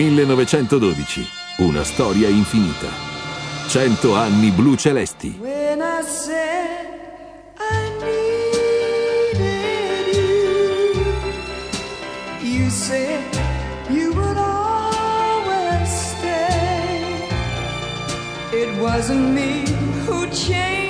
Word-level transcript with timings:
1912. 0.00 1.26
Una 1.58 1.84
storia 1.84 2.28
infinita. 2.30 2.88
100 3.68 4.14
anni 4.16 4.50
blu 4.50 4.74
celesti. 4.74 5.36
When 5.38 5.82
I 5.82 6.02
said 6.02 6.86
I 7.58 7.90
needed 8.00 9.66
you, 10.16 11.04
you 12.40 12.70
said 12.70 13.20
you 13.90 14.14
would 14.14 14.38
always 14.38 15.90
stay. 15.90 17.28
It 18.52 18.80
wasn't 18.80 19.34
me 19.34 19.66
who 20.06 20.26
changed, 20.30 20.89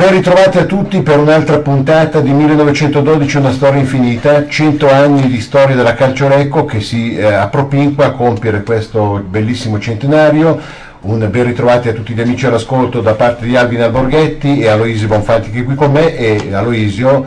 Ben 0.00 0.12
ritrovati 0.12 0.56
a 0.56 0.64
tutti 0.64 1.02
per 1.02 1.18
un'altra 1.18 1.58
puntata 1.58 2.22
di 2.22 2.32
1912, 2.32 3.36
una 3.36 3.52
storia 3.52 3.80
infinita, 3.80 4.48
100 4.48 4.90
anni 4.90 5.28
di 5.28 5.42
storia 5.42 5.76
della 5.76 5.92
Calciorecco 5.92 6.64
che 6.64 6.80
si 6.80 7.14
eh, 7.14 7.30
appropinqua 7.30 8.06
a 8.06 8.12
compiere 8.12 8.62
questo 8.62 9.22
bellissimo 9.22 9.78
centenario. 9.78 10.58
Un 11.02 11.28
ben 11.30 11.44
ritrovati 11.44 11.90
a 11.90 11.92
tutti 11.92 12.14
gli 12.14 12.20
amici 12.22 12.46
all'ascolto 12.46 13.02
da 13.02 13.12
parte 13.12 13.44
di 13.44 13.54
Albin 13.56 13.82
Alborghetti 13.82 14.60
e 14.60 14.68
Aloisio 14.68 15.06
Bonfanti 15.06 15.50
che 15.50 15.60
è 15.60 15.64
qui 15.64 15.74
con 15.74 15.92
me 15.92 16.16
e 16.16 16.48
Aloisio 16.50 17.26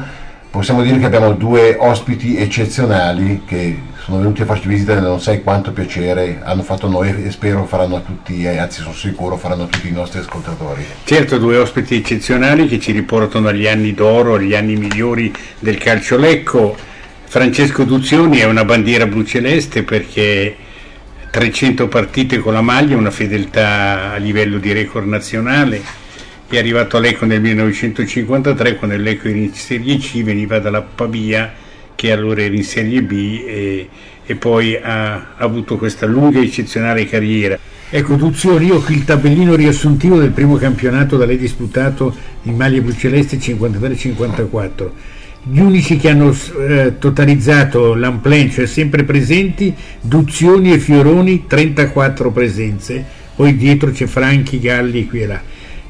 possiamo 0.53 0.83
dire 0.83 0.99
che 0.99 1.05
abbiamo 1.05 1.31
due 1.31 1.75
ospiti 1.79 2.37
eccezionali 2.37 3.41
che 3.43 3.75
sono 4.03 4.19
venuti 4.19 4.43
a 4.43 4.45
farci 4.45 4.67
visita 4.67 4.95
e 4.95 4.99
non 4.99 5.19
sai 5.19 5.41
quanto 5.41 5.71
piacere 5.71 6.41
hanno 6.43 6.61
fatto 6.61 6.87
noi 6.87 7.09
e 7.09 7.31
spero 7.31 7.65
faranno 7.65 7.95
a 7.95 8.01
tutti, 8.01 8.43
eh, 8.43 8.59
anzi 8.59 8.81
sono 8.81 8.93
sicuro 8.93 9.35
faranno 9.35 9.63
a 9.63 9.65
tutti 9.65 9.87
i 9.87 9.91
nostri 9.91 10.19
ascoltatori. 10.19 10.85
Certo, 11.05 11.39
due 11.39 11.57
ospiti 11.57 11.95
eccezionali 11.95 12.67
che 12.67 12.79
ci 12.79 12.91
riportano 12.91 13.47
agli 13.47 13.65
anni 13.65 13.95
d'oro, 13.95 14.35
agli 14.35 14.53
anni 14.53 14.75
migliori 14.75 15.33
del 15.57 15.79
calcio 15.79 16.17
lecco. 16.17 16.77
Francesco 17.23 17.83
Duzioni 17.83 18.37
è 18.37 18.45
una 18.45 18.63
bandiera 18.63 19.07
blu 19.07 19.23
celeste 19.23 19.81
perché 19.81 20.55
300 21.31 21.87
partite 21.87 22.37
con 22.37 22.53
la 22.53 22.61
maglia, 22.61 22.95
una 22.95 23.09
fedeltà 23.09 24.11
a 24.11 24.17
livello 24.17 24.59
di 24.59 24.71
record 24.71 25.07
nazionale. 25.07 26.02
È 26.53 26.59
arrivato 26.59 26.97
a 26.97 26.99
Lecco 26.99 27.25
nel 27.25 27.41
1953 27.41 28.75
quando 28.75 28.95
il 28.95 29.01
Lecco 29.01 29.27
era 29.27 29.39
in 29.39 29.51
Serie 29.53 29.97
C, 29.97 30.21
veniva 30.21 30.59
dalla 30.59 30.83
Pavia 30.83 31.51
che 31.95 32.11
allora 32.11 32.43
era 32.43 32.53
in 32.53 32.63
Serie 32.63 33.01
B 33.01 33.43
e, 33.43 33.89
e 34.23 34.35
poi 34.35 34.75
ha, 34.75 35.13
ha 35.13 35.35
avuto 35.37 35.77
questa 35.77 36.05
lunga 36.05 36.37
e 36.37 36.43
eccezionale 36.43 37.07
carriera. 37.07 37.57
Ecco 37.89 38.13
Duzioni, 38.13 38.67
io 38.67 38.81
qui 38.81 38.97
il 38.97 39.03
tabellino 39.03 39.55
riassuntivo 39.55 40.19
del 40.19 40.29
primo 40.29 40.57
campionato 40.57 41.17
da 41.17 41.25
lei 41.25 41.37
disputato 41.37 42.15
in 42.43 42.55
maglia 42.55 42.81
blu 42.81 42.93
celeste 42.93 43.37
53-54. 43.37 44.89
Gli 45.45 45.59
unici 45.59 45.97
che 45.97 46.09
hanno 46.09 46.37
eh, 46.67 46.99
totalizzato 46.99 47.95
l'Amplen, 47.95 48.51
cioè 48.51 48.67
sempre 48.67 49.03
presenti, 49.05 49.73
Duzioni 49.99 50.71
e 50.71 50.77
Fioroni, 50.77 51.47
34 51.47 52.29
presenze, 52.29 53.03
poi 53.35 53.57
dietro 53.57 53.89
c'è 53.89 54.05
Franchi, 54.05 54.59
Galli 54.59 55.07
qui 55.07 55.21
e 55.21 55.25
là. 55.25 55.41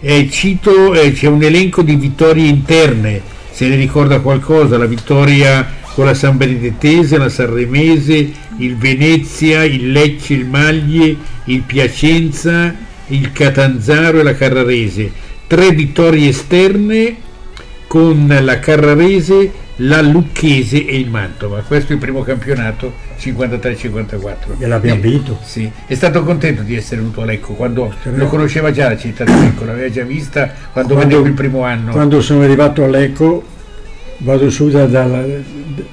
Eh, 0.05 0.29
cito, 0.29 0.93
eh, 0.93 1.13
c'è 1.13 1.27
un 1.27 1.41
elenco 1.41 1.81
di 1.81 1.95
vittorie 1.95 2.45
interne, 2.45 3.21
se 3.49 3.69
ne 3.69 3.77
ricorda 3.77 4.19
qualcosa, 4.19 4.77
la 4.77 4.85
vittoria 4.85 5.65
con 5.93 6.03
la 6.03 6.13
San 6.13 6.35
Benedettese, 6.35 7.17
la 7.17 7.29
Sanremese, 7.29 8.31
il 8.57 8.75
Venezia, 8.75 9.63
il 9.63 9.93
Lecce, 9.93 10.33
il 10.33 10.45
Maglie, 10.45 11.15
il 11.45 11.61
Piacenza, 11.61 12.75
il 13.07 13.31
Catanzaro 13.31 14.19
e 14.19 14.23
la 14.23 14.35
Carrarese. 14.35 15.09
Tre 15.47 15.71
vittorie 15.71 16.27
esterne 16.27 17.15
con 17.87 18.27
la 18.41 18.59
Carrarese, 18.59 19.51
la 19.77 20.01
Lucchese 20.01 20.85
e 20.85 20.97
il 20.97 21.09
Mantova. 21.09 21.61
Questo 21.61 21.93
è 21.93 21.95
il 21.95 22.01
primo 22.01 22.23
campionato 22.23 22.93
53-54. 23.31 24.59
E 24.59 24.67
l'abbiamo 24.67 25.01
vinto. 25.01 25.39
Sì, 25.43 25.69
è 25.85 25.93
stato 25.95 26.23
contento 26.23 26.61
di 26.61 26.75
essere 26.75 26.97
venuto 27.01 27.21
a 27.21 27.25
Lecco 27.25 27.53
quando 27.53 27.93
lo 28.03 28.27
conosceva 28.27 28.71
già 28.71 28.89
la 28.89 28.97
città 28.97 29.23
di 29.23 29.31
Lecco, 29.31 29.65
l'aveva 29.65 29.89
già 29.89 30.03
vista 30.03 30.51
quando, 30.71 30.93
Quando- 30.95 31.17
venne 31.17 31.27
il 31.29 31.33
primo 31.35 31.63
anno. 31.63 31.91
Quando 31.91 32.21
sono 32.21 32.41
arrivato 32.43 32.83
a 32.83 32.87
Lecco 32.87 33.43
vado 34.19 34.49
su 34.49 34.69
da- 34.69 34.85
dal, 34.85 35.43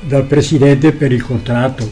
dal 0.01 0.25
presidente 0.25 0.93
per 0.93 1.13
il 1.13 1.23
contratto, 1.23 1.89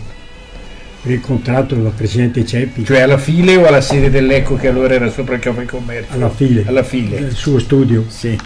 per 1.03 1.13
il 1.13 1.21
contratto 1.21 1.75
dal 1.75 1.93
presidente 1.93 2.45
Ceppi, 2.45 2.85
Cioè 2.85 3.01
alla 3.01 3.19
file 3.19 3.57
o 3.57 3.67
alla 3.67 3.81
sede 3.81 4.11
del 4.11 4.27
Lecco 4.27 4.57
che 4.57 4.69
allora 4.69 4.95
era 4.95 5.11
sopra 5.11 5.35
il 5.35 5.41
caffè 5.41 5.65
commercio? 5.65 6.13
alla 6.13 6.31
fine, 6.31 6.65
Alla 6.67 6.83
file. 6.83 7.17
il 7.19 7.35
suo 7.35 7.59
studio. 7.59 8.05
Sì. 8.09 8.37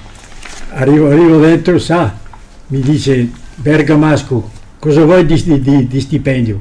Arrivo, 0.74 1.10
arrivo 1.10 1.38
dentro, 1.38 1.78
sa, 1.78 2.16
mi 2.68 2.80
dice 2.80 3.28
Bergamasco, 3.56 4.50
cosa 4.78 5.04
vuoi 5.04 5.26
di- 5.26 5.60
di- 5.60 5.86
di 5.86 6.00
stipendio? 6.00 6.60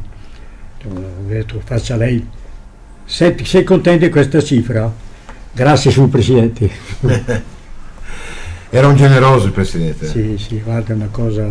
Ho 0.87 1.27
detto, 1.27 1.61
faccia 1.63 1.95
lei. 1.95 2.25
Sei, 3.05 3.35
sei 3.45 3.63
contento 3.63 4.05
di 4.05 4.11
questa 4.11 4.41
cifra? 4.41 4.91
Grazie, 5.53 5.91
signor 5.91 6.09
Presidente. 6.09 6.69
Era 8.69 8.87
un 8.87 8.95
generoso 8.95 9.47
il 9.47 9.51
Presidente. 9.51 10.07
Sì, 10.07 10.37
sì, 10.37 10.61
guarda, 10.63 10.93
è 10.93 10.95
una 10.95 11.09
cosa... 11.11 11.45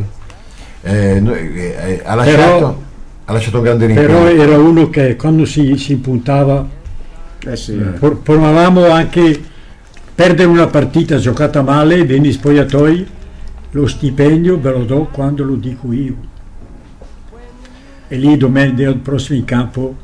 Eh, 0.83 1.21
noi- 1.21 1.55
eh, 1.55 2.01
ha, 2.03 2.15
lasciato, 2.15 2.55
Però- 2.57 2.83
ha 3.27 3.33
lasciato 3.33 3.59
un 3.59 3.63
grande 3.65 3.87
Però 3.93 4.25
rimpello. 4.27 4.43
era 4.43 4.59
uno 4.59 4.89
che 4.89 5.17
quando 5.17 5.45
si, 5.45 5.77
si 5.77 5.93
impuntava 5.93 6.67
por- 7.99 8.19
provavamo 8.23 8.89
anche 8.91 9.39
perdere 10.15 10.49
una 10.49 10.67
partita 10.69 11.19
giocata 11.19 11.61
male, 11.61 12.05
vieni 12.05 12.33
spogliatoi, 12.33 13.07
lo 13.73 13.87
stipendio 13.87 14.59
ve 14.59 14.71
lo 14.71 14.85
do 14.85 15.09
quando 15.13 15.45
lo 15.45 15.55
dico 15.57 15.93
io. 15.93 16.17
E 18.13 18.17
lì 18.17 18.37
domenica 18.37 18.93
prossimo 19.01 19.39
in 19.39 19.45
campo 19.45 19.95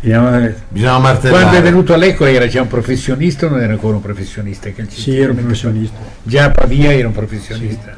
veniva- 0.00 0.52
Bisognava 0.68 0.98
martellare. 1.00 1.42
Quando 1.42 1.58
è 1.58 1.62
venuto 1.62 1.92
a 1.92 1.96
Lecco 1.96 2.24
era 2.24 2.46
già 2.46 2.62
un 2.62 2.68
professionista 2.68 3.46
o 3.46 3.48
non 3.48 3.60
era 3.60 3.72
ancora 3.72 3.96
un 3.96 4.02
professionista? 4.02 4.70
calcistico? 4.70 5.10
sì, 5.10 5.18
ero 5.18 5.32
un 5.32 5.38
professionista. 5.38 5.96
Già 6.22 6.44
a 6.44 6.50
Pavia 6.50 6.92
era 6.92 7.08
un 7.08 7.12
professionista. 7.12 7.96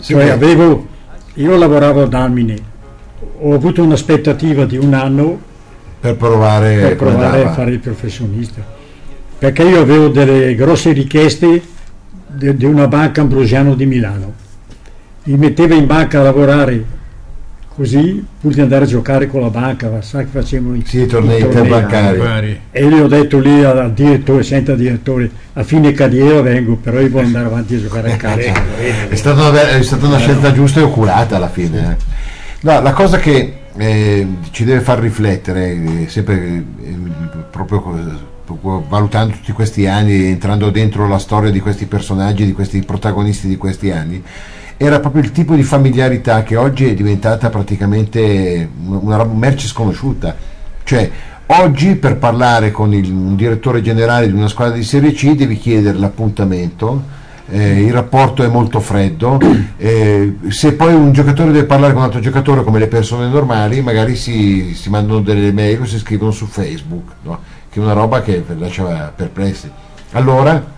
Cioè 0.00 0.28
avevo, 0.30 0.88
io 1.34 1.56
lavoravo 1.56 2.02
ad 2.02 2.14
Almine, 2.14 2.56
ho 3.38 3.54
avuto 3.54 3.84
un'aspettativa 3.84 4.64
di 4.64 4.76
un 4.76 4.94
anno 4.94 5.40
per 6.00 6.16
provare, 6.16 6.76
per 6.80 6.96
provare 6.96 7.44
a 7.44 7.52
fare 7.52 7.70
il 7.70 7.78
professionista. 7.78 8.64
Perché 9.38 9.62
io 9.62 9.80
avevo 9.80 10.08
delle 10.08 10.56
grosse 10.56 10.92
richieste 10.92 11.62
di, 12.26 12.56
di 12.56 12.64
una 12.64 12.88
banca 12.88 13.20
ambrosiano 13.20 13.74
di 13.74 13.86
Milano. 13.86 14.32
Mi 15.24 15.36
metteva 15.36 15.74
in 15.74 15.86
banca 15.86 16.20
a 16.20 16.22
lavorare 16.22 16.84
così 17.76 18.24
pur 18.40 18.54
di 18.54 18.62
andare 18.62 18.84
a 18.84 18.88
giocare 18.88 19.26
con 19.26 19.42
la 19.42 19.50
banca, 19.50 19.90
ma 19.90 20.00
sa 20.00 20.20
che 20.20 20.28
facevano 20.30 20.76
i, 20.76 20.82
Sì, 20.86 21.02
i 21.02 21.06
tornei 21.06 21.42
interbancari. 21.42 22.60
E 22.70 22.88
gli 22.88 22.94
ho 22.94 23.06
detto 23.06 23.38
lì 23.38 23.62
al, 23.62 23.92
direttore, 23.92 24.42
senta 24.42 24.74
direttore, 24.74 25.30
a 25.52 25.62
fine 25.62 25.92
carriera 25.92 26.40
vengo, 26.40 26.76
però 26.76 27.00
io 27.00 27.10
voglio 27.10 27.26
andare 27.26 27.44
avanti 27.44 27.74
a 27.74 27.80
giocare 27.80 28.12
a 28.14 28.16
calcio. 28.16 28.52
È 29.08 29.14
stata, 29.14 29.48
una, 29.48 29.68
è 29.76 29.82
stata 29.82 30.06
una 30.06 30.16
scelta 30.16 30.52
giusta 30.52 30.80
e 30.80 30.84
oculata 30.84 31.36
alla 31.36 31.50
fine. 31.50 31.90
eh. 31.90 32.04
No, 32.62 32.80
la 32.80 32.92
cosa 32.92 33.18
che 33.18 33.58
eh, 33.76 34.26
ci 34.52 34.64
deve 34.64 34.80
far 34.80 34.98
riflettere, 34.98 35.70
eh, 35.72 36.06
sempre 36.08 36.34
eh, 36.36 36.64
proprio 37.50 38.24
valutando 38.88 39.34
tutti 39.34 39.52
questi 39.52 39.86
anni, 39.86 40.24
entrando 40.24 40.70
dentro 40.70 41.06
la 41.06 41.18
storia 41.18 41.50
di 41.50 41.60
questi 41.60 41.84
personaggi, 41.84 42.46
di 42.46 42.52
questi 42.52 42.82
protagonisti 42.82 43.48
di 43.48 43.56
questi 43.56 43.90
anni, 43.90 44.22
era 44.76 45.00
proprio 45.00 45.22
il 45.22 45.32
tipo 45.32 45.54
di 45.54 45.62
familiarità 45.62 46.42
che 46.42 46.56
oggi 46.56 46.86
è 46.86 46.94
diventata 46.94 47.48
praticamente 47.48 48.68
una, 48.86 49.24
merce 49.24 49.66
sconosciuta. 49.68 50.34
Cioè, 50.84 51.10
oggi 51.46 51.96
per 51.96 52.16
parlare 52.18 52.70
con 52.70 52.92
il- 52.92 53.10
un 53.10 53.36
direttore 53.36 53.80
generale 53.80 54.26
di 54.26 54.32
una 54.32 54.48
squadra 54.48 54.74
di 54.74 54.82
Serie 54.82 55.12
C 55.12 55.34
devi 55.34 55.56
chiedere 55.56 55.96
l'appuntamento, 55.96 57.14
eh, 57.48 57.84
il 57.84 57.92
rapporto 57.92 58.42
è 58.42 58.48
molto 58.48 58.80
freddo, 58.80 59.38
eh, 59.78 60.36
se 60.48 60.74
poi 60.74 60.92
un 60.92 61.12
giocatore 61.12 61.52
deve 61.52 61.64
parlare 61.66 61.92
con 61.92 62.02
un 62.02 62.08
altro 62.08 62.20
giocatore 62.20 62.62
come 62.62 62.78
le 62.78 62.88
persone 62.88 63.28
normali, 63.28 63.80
magari 63.80 64.14
si, 64.14 64.74
si 64.74 64.90
mandano 64.90 65.20
delle 65.20 65.52
mail 65.52 65.80
o 65.80 65.86
si 65.86 65.98
scrivono 65.98 66.32
su 66.32 66.46
Facebook, 66.46 67.12
no? 67.22 67.38
che 67.70 67.80
è 67.80 67.82
una 67.82 67.94
roba 67.94 68.20
che 68.20 68.44
lascia 68.58 69.12
perplessi. 69.14 69.70
Allora 70.12 70.74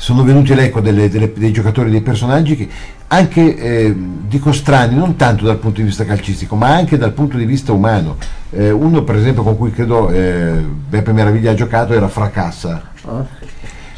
sono 0.00 0.24
venuti 0.24 0.52
all'eco 0.54 0.80
dei 0.80 1.52
giocatori, 1.52 1.90
dei 1.90 2.00
personaggi 2.00 2.56
che 2.56 2.68
anche, 3.08 3.54
eh, 3.54 3.94
dico 3.94 4.50
strani, 4.50 4.96
non 4.96 5.14
tanto 5.16 5.44
dal 5.44 5.58
punto 5.58 5.80
di 5.80 5.86
vista 5.86 6.06
calcistico, 6.06 6.56
ma 6.56 6.68
anche 6.68 6.96
dal 6.96 7.12
punto 7.12 7.36
di 7.36 7.44
vista 7.44 7.72
umano. 7.72 8.16
Eh, 8.50 8.70
uno 8.70 9.02
per 9.02 9.16
esempio 9.16 9.42
con 9.42 9.58
cui 9.58 9.70
credo 9.72 10.08
eh, 10.08 10.64
Beppe 10.88 11.12
Meraviglia 11.12 11.50
ha 11.50 11.54
giocato 11.54 11.92
era 11.92 12.08
Fracassa. 12.08 12.92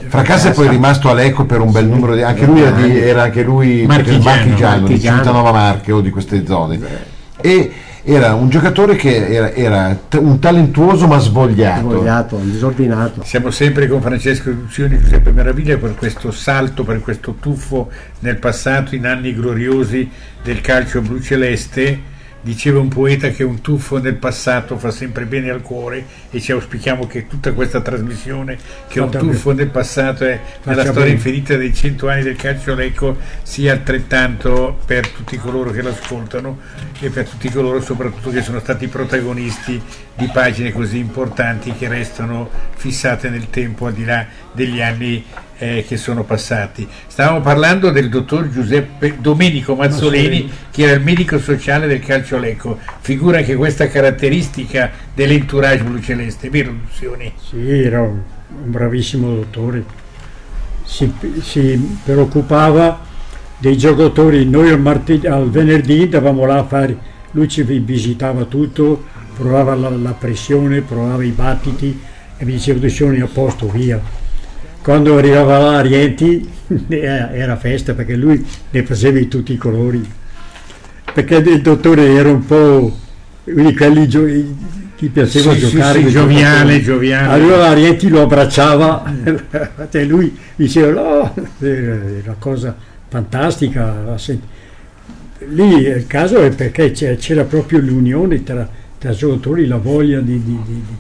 Fracassa 0.09 0.49
è 0.51 0.53
poi 0.55 0.69
rimasto 0.69 1.09
a 1.09 1.15
Lecco 1.15 1.45
per 1.45 1.61
un 1.61 1.71
bel 1.71 1.87
numero 1.87 2.17
di 2.17 2.23
anche 2.23 2.47
lui 2.47 2.63
era, 2.63 2.73
di- 2.73 2.99
era 2.99 3.23
anche 3.23 3.45
lui 3.45 3.87
Marchigiano, 3.87 4.25
marchigiano, 4.25 4.75
di 4.75 4.81
marchigiano. 4.81 5.17
Civitanova 5.19 5.53
Marche 5.53 5.93
o 5.93 6.01
di 6.01 6.11
queste 6.11 6.45
zone. 6.45 6.81
E, 7.41 7.73
era 8.05 8.35
un 8.35 8.49
giocatore 8.49 8.97
che 8.97 9.29
era, 9.29 9.53
era 9.53 9.97
un 10.19 10.39
talentuoso 10.41 11.07
ma 11.07 11.19
svogliato. 11.19 11.91
Svogliato, 11.91 12.37
disordinato. 12.37 13.23
Siamo 13.23 13.51
sempre 13.51 13.87
con 13.87 14.01
Francesco 14.01 14.51
Duzioni, 14.51 14.99
Giuseppe 14.99 15.31
Meraviglia 15.31 15.77
per 15.77 15.95
questo 15.95 16.33
salto, 16.33 16.83
per 16.83 17.01
questo 17.01 17.37
tuffo 17.39 17.91
nel 18.21 18.39
passato, 18.39 18.97
in 18.97 19.07
anni 19.07 19.33
gloriosi 19.33 20.11
del 20.43 20.61
calcio 20.61 21.01
blu 21.01 21.21
celeste. 21.21 22.11
Diceva 22.45 22.81
un 22.81 22.89
poeta 22.89 23.29
che 23.29 23.45
un 23.45 23.61
tuffo 23.61 23.99
nel 23.99 24.17
passato 24.17 24.77
fa 24.77 24.91
sempre 24.91 25.27
bene 25.27 25.51
al 25.51 25.63
cuore 25.63 26.05
e 26.29 26.41
ci 26.41 26.51
auspichiamo 26.51 27.07
che 27.07 27.29
tutta 27.29 27.53
questa 27.53 27.81
trasmissione, 27.81 28.59
che 28.89 28.99
un 28.99 29.13
Fatta 29.13 29.21
tuffo 29.21 29.53
nel 29.53 29.69
passato 29.69 30.25
è 30.25 30.41
nella 30.65 30.83
storia 30.83 31.03
bene. 31.03 31.15
infinita 31.15 31.57
dei 31.57 31.73
cento 31.73 32.09
anni 32.09 32.25
del 32.25 32.35
calcio 32.35 32.75
lecco 32.75 33.17
sia 33.43 33.73
altrettanto 33.73 34.77
per 34.85 35.07
tutti 35.09 35.37
coloro 35.37 35.71
che 35.71 35.83
l'ascoltano 35.83 36.59
e 36.99 37.11
per 37.11 37.29
tutti 37.29 37.49
coloro 37.49 37.81
soprattutto 37.81 38.31
che 38.31 38.43
sono 38.43 38.59
stati 38.59 38.89
protagonisti 38.89 39.81
di 40.15 40.29
pagine 40.33 40.73
così 40.73 40.99
importanti 40.99 41.73
che 41.73 41.89
restano 41.89 42.49
fissate 42.77 43.31
nel 43.31 43.49
tempo 43.51 43.87
al 43.87 43.95
di 43.95 44.05
là 44.05 44.27
degli 44.53 44.81
anni 44.81 45.25
eh, 45.63 45.85
che 45.87 45.97
sono 45.97 46.25
passati. 46.25 46.87
Stavamo 47.07 47.41
parlando 47.41 47.91
del 47.91 48.09
dottor 48.09 48.51
Giuseppe 48.51 49.17
Domenico 49.21 49.75
Mazzoleni. 49.75 50.51
che 50.71 50.83
era 50.83 50.93
il 50.93 51.03
medico 51.03 51.39
sociale 51.39 51.87
del 51.87 52.01
calcio 52.01 52.39
lecco. 52.39 52.79
Figura 53.01 53.39
anche 53.39 53.55
questa 53.55 53.87
caratteristica 53.89 54.91
dell'entourage 55.15 55.85
blu 55.85 56.01
celeste, 56.01 56.51
vero 56.51 56.73
Lucioni? 56.73 57.33
Sì, 57.41 57.83
era 57.83 58.01
un, 58.03 58.21
bravissimo 58.65 59.35
dottore. 59.35 59.85
Si, 60.85 61.13
si 61.41 61.99
preoccupava 62.05 63.01
dei 63.59 63.79
giocatori. 63.79 64.45
Noi 64.45 64.69
al, 64.69 64.81
martedì, 64.81 65.27
al 65.29 65.49
venerdì 65.49 66.03
andavamo 66.03 66.45
là 66.45 66.59
a 66.59 66.65
fare, 66.65 66.97
lui 67.31 67.49
ci 67.49 67.63
vi- 67.63 67.79
visitava 67.79 68.45
tutto, 68.45 69.05
provava 69.35 69.75
la, 69.75 69.89
la 69.91 70.13
pressione, 70.13 70.81
provava 70.83 71.23
i 71.25 71.31
battiti 71.31 71.99
e 72.37 72.45
mi 72.45 72.53
diceva 72.53 72.79
Duccioni 72.79 73.21
a 73.21 73.29
posto, 73.33 73.69
via. 73.69 74.01
Quando 74.83 75.17
arrivava 75.17 75.59
là 75.59 75.79
a 75.79 75.81
Rienti 75.81 76.49
era, 76.89 77.57
festa 77.57 77.95
perché 77.95 78.17
lui 78.17 78.45
ne 78.71 78.83
faceva 78.85 79.19
di 79.19 79.29
tutti 79.29 79.53
i 79.53 79.57
colori. 79.57 80.05
Perché 81.15 81.37
il 81.37 81.63
dottore 81.63 82.13
era 82.15 82.31
un 82.31 82.45
po' 82.45 82.97
di 83.45 83.75
quelli 83.75 84.07
che 84.09 85.09
piaceva 85.09 85.53
Sì, 85.53 85.61
sì, 85.61 85.71
giocare. 85.71 86.01
sì, 86.01 86.07
i 86.07 86.11
gioviale, 86.11 86.83
gioviale. 86.83 87.33
Allora 87.33 87.69
Arieti 87.69 88.09
lo 88.09 88.23
abbracciava 88.23 89.05
e 89.91 90.05
lui 90.07 90.37
diceva 90.57 90.91
no, 90.91 91.35
era 91.61 92.01
una 92.25 92.37
cosa 92.39 92.75
fantastica. 93.09 94.17
Lì 95.49 95.77
il 95.77 96.07
caso 96.07 96.41
è 96.43 96.51
perché 96.51 96.93
c'era 96.93 97.45
proprio 97.45 97.81
l'unione 97.81 98.43
tra, 98.43 98.69
tra 99.03 99.11
giocatori, 99.13 99.67
la 99.67 99.79
voglia 99.79 100.21
di... 100.21 100.41
di- 100.45 100.61
di- 100.65 100.85
di- 100.87 100.97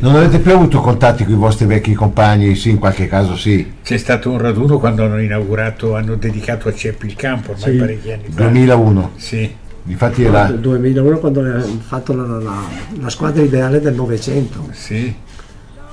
Non 0.00 0.16
avete 0.16 0.40
più 0.40 0.52
avuto 0.52 0.80
contatti 0.80 1.22
con 1.24 1.32
i 1.34 1.36
vostri 1.36 1.66
vecchi 1.66 1.94
compagni? 1.94 2.56
Sì, 2.56 2.70
in 2.70 2.78
qualche 2.78 3.06
caso 3.06 3.36
sì. 3.36 3.74
C'è 3.84 3.96
stato 3.96 4.30
un 4.32 4.38
raduno 4.38 4.78
quando 4.80 5.04
hanno 5.04 5.20
inaugurato, 5.20 5.94
hanno 5.94 6.16
dedicato 6.16 6.68
a 6.68 6.74
Ceppi 6.74 7.06
il 7.06 7.14
campo 7.14 7.52
ormai 7.52 7.70
Sì. 7.72 7.78
parecchi 7.78 8.12
anni 8.12 8.24
fa. 8.28 8.42
2001. 8.42 9.10
Sì. 9.16 9.54
Difatti 9.84 10.24
era 10.24 10.48
Nel 10.48 10.58
2001 10.58 11.18
quando 11.20 11.40
hanno 11.42 11.64
fatto 11.86 12.12
la, 12.12 12.26
la- 12.40 12.62
la 13.00 13.08
squadra 13.08 13.40
ideale 13.42 13.80
del 13.80 13.94
Novecento. 13.94 14.66
Sì. 14.72 15.14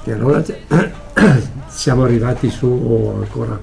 E 0.05 0.11
allora 0.11 0.43
siamo 1.67 2.03
arrivati 2.03 2.49
su 2.49 3.13
ancora 3.21 3.59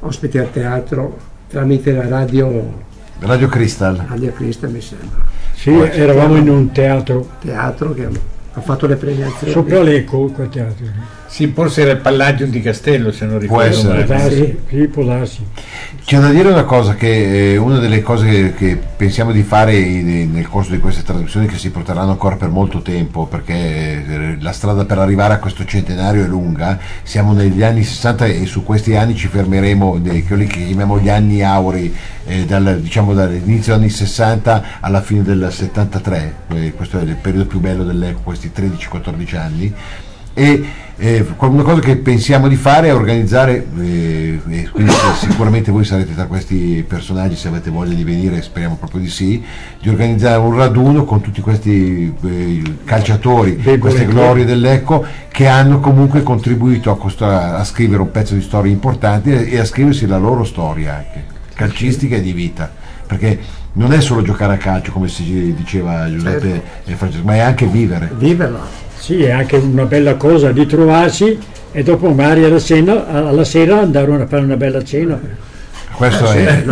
ospiti 0.00 0.38
al 0.38 0.50
teatro 0.50 1.18
tramite 1.48 1.92
la 1.92 2.08
radio 2.08 2.90
Radio 3.22 3.46
Crystal. 3.46 4.04
Radio 4.08 4.32
Cristo 4.32 4.68
mi 4.68 4.80
sembra. 4.80 5.22
Sì, 5.54 5.70
eravamo 5.70 6.36
in 6.36 6.48
un 6.48 6.72
teatro, 6.72 7.28
Teatro 7.40 7.94
che 7.94 8.08
ha 8.52 8.60
fatto 8.60 8.86
le 8.88 8.96
premiazioni. 8.96 9.52
sopra 9.52 9.80
l'Eco, 9.80 10.26
quel 10.26 10.48
teatro. 10.48 10.86
Sì, 11.32 11.50
forse 11.54 11.80
era 11.80 11.92
il 11.92 11.96
Palladium 11.96 12.50
di 12.50 12.60
Castello, 12.60 13.10
se 13.10 13.24
non 13.24 13.38
ricordo 13.38 13.62
essere. 13.64 14.04
Può 14.04 14.14
male. 14.14 14.28
darsi, 14.36 14.58
sì, 14.68 14.88
può 14.88 15.02
darsi. 15.02 15.46
C'è 16.04 16.18
da 16.18 16.28
dire 16.28 16.50
una 16.50 16.64
cosa 16.64 16.94
che 16.94 17.52
eh, 17.52 17.56
una 17.56 17.78
delle 17.78 18.02
cose 18.02 18.28
che, 18.28 18.52
che 18.52 18.76
pensiamo 18.76 19.32
di 19.32 19.42
fare 19.42 19.74
in- 19.74 20.30
nel 20.30 20.46
corso 20.46 20.72
di 20.72 20.78
queste 20.78 21.02
trasmissioni 21.02 21.46
che 21.46 21.56
si 21.56 21.70
porteranno 21.70 22.10
ancora 22.10 22.36
per 22.36 22.50
molto 22.50 22.82
tempo 22.82 23.24
perché 23.24 23.54
eh, 23.54 24.36
la 24.40 24.52
strada 24.52 24.84
per 24.84 24.98
arrivare 24.98 25.32
a 25.32 25.38
questo 25.38 25.64
centenario 25.64 26.22
è 26.22 26.26
lunga, 26.26 26.78
siamo 27.02 27.32
negli 27.32 27.62
anni 27.62 27.82
60 27.82 28.26
e 28.26 28.44
su 28.44 28.62
questi 28.62 28.94
anni 28.94 29.16
ci 29.16 29.28
fermeremo, 29.28 30.02
eh, 30.04 30.24
quelli 30.24 30.44
che 30.44 30.66
chiamiamo 30.66 31.00
gli 31.00 31.08
anni 31.08 31.42
aurei, 31.42 31.94
eh, 32.26 32.44
dal, 32.44 32.78
diciamo 32.78 33.14
dall'inizio 33.14 33.72
degli 33.72 33.84
anni 33.84 33.90
60 33.90 34.64
alla 34.80 35.00
fine 35.00 35.22
del 35.22 35.48
73, 35.50 36.34
eh, 36.48 36.74
questo 36.76 36.98
è 36.98 37.02
il 37.04 37.16
periodo 37.16 37.46
più 37.46 37.58
bello 37.58 37.84
dell'eco, 37.84 38.20
questi 38.22 38.52
13-14 38.54 39.36
anni 39.38 39.74
e 40.34 40.64
eh, 40.96 41.26
una 41.38 41.62
cosa 41.62 41.80
che 41.80 41.96
pensiamo 41.96 42.46
di 42.46 42.54
fare 42.54 42.88
è 42.88 42.94
organizzare, 42.94 43.66
eh, 43.80 44.40
e 44.48 44.68
quindi 44.70 44.92
sicuramente 45.18 45.72
voi 45.72 45.84
sarete 45.84 46.14
tra 46.14 46.26
questi 46.26 46.84
personaggi 46.86 47.34
se 47.34 47.48
avete 47.48 47.70
voglia 47.70 47.94
di 47.94 48.04
venire, 48.04 48.40
speriamo 48.40 48.76
proprio 48.76 49.00
di 49.00 49.08
sì, 49.08 49.42
di 49.80 49.88
organizzare 49.88 50.38
un 50.38 50.54
raduno 50.56 51.04
con 51.04 51.20
tutti 51.20 51.40
questi 51.40 52.14
eh, 52.24 52.62
calciatori, 52.84 53.52
Ben 53.52 53.80
queste 53.80 54.06
glorie 54.06 54.44
dell'Ecco 54.44 55.04
che 55.30 55.48
hanno 55.48 55.80
comunque 55.80 56.22
contribuito 56.22 56.90
a, 56.90 56.96
questo- 56.96 57.26
a 57.26 57.64
scrivere 57.64 58.02
un 58.02 58.10
pezzo 58.10 58.34
di 58.34 58.42
storia 58.42 58.70
importante 58.70 59.48
e, 59.48 59.54
e 59.54 59.58
a 59.58 59.64
scriversi 59.64 60.06
la 60.06 60.18
loro 60.18 60.44
storia 60.44 60.96
anche, 60.96 61.24
calcistica 61.54 62.16
e 62.16 62.20
di 62.22 62.32
vita, 62.32 62.70
perché 63.06 63.38
non 63.74 63.92
è 63.92 64.00
solo 64.00 64.22
giocare 64.22 64.54
a 64.54 64.58
calcio 64.58 64.92
come 64.92 65.08
si 65.08 65.54
diceva 65.56 66.08
Giuseppe 66.08 66.40
Certo. 66.40 66.90
e 66.90 66.94
Francesco, 66.94 67.24
ma 67.24 67.34
è 67.34 67.38
anche 67.40 67.66
vivere. 67.66 68.10
Viverla. 68.14 68.90
Sì, 69.02 69.20
è 69.24 69.32
anche 69.32 69.56
una 69.56 69.84
bella 69.84 70.14
cosa 70.14 70.52
di 70.52 70.64
trovarsi 70.64 71.36
e 71.72 71.82
dopo 71.82 72.08
magari 72.10 72.44
alla, 72.44 72.60
cena, 72.60 73.08
alla 73.08 73.42
sera 73.42 73.80
andare 73.80 74.14
a 74.14 74.26
fare 74.28 74.44
una 74.44 74.56
bella 74.56 74.84
cena. 74.84 75.18
Questo 75.90 76.30
è, 76.30 76.62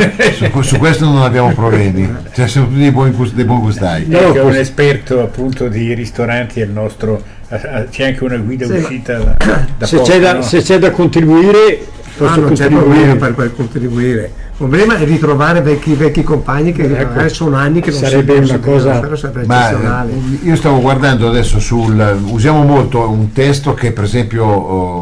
su, 0.52 0.62
su 0.62 0.76
questo 0.76 1.06
non 1.06 1.22
abbiamo 1.22 1.52
problemi, 1.54 2.08
cioè, 2.32 2.46
siamo 2.46 2.68
tutti 2.68 2.78
dei 2.78 2.92
buoni, 2.92 3.12
dei 3.34 3.44
buoni 3.44 3.62
gustai. 3.62 4.04
No, 4.06 4.18
Ecco, 4.18 4.46
un 4.46 4.54
esperto 4.54 5.20
appunto 5.20 5.66
di 5.66 5.92
ristoranti 5.92 6.60
è 6.60 6.64
il 6.64 6.70
nostro, 6.70 7.20
eh, 7.48 7.56
eh, 7.56 7.86
c'è 7.90 8.04
anche 8.04 8.22
una 8.22 8.36
guida 8.36 8.64
Sì. 8.66 8.72
uscita 8.74 9.18
da, 9.18 9.36
da 9.76 9.86
Se 9.86 9.96
poco, 9.96 10.08
c'è, 10.08 10.20
da, 10.20 10.34
no? 10.34 10.42
se 10.42 10.62
c'è 10.62 10.78
da 10.78 10.92
contribuire, 10.92 11.84
Ah, 12.24 12.28
posso 12.28 12.40
non 12.40 12.52
c'è 12.52 12.68
contribuire. 12.68 13.00
problema 13.04 13.14
per 13.26 13.34
quel 13.34 13.54
contribuire. 13.54 14.22
Il 14.50 14.56
problema 14.66 14.96
è 14.98 15.04
ritrovare 15.04 15.60
vecchi, 15.62 15.94
vecchi 15.94 16.22
compagni 16.22 16.72
che 16.72 16.82
Ecco, 16.82 17.12
magari 17.12 17.28
sono 17.30 17.56
anni 17.56 17.80
che 17.80 17.90
non 17.90 17.98
sarebbe 18.00 18.38
una 18.38 18.58
cosa- 18.58 19.00
Ma 19.46 19.70
eh, 20.06 20.08
io 20.42 20.56
stavo 20.56 20.80
guardando 20.80 21.28
adesso 21.28 21.58
sul. 21.58 22.18
usiamo 22.26 22.62
molto 22.64 23.08
un 23.08 23.32
testo 23.32 23.72
che 23.74 23.92
per 23.92 24.04
esempio 24.04 24.44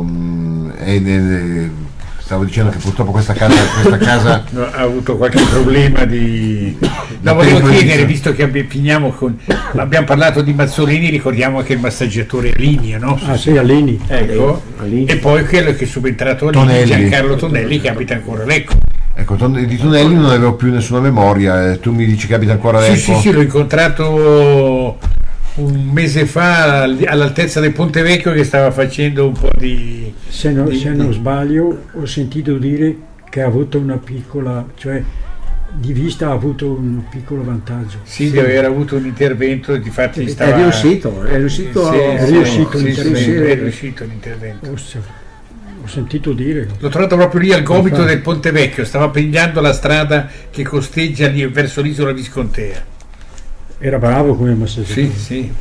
um, 0.00 0.70
è 0.72 0.98
nel- 0.98 1.70
stavo 2.28 2.44
dicendo 2.44 2.70
che 2.70 2.76
purtroppo 2.76 3.10
questa 3.10 3.32
casa, 3.32 3.54
questa 3.80 3.96
casa 3.96 4.44
No, 4.50 4.62
ha 4.64 4.82
avuto 4.82 5.16
qualche 5.16 5.42
problema 5.50 6.04
di... 6.04 6.76
No, 7.22 7.32
volevo 7.32 7.66
chiedere, 7.70 8.04
visto 8.04 8.34
che 8.34 8.42
abbi- 8.42 8.66
finiamo 8.68 9.12
con... 9.12 9.38
Abbiamo 9.76 10.04
parlato 10.04 10.42
di 10.42 10.52
Mazzolini, 10.52 11.08
ricordiamo 11.08 11.56
anche 11.60 11.72
il 11.72 11.78
massaggiatore 11.78 12.52
Linea, 12.56 12.98
no? 12.98 13.18
Ah 13.24 13.38
sì, 13.38 13.56
Alini. 13.56 13.98
Ecco. 14.06 14.60
Alini. 14.76 15.06
E 15.06 15.16
poi 15.16 15.46
quello 15.46 15.72
che 15.72 15.84
è 15.84 15.86
subentrato 15.86 16.44
lì, 16.44 16.52
Tonelli. 16.52 16.84
Giancarlo 16.84 17.36
Tonelli, 17.36 17.80
che 17.80 17.88
abita 17.88 18.12
ancora 18.12 18.42
a 18.42 18.46
Lecco. 18.46 18.74
ecco 19.14 19.34
Ton- 19.36 19.64
di 19.66 19.76
Tonelli 19.78 20.14
non 20.14 20.26
avevo 20.26 20.52
più 20.54 20.70
nessuna 20.70 21.00
memoria 21.00 21.72
eh, 21.72 21.80
tu 21.80 21.92
mi 21.92 22.04
dici 22.04 22.26
che 22.26 22.34
abita 22.34 22.52
ancora 22.52 22.78
a 22.78 22.82
Sì, 22.82 22.90
Lecco 22.90 23.14
sì, 23.14 23.14
sì, 23.20 23.32
l'ho 23.32 23.40
incontrato 23.40 24.98
un 25.58 25.90
mese 25.92 26.26
fa 26.26 26.82
all- 26.82 27.04
all'altezza 27.06 27.60
del 27.60 27.72
Ponte 27.72 28.02
Vecchio 28.02 28.32
che 28.32 28.44
stava 28.44 28.70
facendo 28.70 29.26
un 29.26 29.32
po' 29.32 29.50
di... 29.56 30.12
Se, 30.28 30.50
no- 30.50 30.68
di- 30.68 30.78
se 30.78 30.90
non 30.90 31.12
sbaglio 31.12 31.84
ho 31.92 32.06
sentito 32.06 32.56
dire 32.58 32.94
che 33.28 33.42
ha 33.42 33.46
avuto 33.46 33.78
una 33.78 33.96
piccola, 33.98 34.64
cioè 34.76 35.02
di 35.70 35.92
vista 35.92 36.28
ha 36.28 36.32
avuto 36.32 36.70
un 36.70 37.02
piccolo 37.10 37.42
vantaggio. 37.44 37.98
Sì, 38.04 38.30
di 38.30 38.38
aver 38.38 38.64
avuto 38.64 38.96
un 38.96 39.04
intervento, 39.04 39.76
difatti 39.76 40.24
È 40.24 40.28
stava... 40.28 40.56
riuscito, 40.56 41.24
è 41.24 41.36
riuscito, 41.36 41.90
Sì, 41.92 41.98
a- 41.98 42.24
sì, 42.24 42.32
riuscito 42.32 42.78
sì, 42.78 42.84
l'intervento. 42.84 43.18
sì, 43.18 43.32
è 43.32 43.54
riuscito 43.54 44.04
l'intervento. 44.04 44.70
Ho, 44.70 44.76
se- 44.76 44.98
ho 45.82 45.86
sentito 45.86 46.32
dire. 46.32 46.68
L'ho 46.78 46.88
trovato 46.88 47.16
proprio 47.16 47.40
lì 47.40 47.52
al 47.52 47.62
gomito 47.62 48.02
del 48.04 48.20
Ponte 48.20 48.50
Vecchio, 48.50 48.84
stava 48.84 49.10
pigliando 49.10 49.60
la 49.60 49.72
strada 49.72 50.28
che 50.50 50.62
costeggia 50.62 51.30
verso 51.50 51.82
l'isola 51.82 52.12
Viscontea. 52.12 52.96
Era 53.78 53.98
bravo 53.98 54.34
come 54.34 54.54
massaggiatore. 54.54 55.10
Sì, 55.12 55.18
sì. 55.18 55.52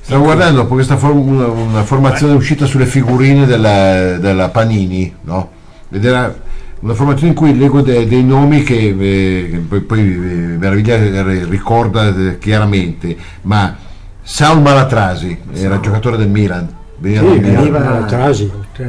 stavo 0.00 0.22
guardando 0.24 0.62
poi 0.66 0.76
questa 0.76 0.96
form- 0.96 1.26
una, 1.26 1.46
una 1.46 1.82
formazione 1.82 2.34
uscita 2.34 2.66
sulle 2.66 2.86
figurine 2.86 3.46
della, 3.46 4.16
della 4.18 4.48
Panini 4.48 5.12
no? 5.22 5.50
ed 5.90 6.04
era 6.04 6.34
una 6.80 6.94
formazione 6.94 7.30
in 7.30 7.34
cui 7.34 7.58
leggo 7.58 7.80
de- 7.80 8.06
dei 8.06 8.22
nomi 8.22 8.62
che, 8.62 8.74
eh, 8.76 9.48
che 9.50 9.56
poi, 9.68 9.80
poi 9.80 10.00
eh, 10.00 10.56
Meraviglia 10.56 10.94
eh, 10.94 11.44
ricorda 11.46 12.14
eh, 12.14 12.38
chiaramente 12.38 13.16
ma 13.42 13.76
Saul 14.22 14.60
Malatrasi 14.62 15.36
era 15.54 15.80
giocatore 15.80 16.16
del 16.16 16.28
Milan 16.28 16.68
veniva 16.98 17.22
Sì, 17.22 17.38
Milan. 17.40 17.54
veniva- 17.54 17.78
era 17.96 18.04
Trasi. 18.04 18.50
cioè, 18.76 18.86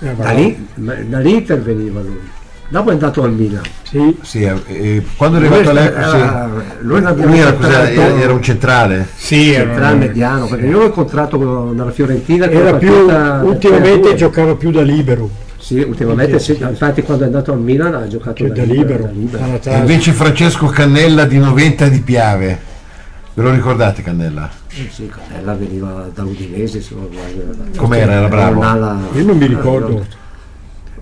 era 0.00 0.12
da 0.14 0.30
lì, 0.32 0.66
da 0.74 1.18
lì 1.20 1.34
interveniva 1.34 2.00
lui. 2.00 2.20
Dopo 2.68 2.90
è 2.90 2.92
andato 2.94 3.22
al 3.22 3.32
Milan. 3.32 3.62
Sì, 3.82 4.16
Sì, 4.22 4.42
eh, 4.42 4.60
eh, 4.66 5.02
quando 5.16 5.38
è 5.38 5.40
arrivato 5.40 5.60
Lui 5.62 5.70
all'epoca, 5.70 6.08
sì. 6.08 6.16
era- 6.16 6.46
lui 6.46 6.62
Lui 6.80 6.98
era, 6.98 7.12
cos'era? 7.14 7.48
incontrato- 7.48 8.00
Era- 8.00 8.20
era 8.20 8.32
un 8.32 8.42
centrale. 8.42 9.06
Sì, 9.14 9.52
centrale 9.52 9.94
mediano, 9.96 10.46
perché 10.46 10.66
io 10.66 10.78
l'ho 10.78 10.84
incontrato 10.86 11.72
nella 11.72 11.90
Fiorentina. 11.92 12.48
che 12.48 12.54
era 12.54 12.74
più, 12.76 12.92
ultimamente 12.92 14.10
eh, 14.10 14.14
giocava 14.16 14.56
più 14.56 14.70
da 14.72 14.82
libero, 14.82 15.30
Sì, 15.58 15.78
ultimamente 15.80 16.38
sì, 16.40 16.56
infatti 16.60 17.02
quando 17.02 17.22
è 17.22 17.26
andato 17.26 17.52
al 17.52 17.60
Milan 17.60 17.94
ha 17.94 18.06
giocato 18.08 18.42
che 18.44 18.50
da 18.52 18.62
libero, 18.64 19.04
da 19.04 19.10
libero. 19.10 19.44
E 19.54 19.58
trase. 19.60 19.78
invece 19.78 20.12
Francesco 20.12 20.66
Cannella 20.66 21.24
di 21.24 21.38
Noventa 21.38 21.86
di 21.88 22.00
Piave. 22.00 22.58
Ve 23.34 23.42
lo 23.42 23.50
ricordate 23.52 24.02
Cannella? 24.02 24.48
Sì, 24.68 25.08
Cannella 25.08 25.54
veniva 25.54 26.08
da 26.12 26.24
Udinese, 26.24 26.80
se 26.80 26.94
non 26.94 27.08
sbaglio. 27.12 27.54
Com'era? 27.76 28.12
Era 28.12 28.28
bravo? 28.28 28.60
Io 29.14 29.24
non 29.24 29.36
mi 29.36 29.46
ricordo. 29.46 30.04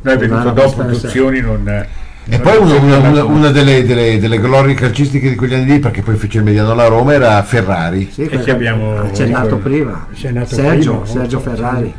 Noi 0.05 0.15
è 0.15 0.19
venuto 0.19 0.51
dopo 0.51 0.83
Duzioni 0.83 1.41
non... 1.41 1.87
E 2.27 2.39
poi 2.41 2.57
una, 2.59 2.77
una- 2.77 2.99
una- 3.09 3.25
una 3.25 3.51
delle, 3.51 3.85
delle- 3.85 4.19
delle 4.19 4.39
glorie 4.39 4.75
calcistiche 4.75 5.29
di 5.31 5.35
quegli 5.35 5.53
anni 5.55 5.65
lì, 5.67 5.79
perché 5.79 6.01
poi 6.03 6.17
fece 6.17 6.39
il 6.39 6.45
mediano 6.45 6.73
alla 6.73 6.87
Roma, 6.89 7.13
era 7.15 7.43
Ferrari. 7.43 8.11
Sì, 8.13 8.27
che 8.27 8.51
abbiamo- 8.51 9.11
c'è 9.13 9.27
nato 9.27 9.57
prima. 9.57 10.07
C'è 10.15 10.31
nato 10.31 10.55
Sergio, 10.55 10.99
prima, 11.01 11.07
Sergio 11.21 11.37
no? 11.37 11.43
Ferrari. 11.43 11.95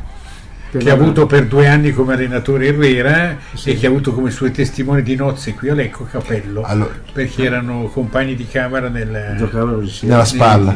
che 0.77 0.89
ha 0.89 0.93
avuto 0.93 1.25
per 1.25 1.45
due 1.45 1.67
anni 1.67 1.91
come 1.93 2.13
allenatore 2.15 2.67
Herrera 2.67 3.38
e 3.63 3.77
che 3.77 3.85
ha 3.85 3.89
avuto 3.89 4.13
come 4.13 4.29
suoi 4.29 4.51
testimoni 4.51 5.01
di 5.03 5.15
nozze 5.15 5.53
qui 5.53 5.69
a 5.69 5.74
Lecco 5.74 6.05
Capello 6.12 6.63
Allora- 6.63 6.91
perché 7.13 7.43
erano 7.45 7.83
compagni 7.93 8.35
di 8.35 8.45
camera 8.47 8.89
nel 8.89 9.35
giocavano 9.38 9.79
insieme. 9.81 10.13
Nella 10.15 10.25
spalla. 10.25 10.75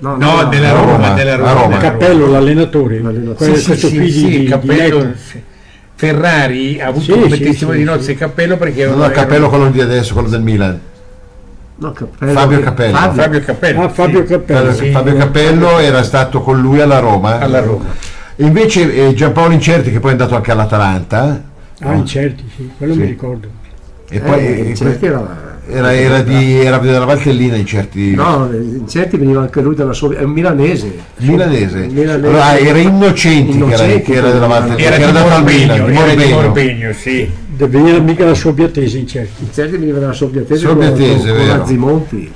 No, 0.00 0.16
no, 0.16 0.48
nella 0.48 0.72
Roma, 0.72 0.90
Roma, 0.92 1.14
nella 1.14 1.34
Roma, 1.36 1.52
Roma. 1.52 1.66
nella 1.68 1.78
Cappello, 1.80 2.26
l'allenatore, 2.26 3.00
L'allenatore. 3.00 3.34
quello- 3.36 3.54
Sì, 3.54 3.60
sì, 3.60 3.66
questo 3.68 3.86
sì, 3.88 3.96
qui 3.96 4.10
sì, 4.10 4.24
di, 4.26 4.30
di, 4.30 4.58
di 4.58 5.12
sì. 5.16 5.42
Ferrari 5.98 6.80
ha 6.80 6.86
avuto 6.86 7.06
Sì, 7.06 7.10
come 7.10 7.28
sì, 7.34 7.42
testimone 7.42 7.76
sì, 7.78 7.82
di 7.82 7.88
nozze 7.88 8.02
sì. 8.04 8.14
Cappello 8.14 8.56
perché 8.56 8.84
Non 8.84 8.92
erano- 8.92 9.06
il 9.06 9.12
cappello 9.12 9.48
quello 9.48 9.68
di 9.68 9.80
adesso, 9.80 10.12
quello 10.12 10.28
del 10.28 10.42
Milan. 10.42 10.80
No, 11.74 11.90
Cappello, 11.92 12.32
Fabio 12.32 12.60
Cappello. 12.60 12.96
Fabio. 12.96 13.22
Fabio 13.22 13.40
Cappello 13.40 13.82
Ah, 13.82 13.88
Fabio. 13.88 14.22
Cappello. 14.24 14.72
Sì. 14.74 14.90
Fabio 14.92 15.16
Cappello 15.16 15.78
era 15.80 16.04
stato 16.04 16.40
con 16.40 16.60
lui 16.60 16.80
alla 16.80 17.00
Roma. 17.00 17.40
alla 17.40 17.60
Roma 17.60 17.86
E 18.36 18.44
invece 18.44 19.08
eh, 19.08 19.14
Giampaolo 19.14 19.52
Incerti, 19.52 19.90
che 19.90 19.98
poi 19.98 20.10
è 20.10 20.12
andato 20.12 20.36
anche 20.36 20.52
all'Atalanta, 20.52 21.42
Ah, 21.80 21.94
incerti, 21.94 22.44
sì, 22.56 22.70
quello 22.78 22.92
Sì. 22.92 22.98
mi 23.00 23.06
ricordo. 23.06 23.48
e 24.08 24.20
poi 24.20 24.38
Eh, 24.46 24.70
eh, 24.70 24.74
Certi 24.76 25.06
era, 25.70 25.94
era, 25.94 26.22
di, 26.22 26.60
era 26.60 26.78
della 26.78 27.04
Valtellina 27.04 27.56
Incerti. 27.56 28.14
No, 28.14 28.48
in 28.52 28.88
certi 28.88 29.16
veniva 29.16 29.42
anche 29.42 29.60
lui 29.60 29.74
dalla 29.74 29.92
sua... 29.92 30.16
è 30.16 30.22
un 30.22 30.30
milanese. 30.30 30.96
Milanese. 31.18 31.78
Il 31.80 31.92
milanese. 31.92 32.26
Allora, 32.26 32.58
era 32.58 32.78
Innocenti, 32.78 33.50
che 33.50 33.56
era, 33.56 33.66
Innocenti, 33.66 34.02
che 34.02 34.16
era 34.16 34.30
della 34.30 34.46
Valtellina, 34.46 34.88
era 34.88 34.96
di 34.96 35.02
era 35.02 35.22
Morbegno 35.22 35.66
di 35.66 35.70
era 35.70 35.86
di 35.86 35.92
Morbegno. 35.92 36.34
Morbegno 36.34 36.92
sì 36.92 37.46
Veniva 37.66 37.98
mica 37.98 38.24
la 38.24 38.34
Sobbiatese 38.34 38.98
incerti. 38.98 39.42
In 39.44 39.52
certi 39.52 39.76
veniva 39.76 39.98
dalla 39.98 40.12
Sobbiatese, 40.12 40.66
Sobbiatese, 40.66 41.34
con, 41.34 41.46
con. 41.46 41.60
Azimonti. 41.60 42.32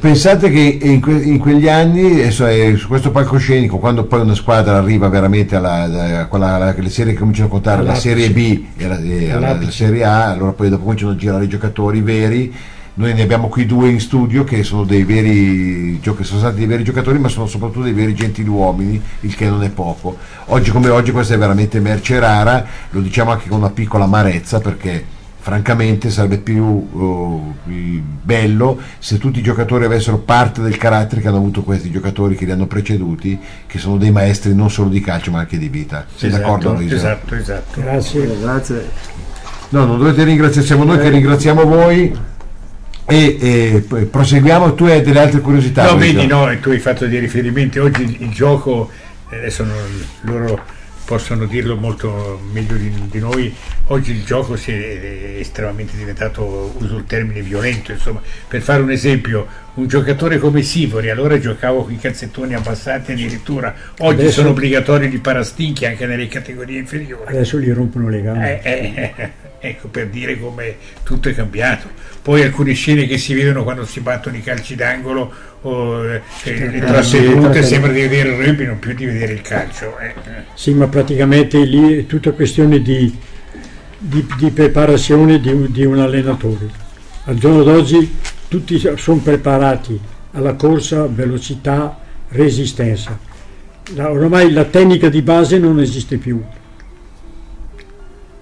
Pensate 0.00 0.50
che 0.50 0.78
in, 0.80 1.00
que- 1.00 1.12
in 1.22 1.38
quegli 1.38 1.68
anni, 1.68 2.30
su 2.30 2.86
questo 2.86 3.10
palcoscenico, 3.10 3.78
quando 3.78 4.04
poi 4.04 4.20
una 4.20 4.34
squadra 4.34 4.76
arriva 4.76 5.08
veramente 5.08 5.56
alla, 5.56 6.26
quella, 6.28 6.54
alla- 6.54 6.74
le 6.76 6.88
serie 6.90 7.12
che 7.14 7.18
cominciano 7.18 7.48
a 7.48 7.50
contare, 7.50 7.82
la 7.82 7.90
All'apice. 7.92 8.08
Serie 8.08 8.30
B 8.30 8.62
e 8.76 8.86
la, 8.86 8.98
e 9.00 9.30
alla- 9.32 9.58
la. 9.60 9.70
Serie 9.70 10.04
A, 10.04 10.30
allora 10.30 10.52
poi 10.52 10.68
dopo 10.68 10.84
cominciano 10.84 11.12
a 11.12 11.16
girare 11.16 11.44
i 11.44 11.48
giocatori 11.48 12.00
veri. 12.00 12.52
Noi 12.94 13.14
ne 13.14 13.22
abbiamo 13.22 13.48
qui 13.48 13.66
due 13.66 13.88
in 13.88 14.00
studio 14.00 14.44
che 14.44 14.62
sono 14.62 14.84
dei 14.84 15.04
veri 15.04 16.00
sono 16.02 16.24
stati 16.40 16.56
dei 16.56 16.66
veri 16.66 16.82
giocatori, 16.82 17.18
ma 17.18 17.28
sono 17.28 17.46
soprattutto 17.46 17.84
dei 17.84 17.92
veri 17.92 18.14
gentiluomini, 18.14 19.00
il 19.20 19.34
che 19.36 19.48
non 19.48 19.62
è 19.62 19.70
poco. 19.70 20.16
Oggi 20.46 20.70
come 20.70 20.88
oggi 20.88 21.12
questa 21.12 21.34
è 21.34 21.38
veramente 21.38 21.80
merce 21.80 22.18
rara, 22.18 22.66
lo 22.90 23.00
diciamo 23.00 23.30
anche 23.30 23.48
con 23.48 23.58
una 23.58 23.70
piccola 23.70 24.04
amarezza 24.04 24.60
perché 24.60 25.18
francamente 25.40 26.10
sarebbe 26.10 26.36
più 26.36 26.86
più 27.64 28.02
bello 28.22 28.78
se 28.98 29.16
tutti 29.16 29.38
i 29.38 29.42
giocatori 29.42 29.86
avessero 29.86 30.18
parte 30.18 30.60
del 30.60 30.76
carattere 30.76 31.22
che 31.22 31.28
hanno 31.28 31.38
avuto 31.38 31.62
questi 31.62 31.90
giocatori 31.90 32.34
che 32.34 32.44
li 32.44 32.50
hanno 32.50 32.66
preceduti, 32.66 33.38
che 33.66 33.78
sono 33.78 33.96
dei 33.96 34.10
maestri 34.10 34.54
non 34.54 34.70
solo 34.70 34.90
di 34.90 35.00
calcio 35.00 35.30
ma 35.30 35.38
anche 35.38 35.58
di 35.58 35.68
vita. 35.68 36.04
Sei 36.14 36.30
d'accordo? 36.30 36.74
esatto, 36.74 36.80
Luisa? 36.80 36.94
esatto 36.96 37.34
esatto 37.34 37.80
Grazie. 37.80 38.38
Grazie. 38.40 38.90
No, 39.70 39.84
non 39.84 39.98
dovete 39.98 40.24
ringraziare, 40.24 40.66
siamo 40.66 40.84
noi 40.84 40.98
che 40.98 41.08
ringraziamo 41.08 41.64
voi 41.64 42.12
e, 43.10 43.82
e 43.98 44.06
proseguiamo. 44.06 44.74
Tu 44.74 44.84
hai 44.84 45.02
delle 45.02 45.18
altre 45.20 45.40
curiosità? 45.40 45.90
No, 45.90 45.96
vedi, 45.96 46.26
no, 46.26 46.50
e 46.50 46.60
tu 46.60 46.70
hai 46.70 46.78
fatto 46.78 47.06
dei 47.06 47.18
riferimenti. 47.18 47.78
Oggi 47.78 48.02
il, 48.02 48.16
il 48.20 48.30
gioco, 48.30 48.90
eh, 49.30 49.36
adesso 49.36 49.64
non- 49.64 50.04
loro 50.22 50.78
possono 51.04 51.44
dirlo 51.46 51.74
molto 51.74 52.40
meglio 52.52 52.76
di, 52.76 52.92
di 53.10 53.18
noi, 53.18 53.52
oggi 53.86 54.12
il 54.12 54.22
gioco 54.24 54.54
si 54.54 54.70
è, 54.70 55.00
è 55.00 55.38
estremamente 55.40 55.96
diventato, 55.96 56.72
uso 56.78 56.98
il 56.98 57.04
termine 57.04 57.40
violento, 57.42 57.90
insomma, 57.90 58.20
per 58.46 58.60
fare 58.60 58.80
un 58.80 58.92
esempio, 58.92 59.44
un 59.74 59.88
giocatore 59.88 60.38
come 60.38 60.62
Sivori, 60.62 61.10
allora 61.10 61.36
giocavo 61.40 61.82
con 61.82 61.92
i 61.92 61.98
calzettoni 61.98 62.54
abbassati 62.54 63.10
addirittura, 63.10 63.74
oggi 63.98 64.20
Adesso- 64.20 64.40
sono 64.40 64.50
obbligatori 64.50 65.08
di 65.08 65.18
parastinchi 65.18 65.84
anche 65.84 66.06
nelle 66.06 66.28
categorie 66.28 66.78
inferiori. 66.78 67.24
Adesso 67.34 67.58
gli 67.58 67.72
rompono 67.72 68.08
le 68.08 68.22
gambe. 68.22 68.62
Eh, 68.62 68.70
eh, 68.70 69.12
eh, 69.16 69.30
ecco 69.60 69.88
per 69.88 70.08
dire 70.08 70.38
come 70.38 70.76
tutto 71.02 71.28
è 71.28 71.34
cambiato. 71.34 71.88
Poi 72.22 72.42
alcune 72.42 72.72
scene 72.72 73.06
che 73.06 73.18
si 73.18 73.34
vedono 73.34 73.62
quando 73.62 73.84
si 73.84 74.00
battono 74.00 74.36
i 74.36 74.42
calci 74.42 74.74
d'angolo 74.74 75.32
o 75.62 76.04
eh, 76.04 76.20
le 76.44 76.80
trasedute 76.80 77.62
sì, 77.62 77.68
sembra 77.68 77.92
di 77.92 78.00
vedere 78.00 78.30
il 78.30 78.36
rugby, 78.36 78.64
non 78.66 78.78
più 78.78 78.94
di 78.94 79.04
vedere 79.06 79.32
il 79.34 79.42
calcio. 79.42 79.98
eh. 79.98 80.14
Sì, 80.54 80.72
ma 80.74 80.86
praticamente 80.88 81.62
lì 81.64 81.98
è 81.98 82.06
tutta 82.06 82.32
questione 82.32 82.80
di, 82.82 83.14
di- 83.98 84.26
di 84.38 84.50
preparazione 84.50 85.40
di, 85.40 85.50
un- 85.50 85.70
di 85.70 85.84
un 85.84 85.98
allenatore. 85.98 86.68
Al 87.24 87.36
giorno 87.36 87.62
d'oggi 87.62 88.16
tutti 88.48 88.78
sono 88.96 89.20
preparati 89.20 89.98
alla 90.32 90.54
corsa, 90.54 91.06
velocità, 91.06 91.98
resistenza. 92.28 93.18
Ormai 93.96 94.52
la 94.52 94.64
tecnica 94.64 95.08
di 95.08 95.20
base 95.22 95.58
non 95.58 95.80
esiste 95.80 96.16
più. 96.16 96.40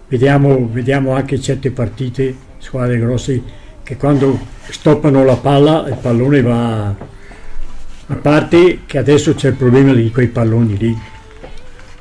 Vediamo, 0.09 0.69
vediamo 0.73 1.12
anche 1.15 1.38
certe 1.38 1.71
partite, 1.71 2.35
squadre 2.59 2.99
grosse, 2.99 3.43
che 3.83 3.97
quando 3.97 4.38
stoppano 4.71 5.25
la 5.25 5.37
palla 5.37 5.87
il 5.88 5.97
pallone 6.00 6.41
va... 6.43 6.95
A 8.11 8.15
parte 8.15 8.81
che 8.87 8.97
adesso 8.97 9.35
c'è 9.35 9.49
il 9.49 9.55
problema 9.55 9.93
di 9.93 10.11
quei 10.11 10.29
palloni 10.29 10.79
lì. 10.79 10.99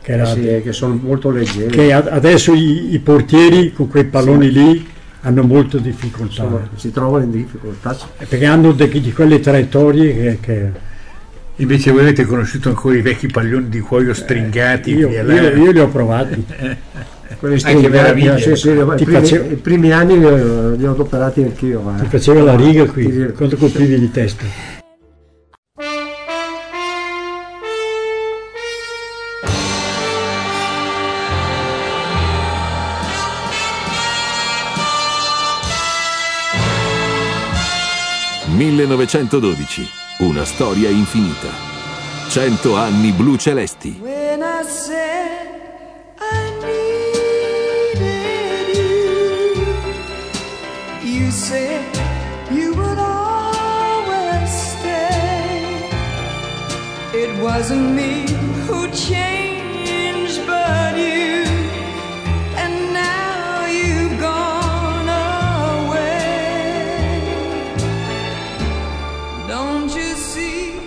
Che 0.02 0.12
era- 0.14 0.26
Sì, 0.26 0.48
eh, 0.48 0.62
che 0.62 0.72
sono 0.72 0.98
molto 1.02 1.30
leggeri. 1.32 1.70
che 1.70 1.92
adesso 1.92 2.54
i, 2.54 2.94
i 2.94 3.00
portieri 3.00 3.74
con 3.74 3.90
quei 3.90 4.06
palloni 4.06 4.50
lì 4.52 4.88
hanno 5.22 5.44
molto 5.44 5.78
difficoltà 5.80 6.34
Sono- 6.44 6.70
si 6.76 6.92
trovano 6.94 7.26
in 7.26 7.32
difficoltà. 7.32 7.98
perché 8.18 8.46
hanno 8.46 8.72
de- 8.72 8.88
di 8.88 9.12
quelle 9.12 9.42
traiettorie 9.42 10.16
che, 10.16 10.38
che 10.40 10.72
Invece 11.58 11.92
voi 11.92 12.02
avete 12.02 12.24
conosciuto 12.24 12.70
ancora 12.70 12.96
i 12.96 13.02
vecchi 13.02 13.28
paglioni 13.28 13.68
di 13.68 13.80
cuoio 13.82 14.14
stringati. 14.14 14.94
io, 14.94 15.10
via 15.10 15.24
là. 15.24 15.34
io- 15.42 15.64
io 15.66 15.72
li 15.72 15.80
ho 15.80 15.88
provati 15.90 16.46
Quelli 17.40 17.62
Anche 17.64 17.88
meraviglia. 17.90 18.38
stringati, 18.38 18.42
sì, 18.42 18.56
sì, 18.56 18.70
i, 18.70 18.96
Ti 18.98 19.04
primi, 19.06 19.20
facevo- 19.20 19.52
i 19.52 19.56
primi 19.56 19.92
anni 19.92 20.18
li 20.18 20.26
ho, 20.26 20.72
li 20.76 20.86
ho 20.86 20.92
adoperati 20.92 21.44
anch'io. 21.44 21.82
ma- 21.82 22.00
ti 22.00 22.08
faceva 22.08 22.42
la 22.42 22.56
riga 22.56 22.84
Ti- 22.86 22.90
qui 22.90 23.32
quando 23.34 23.56
colpivi 23.58 24.00
di 24.00 24.10
testa 24.12 24.44
1912. 38.56 39.88
Una 40.20 40.44
storia 40.46 40.90
infinita. 40.90 41.50
100 42.30 42.76
anni 42.76 43.12
blu 43.12 43.36
celesti. 43.38 44.00
Wasn't 57.58 57.94
me 57.96 58.26
who 58.68 58.88
changed, 58.92 60.46
but 60.46 60.96
you. 60.96 61.44
And 62.56 62.94
now 62.94 63.66
you've 63.66 64.20
gone 64.20 65.10
away. 65.88 66.14
Don't 69.48 69.94
you 69.94 70.16
see? 70.16 70.80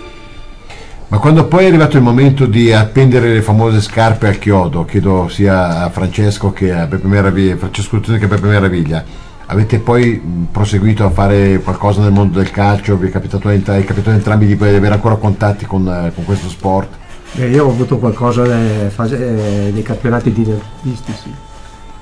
Ma 1.09 1.17
quando 1.17 1.45
poi 1.45 1.65
è 1.65 1.67
arrivato 1.67 1.97
il 1.97 2.03
momento 2.03 2.45
di 2.45 2.71
appendere 2.71 3.33
le 3.33 3.41
famose 3.41 3.81
scarpe 3.81 4.27
al 4.27 4.39
chiodo, 4.39 4.85
chiedo 4.85 5.27
sia 5.27 5.83
a 5.83 5.89
Francesco 5.89 6.51
che 6.51 6.71
a 6.73 6.85
Beppe 6.85 7.07
Meraviglia, 7.07 7.57
Francesco 7.57 7.97
Tuttoni 7.97 8.17
che 8.17 8.25
a 8.25 8.29
Beppe 8.29 8.47
Meraviglia, 8.47 9.03
avete 9.51 9.79
poi 9.79 10.21
proseguito 10.49 11.05
a 11.05 11.09
fare 11.09 11.59
qualcosa 11.59 12.01
nel 12.01 12.11
mondo 12.11 12.37
del 12.37 12.51
calcio? 12.51 12.95
Vi 12.95 13.07
è 13.07 13.11
capitato, 13.11 13.49
è 13.49 13.61
capitato 13.61 14.09
entrambi 14.11 14.45
di 14.45 14.53
avere 14.53 14.93
ancora 14.93 15.15
contatti 15.15 15.65
con, 15.65 15.87
eh, 15.87 16.11
con 16.15 16.23
questo 16.23 16.47
sport? 16.47 16.89
Beh, 17.33 17.49
io 17.49 17.65
ho 17.65 17.69
avuto 17.69 17.97
qualcosa 17.97 18.43
dei, 18.43 18.89
fase- 18.89 19.67
eh, 19.67 19.71
dei 19.71 19.83
campionati 19.83 20.31
dilettantistici. 20.31 21.33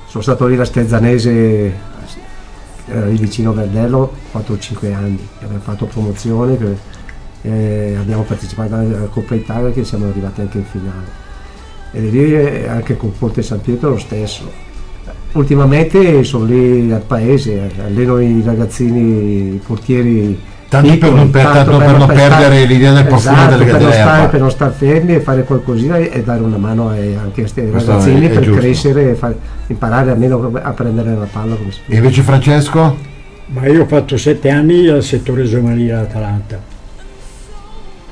Sono 0.08 0.24
stato 0.24 0.46
lì 0.46 0.56
da 0.56 0.65
Stezzanese 0.65 1.88
era 2.91 3.06
lì 3.06 3.18
vicino 3.18 3.51
a 3.51 3.53
Verdello 3.53 4.12
4-5 4.34 4.94
anni, 4.94 5.27
abbiamo 5.41 5.62
fatto 5.62 5.86
promozione, 5.86 6.58
eh, 7.44 7.96
abbiamo 8.00 8.24
partecipato 8.24 8.74
alla 8.74 9.06
Coppa 9.06 9.36
Italia 9.36 9.72
che 9.72 9.84
siamo 9.84 10.08
arrivati 10.08 10.41
anche 10.41 10.58
in 10.58 10.65
finale. 10.65 11.27
E 11.91 12.01
lì 12.01 12.34
eh, 12.34 12.68
anche 12.68 12.98
con 12.98 13.15
Ponte 13.15 13.44
San 13.44 13.62
Pietro 13.62 13.89
lo 13.89 14.00
stesso. 14.00 14.69
Ultimamente 15.32 16.24
sono 16.24 16.46
lì 16.46 16.92
al 16.92 17.02
paese, 17.06 17.70
alleno 17.86 18.20
i 18.20 18.42
ragazzini, 18.44 19.54
i 19.56 19.62
portieri 19.66 20.40
Tanto 20.70 20.98
per 21.00 21.12
non, 21.14 21.30
per, 21.32 21.44
tanto 21.46 21.78
per 21.78 21.98
non 21.98 22.08
perdere 22.08 22.66
l'idea 22.66 22.94
del 22.94 23.06
profumo 23.08 23.36
esatto, 23.38 23.58
delle 23.58 23.72
per 23.72 23.82
non, 23.82 23.92
stare, 23.92 24.04
dell'erba. 24.06 24.28
per 24.28 24.40
non 24.40 24.52
star 24.52 24.72
fermi 24.72 25.14
e 25.16 25.20
fare 25.20 25.44
qualcosina 25.44 25.98
e 25.98 26.22
dare 26.24 26.42
una 26.44 26.58
mano 26.58 26.90
ai- 26.90 27.16
anche 27.16 27.42
a 27.42 27.44
questi 27.44 27.68
Questo 27.70 27.90
ragazzini 27.92 28.26
è- 28.28 28.30
è 28.30 28.34
per 28.34 28.44
giusto. 28.44 28.60
crescere 28.60 29.10
e 29.10 29.16
far- 29.16 29.36
imparare 29.68 30.12
almeno 30.12 30.52
a 30.62 30.72
prendere 30.72 31.16
la 31.16 31.28
palla 31.32 31.56
come 31.56 31.72
si 31.72 31.80
E 31.88 31.96
invece 31.96 32.22
Francesco? 32.22 32.98
Ma 33.48 33.66
io 33.68 33.82
ho 33.82 33.86
fatto 33.88 34.16
sette 34.16 34.50
anni 34.52 34.88
al 34.88 35.02
settore 35.02 35.44
giovanile 35.46 35.94
all'Atalanta. 35.94 36.62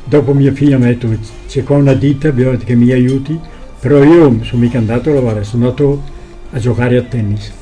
Dopo 0.03 0.33
mia 0.33 0.51
figlia 0.51 0.77
mi 0.79 0.85
ha 0.85 0.87
detto 0.87 1.07
c'è 1.47 1.63
qua 1.63 1.75
una 1.75 1.93
ditta 1.93 2.31
che 2.31 2.73
mi 2.75 2.91
aiuti, 2.91 3.39
però 3.79 4.03
io 4.03 4.21
non 4.23 4.43
sono 4.43 4.61
mica 4.61 4.79
andato 4.79 5.11
a 5.11 5.13
lavorare, 5.13 5.43
sono 5.43 5.65
andato 5.65 6.01
a 6.57 6.59
giocare 6.59 6.97
a 6.97 7.03
tennis. 7.03 7.56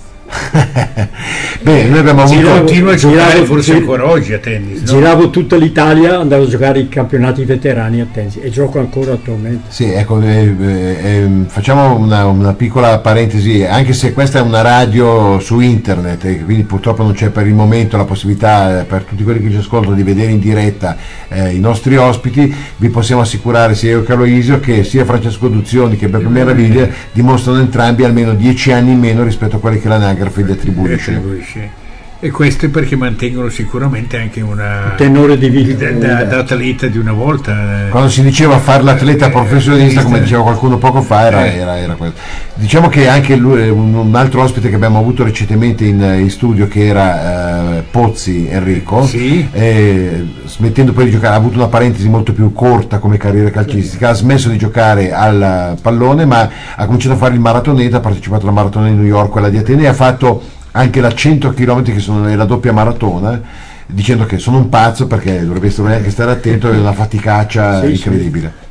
Bene, 1.61 1.89
noi 1.89 1.99
abbiamo 1.99 2.27
Si 2.27 2.35
avuto... 2.35 2.49
continua 2.51 2.93
a 2.93 2.95
giocare 2.95 3.29
giravo- 3.31 3.45
forse 3.45 3.71
gi- 3.73 3.77
ancora 3.79 4.07
oggi 4.07 4.33
a 4.33 4.37
tennis, 4.37 4.79
no? 4.81 4.85
Giravo 4.85 5.29
tutta 5.29 5.55
l'Italia, 5.55 6.19
andavo 6.19 6.43
a 6.43 6.47
giocare 6.47 6.79
i 6.79 6.87
campionati 6.87 7.43
veterani 7.43 8.01
a 8.01 8.07
tennis 8.11 8.37
e 8.41 8.49
gioco 8.49 8.79
ancora 8.79 9.13
attualmente. 9.13 9.65
Sì, 9.69 9.91
ecco, 9.91 10.21
eh, 10.21 10.55
eh, 10.59 10.97
ehm, 11.01 11.47
facciamo 11.47 11.97
una, 11.97 12.25
una 12.25 12.53
piccola 12.53 12.99
parentesi, 12.99 13.63
anche 13.63 13.93
se 13.93 14.13
questa 14.13 14.39
è 14.39 14.41
una 14.41 14.61
radio 14.61 15.39
su 15.39 15.59
internet 15.59 16.23
e 16.25 16.43
quindi 16.43 16.63
purtroppo 16.63 17.03
non 17.03 17.13
c'è 17.13 17.29
per 17.29 17.47
il 17.47 17.53
momento 17.53 17.97
la 17.97 18.05
possibilità 18.05 18.81
eh, 18.81 18.83
per 18.83 19.03
tutti 19.03 19.23
quelli 19.23 19.41
che 19.41 19.49
ci 19.49 19.57
ascoltano 19.57 19.95
di 19.95 20.03
vedere 20.03 20.31
in 20.31 20.39
diretta 20.39 20.95
eh, 21.27 21.49
i 21.53 21.59
nostri 21.59 21.97
ospiti, 21.97 22.53
vi 22.77 22.89
possiamo 22.89 23.21
assicurare 23.21 23.75
sia 23.75 23.91
io 23.91 24.03
che 24.03 24.13
Aloisio 24.13 24.59
che 24.59 24.83
sia 24.83 25.03
Francesco 25.03 25.47
Duzioni 25.47 25.97
che 25.97 26.07
Beppe 26.07 26.27
Meraviglia 26.29 26.87
dimostrano 27.11 27.59
entrambi 27.59 28.03
almeno 28.03 28.33
10 28.33 28.71
anni 28.71 28.91
in 28.91 28.99
meno 28.99 29.23
rispetto 29.23 29.55
a 29.57 29.59
quelli 29.59 29.79
che 29.79 29.87
l'anagrafe 29.89 30.43
gli 30.45 30.51
attribuisce. 30.51 31.83
E 32.25 32.31
questo 32.31 32.65
è 32.65 32.69
perché 32.69 32.95
mantengono 32.95 33.49
sicuramente 33.49 34.17
anche 34.17 34.41
una 34.41 34.93
Tenore 34.97 35.37
di 35.37 35.47
vita. 35.47 35.91
da, 35.91 36.07
da- 36.07 36.23
da 36.23 36.37
atleta 36.39 36.87
di 36.87 36.97
una 36.97 37.11
volta. 37.11 37.85
eh. 37.85 37.89
Quando 37.89 38.09
si 38.09 38.23
diceva 38.23 38.57
fare 38.57 38.81
l'atleta 38.81 39.29
professionista, 39.29 40.01
come 40.01 40.21
diceva 40.21 40.41
qualcuno 40.41 40.79
poco 40.79 41.03
fa, 41.03 41.27
era, 41.27 41.45
Eh. 41.45 41.57
era, 41.57 41.77
era 41.77 41.93
questo. 41.93 42.19
Diciamo 42.55 42.87
che 42.89 43.07
anche 43.07 43.35
lui- 43.35 43.61
eh, 43.61 43.69
un, 43.69 44.11
altro 44.15 44.41
ospite 44.41 44.69
che 44.69 44.75
abbiamo 44.75 44.97
avuto 44.97 45.23
recentemente 45.23 45.85
in, 45.85 46.01
in 46.01 46.31
studio, 46.31 46.67
che 46.67 46.87
era 46.87 47.77
eh, 47.77 47.83
Pozzi 47.91 48.47
Enrico, 48.49 49.05
Sì. 49.05 49.47
eh, 49.51 50.25
smettendo 50.45 50.93
poi 50.93 51.05
di 51.05 51.11
giocare, 51.11 51.35
ha 51.35 51.37
avuto 51.37 51.57
una 51.59 51.67
parentesi 51.67 52.09
molto 52.09 52.33
più 52.33 52.51
corta 52.53 52.97
come 52.97 53.17
carriera 53.17 53.51
calcistica, 53.51 54.09
ha 54.09 54.13
smesso 54.13 54.49
di 54.49 54.57
giocare 54.57 55.13
al 55.13 55.77
pallone, 55.79 56.25
ma 56.25 56.49
ha 56.75 56.85
cominciato 56.85 57.13
a 57.13 57.17
fare 57.17 57.35
il 57.35 57.39
maratoneta, 57.39 57.97
ha 57.97 57.99
partecipato 57.99 58.47
alla 58.47 58.51
maratona 58.55 58.87
di 58.87 58.95
New 58.95 59.05
York, 59.05 59.29
quella 59.29 59.49
di 59.49 59.57
Atene, 59.57 59.83
e 59.83 59.87
ha 59.89 59.93
fatto 59.93 60.41
anche 60.75 60.99
la 60.99 61.13
100 61.13 61.53
km 61.53 61.83
che 61.83 61.99
sono 61.99 62.33
la 62.35 62.45
doppia 62.45 62.73
maratona 62.73 63.41
dicendo 63.87 64.25
che 64.25 64.39
sono 64.39 64.57
un 64.57 64.69
pazzo 64.69 65.07
perché 65.07 65.45
dovreste 65.45 65.81
anche 65.81 66.09
stare 66.09 66.31
attento 66.31 66.71
è 66.71 66.77
una 66.77 66.91
faticaccia 66.91 67.81
Sì, 67.81 67.87
sì. 67.87 67.91
incredibile 67.93 68.63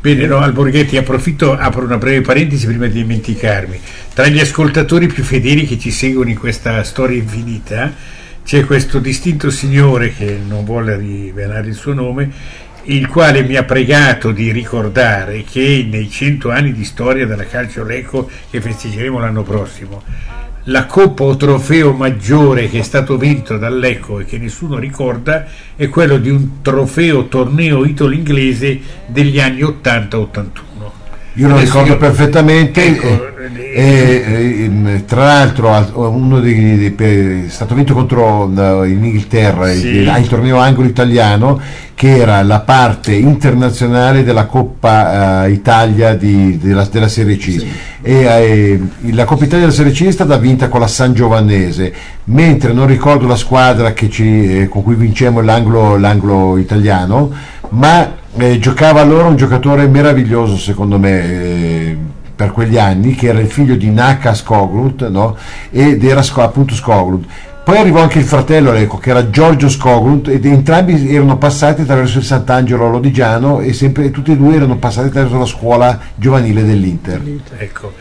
Bene, 0.00 0.26
no, 0.26 0.38
Alborghetti, 0.38 0.96
approfitto, 0.96 1.58
apro 1.58 1.84
una 1.84 1.98
breve 1.98 2.20
parentesi 2.20 2.66
prima 2.66 2.86
di 2.86 3.02
dimenticarmi. 3.02 3.80
Tra 4.14 4.28
gli 4.28 4.38
ascoltatori 4.38 5.08
più 5.08 5.24
fedeli 5.24 5.66
che 5.66 5.76
ci 5.76 5.90
seguono 5.90 6.30
in 6.30 6.38
questa 6.38 6.84
storia 6.84 7.16
infinita 7.16 7.92
c'è 8.44 8.64
questo 8.64 9.00
distinto 9.00 9.50
signore 9.50 10.14
che 10.14 10.38
non 10.46 10.64
vuole 10.64 10.96
rivelare 10.96 11.66
il 11.66 11.74
suo 11.74 11.94
nome, 11.94 12.30
il 12.84 13.08
quale 13.08 13.42
mi 13.42 13.56
ha 13.56 13.64
pregato 13.64 14.30
di 14.30 14.52
ricordare 14.52 15.42
che 15.42 15.84
nei 15.90 16.08
100 16.08 16.48
anni 16.48 16.72
di 16.72 16.84
storia 16.84 17.26
della 17.26 17.44
Calcio 17.44 17.82
Lecco 17.82 18.30
che 18.50 18.60
festeggeremo 18.60 19.18
l'anno 19.18 19.42
prossimo, 19.42 20.04
la 20.68 20.84
coppa 20.84 21.24
o 21.24 21.36
trofeo 21.36 21.92
maggiore 21.92 22.68
che 22.68 22.80
è 22.80 22.82
stato 22.82 23.16
vinto 23.16 23.56
dal 23.56 23.78
Lecco 23.78 24.20
e 24.20 24.24
che 24.24 24.38
nessuno 24.38 24.78
ricorda 24.78 25.46
è 25.74 25.88
quello 25.88 26.18
di 26.18 26.28
un 26.28 26.60
trofeo 26.60 27.26
torneo 27.28 27.84
italo-inglese 27.84 28.80
degli 29.06 29.40
anni 29.40 29.62
80-81. 29.62 30.67
Io 31.38 31.48
lo 31.48 31.56
ricordo 31.58 31.90
io- 31.92 31.96
perfettamente 31.98 32.84
Ecco, 32.84 33.06
e, 33.74 33.82
e- 33.84 34.24
e- 34.34 34.64
in- 34.64 35.02
tra 35.06 35.24
l'altro 35.24 35.72
al- 35.72 35.90
uno 35.94 36.40
dei, 36.40 36.76
dei- 36.76 36.90
per- 36.90 37.44
è 37.46 37.48
stato 37.48 37.74
vinto 37.74 37.94
contro 37.94 38.44
eh, 38.84 38.88
in 38.88 39.04
Inghilterra 39.04 39.70
Sì. 39.72 39.86
il, 39.86 40.16
il 40.20 40.28
torneo 40.28 40.58
anglo 40.58 40.84
italiano 40.84 41.60
che 41.94 42.16
era 42.16 42.42
la 42.42 42.60
parte 42.60 43.12
internazionale 43.14 44.22
della 44.24 44.46
Coppa 44.46 45.44
eh, 45.46 45.50
Italia 45.52 46.14
di- 46.14 46.58
della, 46.58 46.86
della 46.90 47.08
Serie 47.08 47.36
C 47.36 47.64
e 48.02 48.12
eh, 48.14 48.80
la 49.12 49.24
Coppa 49.24 49.44
Italia 49.44 49.66
della 49.66 49.76
Serie 49.76 49.92
C 49.92 50.06
è 50.06 50.10
stata 50.12 50.36
vinta 50.38 50.68
con 50.68 50.80
la 50.80 50.86
San 50.88 51.12
Giovannese 51.14 51.92
mentre 52.24 52.72
non 52.72 52.86
ricordo 52.86 53.26
la 53.26 53.36
squadra 53.36 53.92
che 53.92 54.08
ci- 54.10 54.60
eh, 54.62 54.68
con 54.68 54.82
cui 54.82 54.94
vincemmo 54.96 55.40
l'anglo, 55.40 55.96
l'anglo 55.96 56.56
italiano 56.56 57.30
ma 57.70 58.16
eh, 58.38 58.58
giocava 58.58 59.00
allora 59.00 59.26
un 59.26 59.36
giocatore 59.36 59.86
meraviglioso 59.86 60.56
secondo 60.56 60.98
me 60.98 61.24
eh, 61.24 61.96
per 62.34 62.52
quegli 62.52 62.78
anni 62.78 63.14
che 63.14 63.28
era 63.28 63.40
il 63.40 63.50
figlio 63.50 63.74
di 63.74 63.90
Naka 63.90 64.34
Skoglund 64.34 65.02
no? 65.10 65.36
ed 65.70 66.04
era 66.04 66.22
appunto 66.36 66.74
Skoglund 66.74 67.24
poi 67.64 67.76
arrivò 67.76 68.00
anche 68.00 68.18
il 68.18 68.24
fratello 68.24 68.72
ecco, 68.72 68.96
che 68.96 69.10
era 69.10 69.28
Giorgio 69.28 69.68
Skoglund 69.68 70.28
ed 70.28 70.46
entrambi 70.46 71.14
erano 71.14 71.36
passati 71.36 71.82
attraverso 71.82 72.18
il 72.18 72.24
Sant'Angelo 72.24 72.88
Lodigiano 72.88 73.60
e 73.60 73.72
sempre, 73.72 74.10
tutti 74.10 74.32
e 74.32 74.36
due 74.36 74.54
erano 74.54 74.78
passati 74.78 75.08
attraverso 75.08 75.38
la 75.38 75.44
scuola 75.44 76.00
giovanile 76.14 76.64
dell'Inter 76.64 77.22
Ecco. 77.58 77.92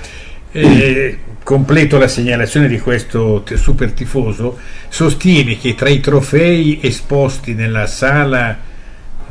Eh, 0.54 1.18
completo 1.44 1.98
la 1.98 2.08
segnalazione 2.08 2.68
di 2.68 2.80
questo 2.80 3.44
super 3.56 3.92
tifoso, 3.92 4.58
sostiene 4.90 5.58
che 5.58 5.76
tra 5.76 5.90
i 5.90 6.00
trofei 6.00 6.80
esposti 6.82 7.54
nella 7.54 7.88
sala, 7.88 8.38
la 8.40 8.67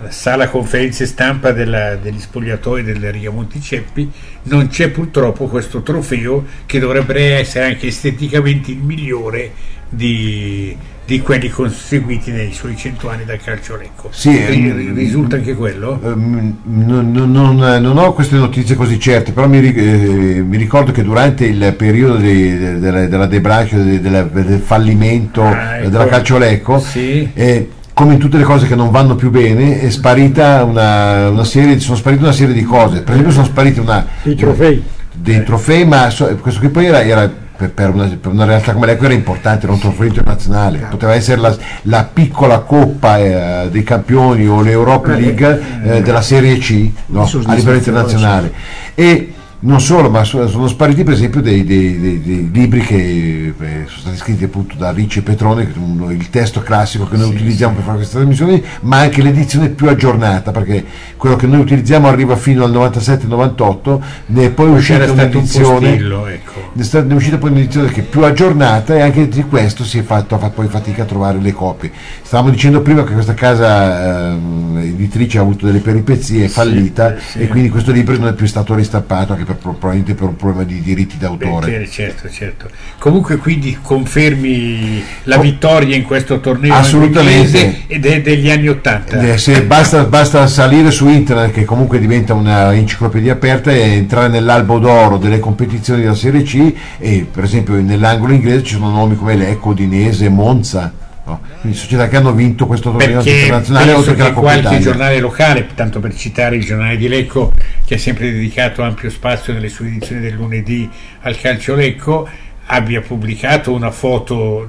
sala 0.08 0.48
conferenze 0.48 1.06
stampa 1.06 1.52
della- 1.52 1.96
degli 1.96 2.20
spogliatoi 2.20 2.82
del 2.82 3.10
Rigamonti 3.12 3.60
Ceppi 3.60 4.10
non 4.44 4.68
c'è 4.68 4.88
purtroppo 4.90 5.46
questo 5.46 5.82
trofeo 5.82 6.44
che 6.66 6.78
dovrebbe 6.78 7.36
essere 7.38 7.66
anche 7.66 7.86
esteticamente 7.88 8.70
il 8.70 8.78
migliore 8.78 9.52
di, 9.88 10.76
di 11.04 11.20
quelli 11.20 11.48
conseguiti 11.48 12.30
nei 12.32 12.52
suoi 12.52 12.76
cento 12.76 13.08
anni 13.08 13.24
da 13.24 13.36
calcio 13.36 13.76
lecco. 13.76 14.08
Sì, 14.12 14.36
ehm, 14.36 14.94
risulta 14.94 15.36
anche 15.36 15.54
quello? 15.54 16.00
Ehm, 16.04 16.58
non, 16.64 17.12
non- 17.12 17.30
non- 17.30 17.56
non 17.80 17.96
ho 17.96 18.12
queste 18.12 18.36
notizie 18.36 18.74
così 18.74 18.98
certe, 18.98 19.30
però 19.32 19.46
mi, 19.48 19.58
eh, 19.72 20.42
mi 20.44 20.56
ricordo 20.56 20.90
che 20.92 21.02
durante 21.04 21.44
il 21.46 21.74
periodo 21.76 22.16
di- 22.16 22.58
de- 22.58 22.78
della, 22.80 23.06
della 23.06 23.26
debranche, 23.26 23.76
de- 23.82 24.00
della- 24.00 24.24
del 24.24 24.60
fallimento 24.60 25.42
Ah, 25.42 25.76
eh, 25.76 25.80
ecco. 25.80 25.88
della 25.90 26.06
Calciolecco, 26.06 26.78
Sì. 26.80 27.30
eh, 27.32 27.70
come 27.96 28.12
in 28.12 28.18
tutte 28.18 28.36
le 28.36 28.42
cose 28.42 28.66
che 28.66 28.74
non 28.74 28.90
vanno 28.90 29.14
più 29.14 29.30
bene, 29.30 29.80
è 29.80 29.88
sparita 29.88 30.64
una, 30.64 31.30
una 31.30 31.44
serie, 31.44 31.80
sono 31.80 31.96
sparite 31.96 32.22
una 32.24 32.32
serie 32.32 32.52
di 32.52 32.62
cose. 32.62 33.00
Per 33.00 33.12
esempio, 33.12 33.32
sono 33.32 33.46
sparite 33.46 33.80
una, 33.80 34.06
I 34.24 34.34
trofei. 34.34 34.84
dei 35.14 35.42
trofei, 35.42 35.86
ma 35.86 36.10
so- 36.10 36.26
questo 36.42 36.60
qui 36.60 36.68
poi 36.68 36.84
era, 36.84 37.02
era 37.02 37.26
per, 37.56 37.70
per 37.70 37.94
una, 37.94 38.04
per 38.20 38.32
una 38.32 38.44
realtà 38.44 38.74
come 38.74 38.84
l'Eco 38.84 39.06
era 39.06 39.14
importante, 39.14 39.64
era 39.64 39.72
un 39.72 39.78
trofeo 39.80 40.08
internazionale, 40.08 40.86
poteva 40.90 41.14
essere 41.14 41.40
la, 41.40 41.56
la 41.84 42.06
piccola 42.12 42.58
coppa 42.58 43.16
eh, 43.16 43.70
dei 43.70 43.82
campioni 43.82 44.46
o 44.46 44.60
l'Europa 44.60 45.14
League 45.14 45.62
eh, 45.82 46.02
della 46.02 46.20
Serie 46.20 46.58
C 46.58 46.90
no, 47.06 47.22
a 47.22 47.54
livello 47.54 47.78
internazionale. 47.78 48.52
E 48.94 49.32
non 49.66 49.80
solo, 49.80 50.08
ma 50.10 50.22
so- 50.22 50.46
sono 50.48 50.68
spariti 50.68 51.02
per 51.02 51.14
esempio 51.14 51.40
dei, 51.40 51.64
dei- 51.64 51.98
dei- 51.98 52.22
dei 52.22 52.50
libri 52.52 52.80
che 52.80 53.52
eh, 53.58 53.84
sono 53.86 54.00
stati 54.00 54.16
scritti 54.16 54.44
appunto 54.44 54.76
da 54.76 54.92
Ricci 54.92 55.18
e 55.18 55.22
Petrone, 55.22 55.68
uno- 55.76 56.10
il 56.12 56.30
testo 56.30 56.60
classico 56.60 57.06
che 57.08 57.16
noi 57.16 57.30
utilizziamo 57.30 57.74
per 57.74 57.82
fare 57.82 57.96
queste 57.96 58.16
trasmissioni, 58.16 58.62
ma 58.82 58.98
anche 59.00 59.22
l'edizione 59.22 59.68
più 59.70 59.88
aggiornata, 59.88 60.52
perché 60.52 60.84
quello 61.16 61.34
che 61.34 61.46
noi 61.48 61.60
utilizziamo 61.60 62.06
arriva 62.06 62.36
fino 62.36 62.62
al 62.64 62.70
97-98, 62.72 64.00
ne 64.26 64.44
è 64.44 64.50
poi 64.50 64.70
uscita 64.70 65.02
un 65.04 65.10
un'edizione 65.10 65.78
postillo, 65.88 66.26
ecco. 66.28 66.45
Ne 66.76 67.12
è 67.12 67.12
uscita 67.14 67.38
poi 67.38 67.50
un'edizione 67.50 67.88
che 67.88 68.00
è 68.00 68.04
più 68.04 68.22
aggiornata 68.22 68.94
e 68.94 69.00
anche 69.00 69.28
di 69.28 69.42
questo 69.44 69.84
si 69.84 69.98
è 69.98 70.02
fatto, 70.02 70.34
ha 70.34 70.38
fatto 70.38 70.54
poi 70.56 70.68
fatica 70.68 71.02
a 71.02 71.06
trovare 71.06 71.38
le 71.38 71.52
copie. 71.52 71.90
Stavamo 72.22 72.50
dicendo 72.50 72.82
prima 72.82 73.04
che 73.04 73.12
questa 73.12 73.34
casa 73.34 74.32
ehm, 74.32 74.78
editrice 74.82 75.38
ha 75.38 75.40
avuto 75.40 75.66
delle 75.66 75.78
peripezie, 75.78 76.44
è 76.44 76.48
fallita 76.48 77.16
sì. 77.18 77.38
e 77.38 77.48
quindi 77.48 77.70
questo 77.70 77.92
libro 77.92 78.16
non 78.16 78.28
è 78.28 78.34
più 78.34 78.46
stato 78.46 78.74
ristampato 78.74 79.32
anche 79.32 79.44
per, 79.44 79.56
probabilmente 79.56 80.14
per 80.14 80.28
un 80.28 80.36
problema 80.36 80.64
di 80.64 80.80
diritti 80.80 81.16
d'autore. 81.16 81.78
Beh, 81.78 81.88
certo, 81.88 82.28
certo. 82.28 82.68
Comunque 82.98 83.36
quindi 83.38 83.78
confermi 83.80 85.02
la 85.24 85.38
vittoria 85.38 85.96
in 85.96 86.02
questo 86.02 86.40
torneo 86.40 86.74
Assolutamente. 86.74 87.82
ed 87.86 88.04
è 88.04 88.20
degli 88.20 88.50
anni 88.50 88.68
Ottanta. 88.68 89.20
Eh, 89.20 89.38
se 89.38 89.62
basta, 89.62 90.04
basta 90.04 90.46
salire 90.46 90.90
su 90.90 91.08
internet 91.08 91.52
che 91.52 91.64
comunque 91.64 91.98
diventa 91.98 92.34
una 92.34 92.74
enciclopedia 92.74 93.32
aperta 93.32 93.70
e 93.70 93.80
entrare 93.80 94.28
nell'albo 94.28 94.78
d'oro 94.78 95.16
delle 95.16 95.38
competizioni 95.38 96.02
della 96.02 96.14
Serie 96.14 96.42
C 96.42 96.65
e 96.98 97.26
per 97.30 97.44
esempio 97.44 97.74
nell'angolo 97.74 98.32
inglese 98.32 98.62
ci 98.62 98.74
sono 98.74 98.90
nomi 98.90 99.16
come 99.16 99.36
Lecco, 99.36 99.72
Dinese, 99.74 100.28
Monza. 100.28 100.92
No? 101.24 101.40
Quindi 101.60 101.76
società 101.76 102.06
che 102.06 102.16
hanno 102.16 102.32
vinto 102.32 102.66
questo 102.66 102.92
torneo 102.92 103.16
Perché 103.16 103.30
internazionale 103.40 103.92
oltre 103.92 104.12
che 104.12 104.16
che 104.18 104.22
la 104.22 104.28
Coppa 104.28 104.40
qualche 104.42 104.60
Italia. 104.60 104.80
giornale 104.80 105.18
locale, 105.18 105.66
tanto 105.74 105.98
per 105.98 106.14
citare 106.14 106.54
il 106.54 106.64
giornale 106.64 106.96
di 106.96 107.08
Lecco, 107.08 107.52
che 107.84 107.94
ha 107.94 107.98
sempre 107.98 108.30
dedicato 108.30 108.82
ampio 108.82 109.10
spazio 109.10 109.52
nelle 109.52 109.68
sue 109.68 109.88
edizioni 109.88 110.20
del 110.20 110.34
lunedì 110.34 110.88
al 111.22 111.36
calcio 111.36 111.74
Lecco, 111.74 112.28
abbia 112.66 113.00
pubblicato 113.00 113.72
una 113.72 113.90
foto 113.90 114.68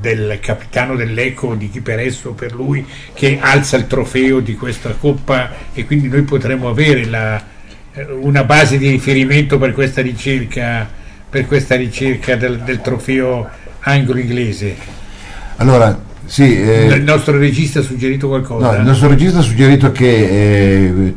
del 0.00 0.38
capitano 0.40 0.96
del 0.96 1.14
Lecco, 1.14 1.54
di 1.54 1.70
chi 1.70 1.80
per 1.80 2.00
esso 2.00 2.32
per 2.32 2.52
lui, 2.54 2.84
che 3.14 3.38
alza 3.40 3.76
il 3.76 3.86
trofeo 3.86 4.40
di 4.40 4.56
questa 4.56 4.90
Coppa 4.98 5.48
e 5.72 5.86
quindi 5.86 6.08
noi 6.08 6.22
potremo 6.22 6.68
avere 6.68 7.04
la- 7.06 7.42
una 8.20 8.42
base 8.42 8.78
di 8.78 8.90
riferimento 8.90 9.58
per 9.58 9.72
questa 9.72 10.02
ricerca, 10.02 10.90
per 11.34 11.46
questa 11.48 11.74
ricerca 11.74 12.36
del, 12.36 12.60
del 12.60 12.80
trofeo 12.80 13.48
anglo-inglese. 13.80 14.76
Allora, 15.56 15.98
sì, 16.26 16.56
eh, 16.62 16.84
Il 16.84 17.02
nostro 17.02 17.36
regista 17.36 17.80
ha 17.80 17.82
suggerito 17.82 18.28
qualcosa? 18.28 18.70
No, 18.70 18.76
il 18.78 18.86
nostro 18.86 19.08
regista 19.08 19.40
ha 19.40 19.42
suggerito 19.42 19.90
che 19.90 20.84
eh, 20.86 21.14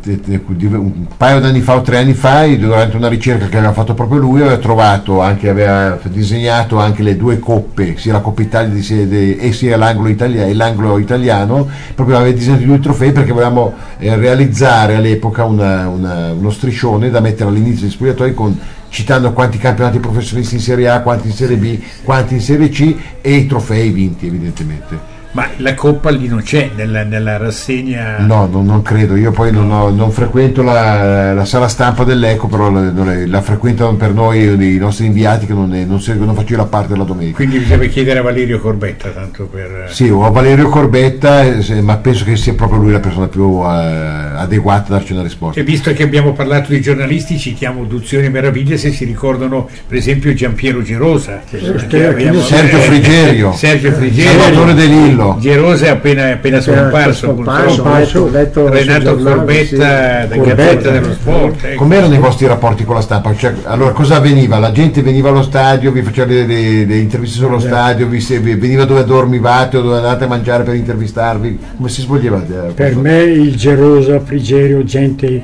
un 0.60 1.06
paio 1.16 1.40
d'anni 1.40 1.62
fa 1.62 1.76
o 1.76 1.82
tre 1.84 2.00
anni 2.00 2.16
fa, 2.16 2.48
durante 2.48 2.98
una 2.98 3.10
ricerca 3.10 3.46
che 3.46 3.58
aveva 3.58 3.74
fatto 3.74 3.94
proprio 3.94 4.20
lui, 4.20 4.42
aveva 4.42 4.58
trovato 4.58 5.22
anche, 5.22 5.50
aveva 5.50 6.00
disegnato 6.06 6.80
anche 6.80 7.04
le 7.04 7.16
due 7.16 7.38
coppe, 7.38 7.94
sia 7.98 8.14
la 8.14 8.20
Coppa 8.20 8.42
Italia 8.42 8.76
e 8.76 9.52
sia 9.54 9.78
l'anglo, 9.78 10.08
italia- 10.08 10.48
e 10.48 10.56
l'anglo 10.56 10.98
italiano, 10.98 11.70
proprio 11.94 12.18
aveva 12.18 12.36
disegnato 12.36 12.64
i 12.64 12.66
due 12.66 12.80
trofei 12.80 13.12
perché 13.12 13.32
volevamo 13.32 13.76
eh, 14.00 14.16
realizzare 14.16 14.96
all'epoca 14.96 15.44
una- 15.46 15.88
una- 15.88 16.32
uno 16.32 16.50
striscione 16.50 17.12
da 17.12 17.20
mettere 17.20 17.50
all'inizio 17.50 17.82
degli 17.84 17.92
spogliatoi 17.92 18.34
con 18.34 18.60
citando 18.90 19.34
quanti 19.34 19.58
campionati 19.58 20.00
professionisti 20.00 20.56
in 20.56 20.62
Serie 20.62 20.90
A, 20.90 21.02
quanti 21.02 21.28
in 21.28 21.34
Serie 21.34 21.58
B, 21.58 21.80
quanti 22.04 22.36
in 22.36 22.42
Serie 22.42 22.70
C 22.70 22.96
e 23.22 23.34
i 23.34 23.46
trofei 23.46 23.90
vinti 23.92 24.28
evidentemente. 24.28 25.17
Ma 25.32 25.46
la 25.58 25.74
coppa 25.76 26.10
lì 26.10 26.28
non 26.28 26.42
c'è 26.42 26.72
nella, 26.76 27.04
nella 27.04 27.38
rassegna. 27.38 28.18
No, 28.20 28.48
non, 28.48 28.66
non 28.66 28.82
credo, 28.82 29.16
io 29.16 29.32
poi 29.32 29.52
non, 29.52 29.70
ho- 29.72 29.90
non 29.90 30.10
frequento 30.12 30.64
la, 30.64 31.34
la 31.34 31.46
sala 31.46 31.68
stampa 31.68 32.04
dell'Eco, 32.04 32.48
però 32.48 32.72
la, 32.72 32.92
la 33.26 33.42
frequentano 33.42 33.94
per 33.96 34.14
noi 34.14 34.44
i 34.76 34.78
nostri 34.78 35.06
inviati 35.06 35.46
che 35.46 35.54
non, 35.54 35.76
è- 35.76 35.84
non, 35.84 36.00
seguono- 36.02 36.32
non 36.32 36.36
faccio 36.36 36.54
io 36.54 36.58
la 36.60 36.66
parte 36.66 36.94
della 36.94 37.04
domenica. 37.04 37.36
Quindi 37.36 37.60
bisogna 37.60 37.86
chiedere 37.88 38.20
a 38.20 38.22
Valerio 38.24 38.60
Corbetta, 38.60 39.10
tanto 39.10 39.46
per. 39.46 39.90
Sì, 39.92 40.10
ho 40.10 40.32
Valerio 40.32 40.70
Corbetta, 40.70 41.44
eh, 41.44 41.62
se- 41.62 41.82
ma 41.82 41.98
penso 41.98 42.24
che 42.24 42.36
sia 42.36 42.54
proprio 42.54 42.80
lui 42.80 42.92
la 42.92 43.00
persona 43.00 43.28
più 43.28 43.62
eh, 43.64 43.68
adeguata 43.68 44.88
a 44.88 44.98
darci 44.98 45.14
una 45.14 45.22
risposta. 45.24 45.60
E 45.60 45.64
visto 45.64 45.94
che 45.94 46.02
abbiamo 46.02 46.34
parlato 46.34 46.72
di 46.72 46.82
giornalisti, 46.82 47.38
citiamo 47.38 47.84
Duzione 47.84 48.26
e 48.26 48.30
Meraviglia 48.30 48.76
se 48.78 48.92
si 48.92 49.06
ricordano, 49.06 49.70
per 49.88 49.98
esempio, 49.98 50.34
Giampiero 50.34 50.82
Gerosa. 50.82 51.42
che 51.48 51.60
Sergio 51.60 52.08
abbiamo- 52.10 52.42
Sergio 52.42 52.78
Frigerio. 52.78 53.52
Sergio 53.54 53.92
Frigerio. 53.92 54.42
Salvatore 54.42 54.74
De 54.74 54.86
Lillo. 54.86 55.17
Gerosa 55.40 55.86
è 55.86 55.90
appena, 55.90 56.32
appena 56.32 56.62
scomparso, 56.62 57.28
scomparso, 57.28 57.82
purtroppo. 57.84 58.20
ho 58.20 58.30
letto- 58.32 58.60
ho 58.62 58.70
letto 58.70 58.70
Renato 58.70 59.16
Corbetta, 59.18 59.66
sì. 59.66 59.76
da 59.78 60.28
Corbetta, 60.38 60.90
dello 60.92 61.14
Sport. 61.14 61.64
ecco. 61.64 61.76
Com'erano 61.78 62.14
i 62.14 62.18
vostri 62.20 62.48
rapporti 62.48 62.84
con 62.86 62.96
la 62.96 63.02
stampa? 63.02 63.36
Cioè, 63.36 63.54
allora, 63.64 63.92
cosa 63.92 64.16
avveniva? 64.18 64.60
La 64.60 64.72
gente 64.72 65.02
veniva 65.02 65.30
allo 65.30 65.44
stadio, 65.44 65.92
vi 65.92 66.02
faceva 66.02 66.32
le, 66.32 66.46
le- 66.46 66.86
le 66.86 66.98
interviste 66.98 67.38
sullo 67.40 67.60
stadio, 67.60 68.08
vi, 68.08 68.18
vi- 68.42 68.56
veniva 68.56 68.86
dove 68.86 69.04
dormivate 69.04 69.78
o 69.78 69.82
dove 69.82 69.96
andate 69.98 70.24
a 70.24 70.28
mangiare 70.28 70.64
per 70.64 70.76
intervistarvi? 70.76 71.60
Come 71.78 71.90
si 71.90 72.02
svolgeva? 72.02 72.42
eh, 72.44 72.72
Per 72.74 72.96
me 72.96 73.22
il 73.24 73.56
Gerosa, 73.56 74.20
Frigerio, 74.20 74.84
gente 74.84 75.44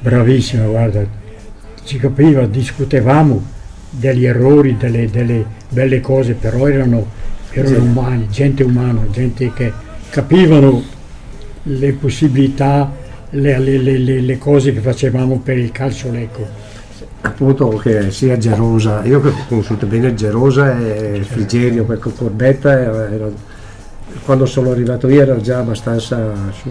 bravissima, 0.00 0.64
guarda, 0.64 1.00
si 1.84 1.96
capiva, 1.98 2.44
discutevamo 2.46 3.42
degli 3.90 4.24
errori, 4.24 4.76
delle, 4.78 5.08
delle 5.10 5.44
belle 5.68 6.00
cose, 6.00 6.32
però 6.34 6.66
erano, 6.66 7.06
erano 7.60 7.84
umani, 7.84 8.28
gente 8.30 8.62
umana, 8.62 9.02
gente 9.10 9.52
che 9.52 9.72
capivano 10.10 10.82
le 11.64 11.92
possibilità, 11.92 12.90
le, 13.30 13.58
le- 13.58 13.78
le- 13.78 13.98
le- 13.98 14.38
cose 14.38 14.72
che 14.72 14.80
facevamo 14.80 15.40
per 15.42 15.56
il 15.58 15.70
calcio 15.72 16.10
lecco. 16.10 16.60
appunto 17.24 17.68
che 17.76 18.10
sia 18.10 18.36
Gerosa, 18.36 19.02
io 19.04 19.20
che 19.20 19.28
ho 19.28 19.34
conosciuto 19.48 19.86
bene 19.86 20.12
Gerosa 20.14 20.76
e 20.76 21.22
Frigerio, 21.22 21.84
perché 21.84 22.12
Corbetta 22.12 22.72
era- 22.72 23.10
era- 23.12 23.30
quando 24.24 24.44
sono 24.44 24.72
arrivato 24.72 25.08
io 25.08 25.20
era 25.22 25.36
già 25.40 25.58
abbastanza 25.58 26.32
su, 26.52 26.68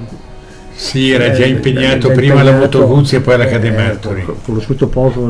Sì, 0.75 1.11
era 1.11 1.31
già 1.31 1.43
eh, 1.43 1.49
impegnato 1.49 2.09
già 2.09 2.13
prima 2.13 2.41
alla 2.41 2.49
impegnato, 2.51 2.79
Moto 2.79 2.93
Guzzi 2.93 3.15
e 3.15 3.21
poi 3.21 3.33
alla 3.35 3.45
eh, 3.45 3.49
Cademartori. 3.49 4.23
Ho 4.27 4.37
conosciuto 4.43 4.87
poco 4.87 5.21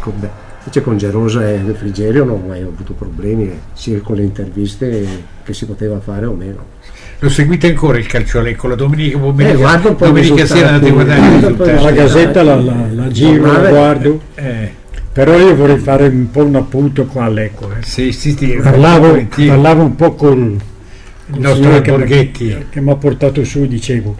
Corbetta. 0.00 0.42
Invece 0.66 0.80
con 0.80 0.96
Gerosa 0.96 1.46
e 1.50 1.60
Frigerio 1.74 2.24
non 2.24 2.40
ho 2.42 2.46
mai 2.48 2.62
avuto 2.62 2.94
problemi, 2.94 3.50
sia 3.74 4.00
con 4.00 4.16
le 4.16 4.22
interviste 4.22 5.06
che 5.44 5.52
si 5.52 5.66
poteva 5.66 6.00
fare 6.00 6.24
o 6.24 6.32
meno. 6.32 6.64
Lo 7.18 7.28
seguite 7.28 7.68
ancora 7.68 7.98
il 7.98 8.06
calcio 8.06 8.40
Lecco 8.40 8.68
la 8.68 8.74
domenica 8.74 9.18
pomeriggio? 9.18 9.56
Eh, 9.58 9.60
guardo 9.60 9.88
un 9.90 9.96
po' 9.96 10.06
domenica 10.06 10.46
sera 10.46 10.68
andate 10.70 10.88
a 10.88 10.92
guardare. 10.92 11.80
La 11.82 11.90
gazzetta 11.90 12.42
la, 12.42 12.54
la- 12.56 12.86
la 12.92 13.08
giro, 13.08 13.52
la 13.52 13.68
guardo, 13.68 14.20
Eh, 14.36 14.72
però 15.12 15.38
io 15.38 15.54
vorrei 15.54 15.78
fare 15.78 16.06
un 16.08 16.30
po' 16.30 16.44
un 16.44 16.56
appunto 16.56 17.04
qua 17.04 17.24
all'Ecco. 17.24 17.70
eh. 17.70 17.82
sì, 17.82 18.12
sì, 18.12 18.34
sì, 18.36 18.58
Parlavo, 18.62 19.22
parlavo 19.46 19.82
un 19.82 19.94
po' 19.96 20.14
col, 20.14 20.38
il 20.38 20.60
nostro 21.40 21.54
signore 21.62 21.80
che 21.82 21.90
mi- 21.90 21.96
Borghetti. 21.98 22.56
che 22.70 22.80
mi 22.80 22.90
ha 22.90 22.96
portato 22.96 23.44
su, 23.44 23.66
dicevo 23.66 24.16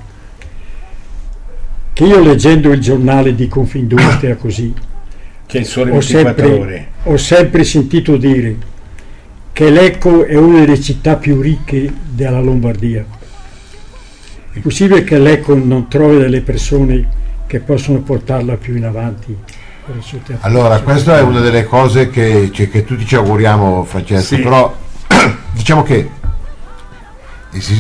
che 1.95 2.05
io 2.05 2.21
leggendo 2.21 2.71
il 2.73 2.81
giornale 2.81 3.35
di 3.35 3.49
Confindustria 3.49 4.37
così 4.37 4.73
Che 5.47 5.59
il 5.59 5.67
sole 5.67 5.91
ho 5.91 5.99
24 5.99 6.47
ore. 6.47 6.53
sempre, 6.55 6.89
ho 7.05 7.17
sempre 7.17 7.65
sentito 7.65 8.17
dire 8.17 8.57
che 9.53 9.71
Lecco 9.71 10.25
è 10.25 10.37
una 10.37 10.61
delle 10.61 10.81
città 10.81 11.17
più 11.17 11.41
ricche 11.41 11.93
della 12.11 12.41
Lombardia. 12.41 13.05
È 14.53 14.59
possibile 14.61 15.05
che 15.05 15.19
Lecco 15.19 15.55
non 15.55 15.89
trovi 15.89 16.19
delle 16.19 16.41
persone 16.41 17.09
che 17.47 17.61
possono 17.61 18.01
portarla 18.01 18.57
più 18.57 18.77
in 18.77 18.85
avanti? 18.85 19.37
per 19.85 19.97
il 19.97 20.03
suo 20.03 20.19
tempo? 20.25 20.47
Allora, 20.47 20.81
questa 20.81 21.19
è 21.19 21.21
una 21.21 21.41
delle 21.41 21.65
cose 21.65 22.09
che, 22.09 22.51
cioè, 22.53 22.71
che 22.71 22.85
tutti 22.85 23.05
ci 23.05 23.17
auguriamo, 23.17 23.85
Francesco, 23.85 24.37
Sì. 24.37 24.41
però 24.41 24.75
diciamo 25.53 25.83
che 25.83 26.11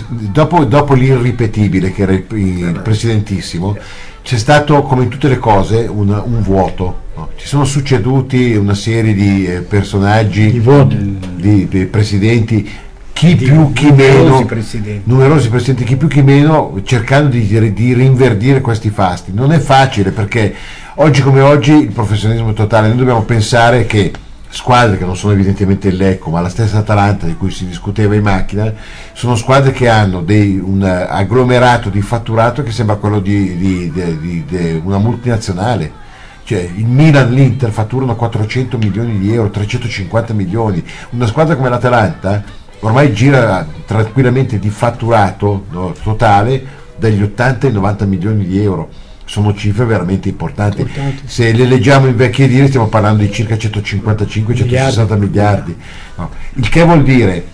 dopo, 0.08 0.64
dopo 0.64 0.94
l'irripetibile, 0.94 1.92
che 1.92 2.02
era 2.02 2.12
il, 2.12 2.24
il 2.30 2.80
presidentissimo, 2.82 3.76
c'è 4.22 4.36
stato, 4.36 4.82
come 4.82 5.04
in 5.04 5.08
tutte 5.08 5.28
le 5.28 5.38
cose, 5.38 5.86
un, 5.90 6.08
un 6.08 6.42
vuoto. 6.42 7.02
No? 7.24 7.30
Ci 7.36 7.46
sono 7.46 7.64
succeduti 7.64 8.54
una 8.54 8.74
serie 8.74 9.14
di 9.14 9.46
eh, 9.46 9.60
personaggi, 9.60 10.50
Di 10.52 10.58
vuoti. 10.60 11.18
di, 11.36 11.68
di 11.68 11.84
presidenti, 11.86 12.68
chi 13.12 13.36
più, 13.36 13.72
chi 13.72 13.88
numerosi 13.90 14.22
meno, 14.24 14.44
presidenti. 14.44 15.02
numerosi 15.04 15.48
presidenti, 15.48 15.84
chi 15.84 15.96
più 15.96 16.08
chi 16.08 16.22
meno, 16.22 16.80
cercando 16.84 17.28
di, 17.30 17.72
di 17.72 17.92
rinverdire 17.94 18.60
questi 18.60 18.90
fasti. 18.90 19.32
Non 19.32 19.52
è 19.52 19.58
facile 19.58 20.10
perché 20.10 20.54
oggi 20.96 21.22
come 21.22 21.40
oggi 21.40 21.72
il 21.72 21.92
professionismo 21.92 22.50
è 22.50 22.54
totale, 22.54 22.88
noi 22.88 22.96
dobbiamo 22.96 23.22
pensare 23.22 23.86
che 23.86 24.12
squadre 24.48 24.96
che 24.98 25.04
non 25.04 25.16
sono 25.16 25.32
evidentemente 25.32 25.88
il 25.88 25.96
Lecco, 25.96 26.30
ma 26.30 26.40
la 26.40 26.48
stessa 26.48 26.78
Atalanta 26.78 27.26
di 27.26 27.34
cui 27.36 27.50
si 27.50 27.66
discuteva 27.66 28.14
in 28.14 28.22
macchina, 28.22 28.72
sono 29.12 29.34
squadre 29.36 29.72
che 29.72 29.88
hanno 29.88 30.20
dei- 30.22 30.58
un 30.58 30.82
agglomerato 30.82 31.90
di 31.90 32.00
fatturato 32.00 32.62
che 32.62 32.70
sembra 32.70 32.96
quello 32.96 33.18
di- 33.20 33.56
di- 33.56 33.90
di- 33.92 34.44
di 34.46 34.80
una 34.84 34.98
multinazionale. 34.98 36.02
Cioè, 36.44 36.60
il 36.60 36.86
Milan, 36.86 37.32
l'Inter 37.32 37.70
fatturano 37.70 38.14
400 38.14 38.76
milioni 38.76 39.18
di 39.18 39.32
euro, 39.32 39.48
350 39.50 40.34
milioni. 40.34 40.84
Una 41.10 41.26
squadra 41.26 41.56
come 41.56 41.70
l'Atalanta 41.70 42.44
ormai 42.80 43.14
gira 43.14 43.66
tranquillamente 43.86 44.58
di 44.58 44.68
fatturato 44.68 45.64
no, 45.70 45.94
totale 46.02 46.82
dagli 46.96 47.22
80 47.22 47.66
ai 47.66 47.72
90 47.72 48.04
milioni 48.04 48.46
di 48.46 48.62
euro. 48.62 48.90
Sono 49.24 49.54
cifre 49.54 49.86
veramente 49.86 50.28
importanti. 50.28 50.82
Importanti. 50.82 51.22
Se 51.24 51.50
le 51.52 51.64
leggiamo 51.64 52.08
in 52.08 52.16
vecchie 52.16 52.46
lire 52.46 52.68
stiamo 52.68 52.88
parlando 52.88 53.22
di 53.22 53.32
circa 53.32 53.54
155-160 53.54 55.18
miliardi. 55.18 55.74
No. 56.16 56.30
Il 56.54 56.68
che 56.68 56.82
vuol 56.82 57.02
dire 57.02 57.52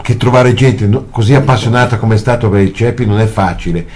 che 0.00 0.16
trovare 0.16 0.54
gente 0.54 0.88
così 1.10 1.34
appassionata 1.34 1.98
come 1.98 2.14
è 2.14 2.18
stato 2.18 2.48
per 2.48 2.62
il 2.62 2.72
CEPI 2.72 3.04
non 3.04 3.20
è 3.20 3.26
facile. 3.26 3.86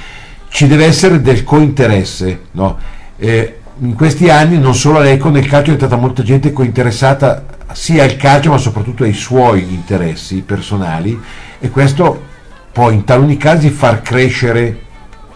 Ci 0.51 0.67
deve 0.67 0.85
essere 0.85 1.23
del 1.23 1.45
cointeresse. 1.45 2.41
No? 2.53 2.77
Eh, 3.17 3.58
in 3.81 3.95
questi 3.95 4.29
anni 4.29 4.59
non 4.59 4.75
solo 4.75 5.01
l'Eco, 5.01 5.31
nel 5.31 5.47
calcio 5.47 5.71
è 5.71 5.73
entrata 5.75 5.97
molta 5.97 6.23
gente 6.23 6.53
cointeressata 6.53 7.45
sia 7.73 8.03
al 8.03 8.17
calcio 8.17 8.51
ma 8.51 8.59
soprattutto 8.59 9.05
ai 9.05 9.13
suoi 9.13 9.73
interessi 9.73 10.43
personali 10.43 11.19
e 11.61 11.71
questo 11.71 12.25
può 12.73 12.91
in 12.91 13.05
taluni 13.05 13.37
casi 13.37 13.71
far 13.71 14.03
crescere 14.03 14.87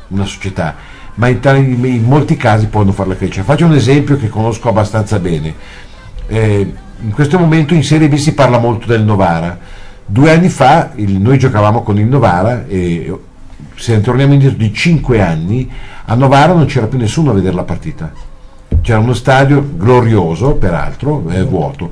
una 0.09 0.25
società, 0.25 0.75
ma 1.15 1.29
in, 1.29 1.41
tali- 1.41 1.95
in 1.95 2.05
molti 2.05 2.37
casi 2.37 2.67
può 2.67 2.83
non 2.83 2.93
farla 2.93 3.17
crescere. 3.17 3.45
Faccio 3.45 3.65
un 3.65 3.75
esempio 3.75 4.17
che 4.17 4.29
conosco 4.29 4.69
abbastanza 4.69 5.19
bene. 5.19 5.55
Eh, 6.27 6.73
in 7.01 7.11
questo 7.13 7.39
momento 7.39 7.75
in 7.75 7.83
Serie 7.85 8.09
B 8.09 8.15
si 8.17 8.35
parla 8.35 8.59
molto 8.59 8.87
del 8.87 9.03
Novara. 9.03 9.59
Due 10.05 10.31
anni 10.31 10.49
fa 10.49 10.91
il- 10.97 11.21
noi 11.21 11.39
giocavamo 11.39 11.83
con 11.83 11.99
il 11.99 12.07
Novara 12.07 12.67
e 12.67 13.13
se 13.77 14.01
torniamo 14.01 14.33
indietro 14.33 14.59
di 14.59 14.73
cinque 14.73 15.21
anni, 15.21 15.71
a 16.07 16.15
Novara 16.15 16.53
non 16.53 16.67
c'era 16.67 16.87
più 16.87 16.99
nessuno 16.99 17.31
a 17.31 17.35
vedere 17.35 17.55
la 17.55 17.65
partita. 17.65 18.31
C'era 18.83 18.99
uno 18.99 19.15
stadio 19.15 19.67
glorioso, 19.77 20.55
peraltro, 20.55 21.25
eh, 21.31 21.43
vuoto. 21.45 21.91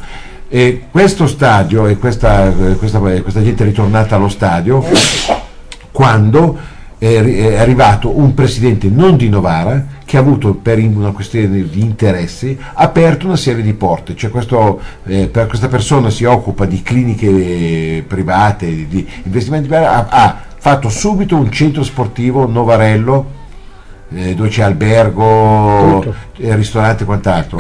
E 0.49 0.87
questo 0.91 1.27
stadio 1.27 1.87
e 1.87 1.97
questa, 1.97 2.51
questa, 2.77 2.99
questa 2.99 3.43
gente 3.43 3.63
è 3.63 3.67
ritornata 3.67 4.17
allo 4.17 4.29
stadio 4.29 4.85
quando 5.93 6.59
è, 6.99 7.57
arrivato 7.57 8.19
un 8.19 8.35
presidente 8.35 8.89
non 8.91 9.17
di 9.17 9.29
Novara 9.29 9.87
che 10.05 10.17
ha 10.17 10.21
avuto 10.21 10.55
per 10.55 10.79
una 10.79 11.13
questione 11.13 11.69
di 11.69 11.81
interessi 11.81 12.59
aperto 12.75 13.27
una 13.27 13.37
serie 13.37 13.63
di 13.63 13.73
porte 13.73 14.15
cioè 14.17 14.29
questo, 14.29 14.81
eh, 15.07 15.29
per 15.29 15.47
questa 15.47 15.69
persona 15.69 16.11
si 16.11 16.25
occupa 16.25 16.67
di 16.67 16.83
cliniche 16.83 18.05
private 18.07 18.67
di, 18.67 18.87
di 18.87 19.09
investimenti 19.23 19.73
ha, 19.73 20.09
ha, 20.09 20.43
fatto 20.59 20.91
subito 20.91 21.37
un 21.37 21.51
centro 21.51 21.83
sportivo 21.83 22.47
Novarello 22.47 23.39
eh, 24.13 24.35
dove 24.35 24.49
c'è 24.49 24.63
albergo 24.63 26.03
eh, 26.37 26.55
ristorante 26.55 27.03
e 27.03 27.07
quant'altro. 27.07 27.59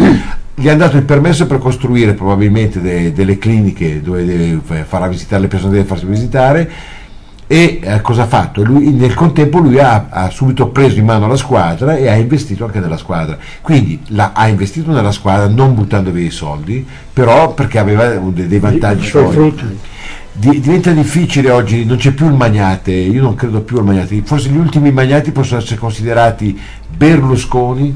Gli 0.55 0.69
hanno 0.69 0.79
dato 0.79 0.97
il 0.97 1.05
permesso 1.05 1.47
per 1.47 1.59
costruire 1.59 2.13
probabilmente 2.13 2.81
de, 2.81 3.13
delle 3.13 3.39
cliniche 3.39 4.03
dove 4.03 4.61
farà 4.87 5.09
visitare 5.09 5.43
le 5.43 5.49
persone 5.49 5.73
deve 5.73 5.85
farsi 5.85 6.07
visitare. 6.07 6.71
E 7.47 7.81
eh, 7.83 8.01
cosa 8.01 8.23
ha 8.23 8.27
fatto? 8.27 8.63
Lui, 8.63 8.93
nel 8.93 9.15
contempo 9.15 9.59
lui 9.59 9.81
ha, 9.81 10.07
ha, 10.09 10.31
subito 10.31 10.69
preso 10.69 11.01
in 11.01 11.05
mano 11.05 11.27
la 11.27 11.35
squadra 11.35 11.97
e 11.97 12.09
ha 12.09 12.15
investito 12.15 12.65
anche 12.65 12.79
nella 12.79 12.97
squadra. 12.97 13.37
Quindi 13.61 14.01
la, 14.09 14.31
ha 14.35 14.47
investito 14.47 14.93
nella 14.93 15.11
squadra 15.11 15.49
non 15.49 15.75
buttando 15.75 16.13
via 16.13 16.27
i 16.27 16.31
soldi 16.31 16.87
però 17.13 17.53
perché 17.53 17.81
aveva 17.81 18.07
dei, 18.07 18.47
dei 18.47 18.59
vantaggi 18.61 19.11
Di, 20.33 20.61
diventa 20.61 20.93
difficile 20.93 21.51
oggi, 21.51 21.85
non 21.85 21.97
c'è 21.97 22.13
più 22.13 22.27
il 22.27 22.35
magnate, 22.35 22.93
io 22.93 23.21
non 23.21 23.35
credo 23.35 23.63
più 23.63 23.79
al 23.79 23.85
magnate, 23.85 24.23
forse 24.25 24.49
gli 24.49 24.57
ultimi 24.57 24.93
magnati 24.93 25.33
possono 25.33 25.61
essere 25.61 25.77
considerati 25.77 26.59
Berlusconi 26.89 27.95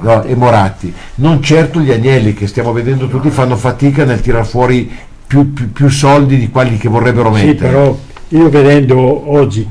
no, 0.00 0.22
e 0.22 0.34
Moratti, 0.34 0.92
non 1.16 1.42
certo 1.42 1.80
gli 1.80 1.90
agnelli 1.90 2.32
che 2.32 2.46
stiamo 2.46 2.72
vedendo 2.72 3.06
tutti 3.06 3.28
fanno 3.30 3.56
fatica 3.56 4.04
nel 4.04 4.20
tirar 4.20 4.46
fuori 4.46 4.90
più, 5.26 5.52
più, 5.52 5.72
più 5.72 5.88
soldi 5.88 6.38
di 6.38 6.48
quelli 6.48 6.78
che 6.78 6.88
vorrebbero 6.88 7.30
mettere. 7.30 7.52
Sì, 7.52 7.54
però 7.56 7.98
io 8.28 8.48
vedendo 8.48 9.32
oggi 9.32 9.68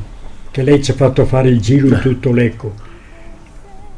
che 0.52 0.62
lei 0.62 0.84
ci 0.84 0.92
ha 0.92 0.96
fatto 0.96 1.26
fare 1.26 1.50
il 1.50 1.60
giro 1.60 1.88
in 1.88 2.00
tutto 2.00 2.32
Lecco, 2.32 2.74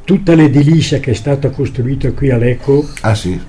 tutta 0.05 0.33
l'edilizia 0.33 0.99
che 0.99 1.11
è 1.11 1.15
stata 1.15 1.49
costruita 1.49 2.11
qui 2.13 2.31
a 2.31 2.37
Lecco, 2.37 2.87
ah, 3.01 3.13
sì. 3.13 3.39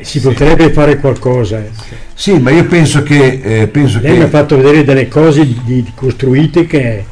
Eh, 0.00 0.04
si 0.04 0.18
sì. 0.18 0.26
potrebbe 0.26 0.70
fare 0.70 0.96
qualcosa. 0.98 1.58
Eh. 1.58 1.70
Sì, 2.14 2.38
ma 2.38 2.50
io 2.50 2.64
penso 2.64 3.02
che... 3.02 3.40
Eh, 3.42 3.66
penso 3.68 4.00
lei 4.00 4.12
che... 4.12 4.18
mi 4.18 4.24
ha 4.24 4.28
fatto 4.28 4.56
vedere 4.56 4.84
delle 4.84 5.08
cose 5.08 5.46
di, 5.46 5.60
di 5.64 5.92
costruite 5.94 6.66
che... 6.66 7.04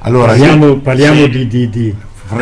Allora, 0.00 0.28
parliamo, 0.28 0.66
io... 0.66 0.78
parliamo 0.78 1.22
sì. 1.22 1.28
di, 1.30 1.46
di, 1.48 1.70
di 1.70 1.94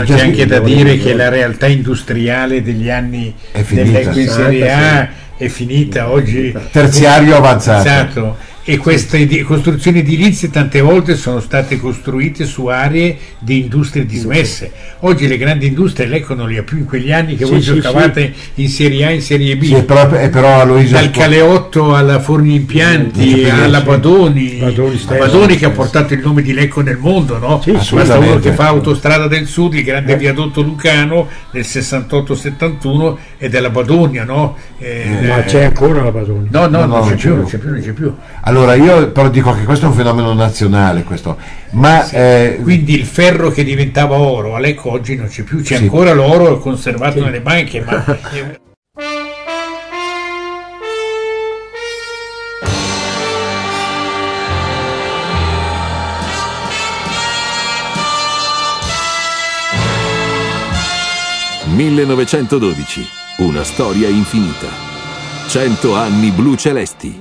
c'è 0.04 0.20
anche 0.20 0.46
da 0.46 0.60
dire 0.60 0.96
che 0.96 1.12
la 1.14 1.28
realtà 1.28 1.66
industriale 1.66 2.62
degli 2.62 2.88
anni 2.88 3.34
dell'Eco 3.68 4.18
in 4.18 4.28
Serie 4.28 4.72
A 4.72 5.08
è 5.36 5.48
finita 5.48 6.10
oggi. 6.10 6.54
Terziario 6.70 7.36
avanzato. 7.36 7.86
Esatto 7.86 8.52
e 8.66 8.78
queste 8.78 9.42
costruzioni 9.42 9.98
edilizie 9.98 10.48
tante 10.48 10.80
volte 10.80 11.16
sono 11.16 11.40
state 11.40 11.78
costruite 11.78 12.46
su 12.46 12.66
aree 12.66 13.16
di 13.38 13.60
industrie 13.60 14.06
dismesse. 14.06 14.72
Oggi 15.00 15.28
le 15.28 15.36
grandi 15.36 15.66
industrie 15.66 16.06
l'Ecco 16.06 16.32
non 16.32 16.48
le 16.48 16.58
ha 16.58 16.62
più 16.62 16.78
in 16.78 16.86
quegli 16.86 17.12
anni 17.12 17.36
che 17.36 17.44
sì, 17.44 17.50
voi 17.50 17.60
sì, 17.60 17.74
giocavate 17.74 18.32
sì. 18.34 18.62
in 18.62 18.68
Serie 18.70 19.04
A 19.04 19.10
e 19.10 19.14
in 19.16 19.20
Serie 19.20 19.56
B. 19.56 19.64
Sì, 19.64 19.82
però, 19.82 20.08
però 20.08 20.64
Dal 20.64 21.10
Caleotto 21.10 21.94
alla 21.94 22.20
Forni 22.20 22.54
Impianti 22.54 23.44
alla 23.44 23.82
Badoni, 23.82 24.56
Badoni, 24.58 25.00
Badoni, 25.06 25.56
che 25.56 25.66
ha 25.66 25.70
portato 25.70 26.14
il 26.14 26.20
nome 26.20 26.40
di 26.40 26.54
Lecco 26.54 26.80
nel 26.80 26.96
mondo, 26.96 27.36
no? 27.36 27.62
Basta 27.66 28.18
uno 28.18 28.38
che 28.38 28.52
fa 28.52 28.68
Autostrada 28.68 29.28
del 29.28 29.46
Sud, 29.46 29.74
il 29.74 29.84
grande 29.84 30.14
eh. 30.14 30.16
viadotto 30.16 30.62
Lucano 30.62 31.28
nel 31.50 31.64
68-71 31.64 33.16
e 33.36 33.48
della 33.50 33.68
Badonia, 33.68 34.24
no? 34.24 34.56
Eh, 34.78 35.18
Ma 35.26 35.42
c'è 35.42 35.64
ancora 35.64 36.02
la 36.02 36.10
Badonia? 36.10 36.48
No, 36.50 36.66
no, 36.66 36.86
no, 36.86 36.98
non, 37.00 37.08
c'è 37.10 37.16
più, 37.16 37.34
non 37.34 37.44
c'è 37.44 37.58
più, 37.58 37.70
non 37.70 37.80
c'è 37.80 37.92
più. 37.92 38.14
Allora 38.40 38.53
io 38.74 39.10
però 39.10 39.28
dico 39.28 39.52
che 39.52 39.64
questo 39.64 39.86
è 39.86 39.88
un 39.88 39.94
fenomeno 39.94 40.32
nazionale, 40.32 41.02
questo. 41.02 41.36
Ma, 41.70 42.02
sì. 42.02 42.14
eh, 42.14 42.58
Quindi 42.62 42.94
il 42.94 43.04
ferro 43.04 43.50
che 43.50 43.64
diventava 43.64 44.16
oro, 44.16 44.54
Alecco 44.54 44.90
oggi 44.90 45.16
non 45.16 45.28
c'è 45.28 45.42
più, 45.42 45.58
c'è 45.60 45.76
sì. 45.76 45.82
ancora 45.82 46.12
l'oro 46.12 46.58
conservato 46.58 47.18
sì. 47.18 47.24
nelle 47.24 47.40
banche, 47.40 47.82
ma... 47.84 48.04
«1912. 61.74 63.04
Una 63.38 63.64
storia 63.64 64.08
infinita. 64.08 64.93
100 65.48 65.94
anni 65.96 66.30
blu 66.30 66.56
celesti». 66.56 67.12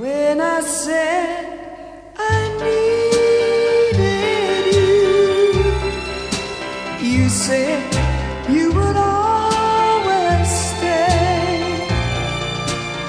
said 7.33 7.83
you 8.47 8.71
would 8.71 8.95
always 8.95 10.49
stay. 10.69 11.87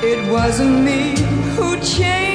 It 0.02 0.20
wasn't 0.32 0.82
me 0.88 1.00
who 1.54 1.68
changed, 1.96 2.33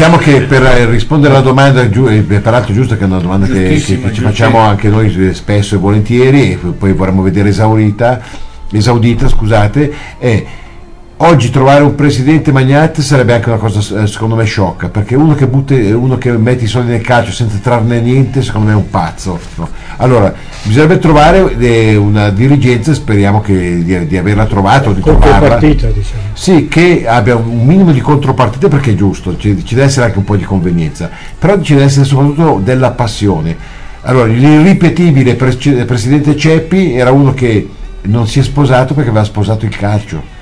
diciamo 0.00 0.16
che 0.16 0.40
per 0.46 0.62
rispondere 0.88 1.34
alla 1.34 1.42
domanda, 1.42 1.84
peraltro 1.84 2.72
giusto 2.72 2.96
che 2.96 3.02
è 3.02 3.04
una 3.04 3.18
domanda 3.18 3.44
che, 3.44 3.82
che 3.84 4.12
ci 4.14 4.22
facciamo 4.22 4.56
anche 4.56 4.88
noi 4.88 5.34
spesso 5.34 5.74
e 5.74 5.78
volentieri, 5.78 6.52
e 6.52 6.56
poi 6.56 6.94
vorremmo 6.94 7.20
vedere 7.20 7.50
esaurita, 7.50 8.18
esaudita, 8.72 9.28
scusate, 9.28 9.92
è 10.16 10.44
Oggi 11.22 11.50
trovare 11.50 11.82
un 11.82 11.94
presidente 11.94 12.50
magnate 12.50 13.02
sarebbe 13.02 13.34
anche 13.34 13.50
una 13.50 13.58
cosa 13.58 13.80
eh, 14.00 14.06
secondo 14.06 14.36
me 14.36 14.44
sciocca, 14.44 14.88
perché 14.88 15.16
uno 15.16 15.34
che, 15.34 15.46
butta, 15.46 15.74
uno 15.74 16.16
che 16.16 16.32
mette 16.32 16.64
i 16.64 16.66
soldi 16.66 16.92
nel 16.92 17.02
calcio 17.02 17.30
senza 17.30 17.58
trarne 17.58 18.00
niente, 18.00 18.40
secondo 18.40 18.68
me 18.68 18.72
è 18.72 18.76
un 18.76 18.88
pazzo. 18.88 19.38
No? 19.56 19.68
Allora, 19.98 20.32
bisognerebbe 20.62 20.98
trovare 20.98 21.54
eh, 21.58 21.94
una 21.94 22.30
dirigenza, 22.30 22.94
speriamo 22.94 23.42
che, 23.42 23.84
di, 23.84 24.06
di, 24.06 24.16
averla 24.16 24.46
trovata 24.46 24.88
o 24.88 24.92
di 24.94 25.02
trovarla. 25.02 25.58
Diciamo. 25.58 25.92
Sì, 26.32 26.68
che 26.68 27.04
abbia 27.06 27.36
un 27.36 27.66
minimo 27.66 27.92
di 27.92 28.00
contropartita 28.00 28.68
perché 28.68 28.92
è 28.92 28.94
giusto, 28.94 29.36
ci, 29.36 29.62
ci 29.62 29.74
deve 29.74 29.88
essere 29.88 30.06
anche 30.06 30.16
un 30.16 30.24
po' 30.24 30.36
di 30.36 30.44
convenienza, 30.44 31.10
però 31.38 31.60
ci 31.60 31.74
deve 31.74 31.84
essere 31.84 32.06
soprattutto 32.06 32.62
della 32.64 32.92
passione. 32.92 33.54
Allora, 34.04 34.24
l'irripetibile 34.24 35.34
presidente 35.34 36.34
Ceppi 36.34 36.94
era 36.94 37.10
uno 37.10 37.34
che 37.34 37.68
non 38.04 38.26
si 38.26 38.38
è 38.38 38.42
sposato 38.42 38.94
perché 38.94 39.10
aveva 39.10 39.26
sposato 39.26 39.66
il 39.66 39.76
calcio 39.76 40.38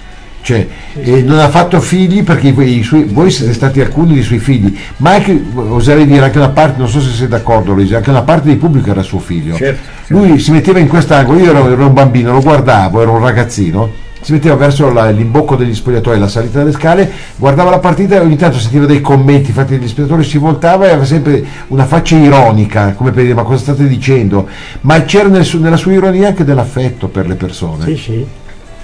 cioè, 0.49 0.67
eh, 0.95 1.21
non 1.21 1.41
ha 1.41 1.51
fatto 1.51 1.79
figli 1.79 2.25
perché 2.25 2.55
suoi, 2.83 3.05
voi 3.05 3.31
siete 3.31 3.53
stati 3.53 3.83
alcuni 3.83 4.15
dei 4.15 4.23
suoi 4.23 4.39
figli, 4.39 4.75
ma 4.97 5.11
anche, 5.11 5.45
oserei 5.55 6.07
dire, 6.07 6.25
anche 6.25 6.39
una 6.39 6.49
parte, 6.49 6.79
non 6.79 6.89
so 6.89 7.03
se 7.03 7.11
sei 7.11 7.29
d'accordo 7.29 7.75
Luigi, 7.75 7.95
anche 7.95 8.09
una 8.09 8.23
parte 8.23 8.49
del 8.49 8.57
pubblico 8.57 8.89
era 8.89 9.03
suo 9.03 9.19
figlio. 9.19 9.57
Certo, 9.57 9.83
certo. 10.07 10.15
Lui 10.15 10.39
si 10.39 10.51
metteva 10.51 10.79
in 10.79 10.89
quest'angolo, 10.89 11.39
io 11.39 11.51
ero, 11.51 11.71
ero, 11.71 11.87
un 11.87 11.93
bambino, 11.93 12.33
lo 12.33 12.41
guardavo, 12.41 13.03
ero 13.03 13.13
un 13.13 13.21
ragazzino, 13.21 13.91
si 14.23 14.33
metteva 14.33 14.55
verso 14.55 14.91
la, 14.91 15.11
l'imbocco 15.11 15.55
degli 15.55 15.75
spogliatoi, 15.75 16.19
la 16.19 16.29
salita 16.29 16.61
delle 16.61 16.73
scale, 16.73 17.11
guardava 17.37 17.69
la 17.69 17.79
partita 17.79 18.15
e 18.15 18.21
ogni 18.21 18.37
tanto 18.37 18.57
sentiva 18.57 18.87
dei 18.87 19.03
commenti 19.03 19.53
fatti 19.53 19.77
dagli 19.77 19.87
spettatori, 19.87 20.25
si 20.25 20.39
voltava 20.39 20.87
e 20.87 20.89
aveva 20.89 21.05
sempre 21.05 21.45
una 21.67 21.85
faccia 21.85 22.17
ironica, 22.17 22.95
come 22.95 23.11
per 23.11 23.25
dire 23.25 23.35
ma 23.35 23.43
cosa 23.43 23.59
state 23.59 23.87
dicendo? 23.87 24.49
Ma 24.81 25.03
c'era 25.03 25.29
nel, 25.29 25.47
nella 25.61 25.77
sua 25.77 25.93
ironia 25.93 26.29
anche 26.29 26.45
dell'affetto 26.45 27.09
per 27.09 27.27
le 27.27 27.35
persone. 27.35 27.85
Sì, 27.85 27.97
sì. 27.99 28.27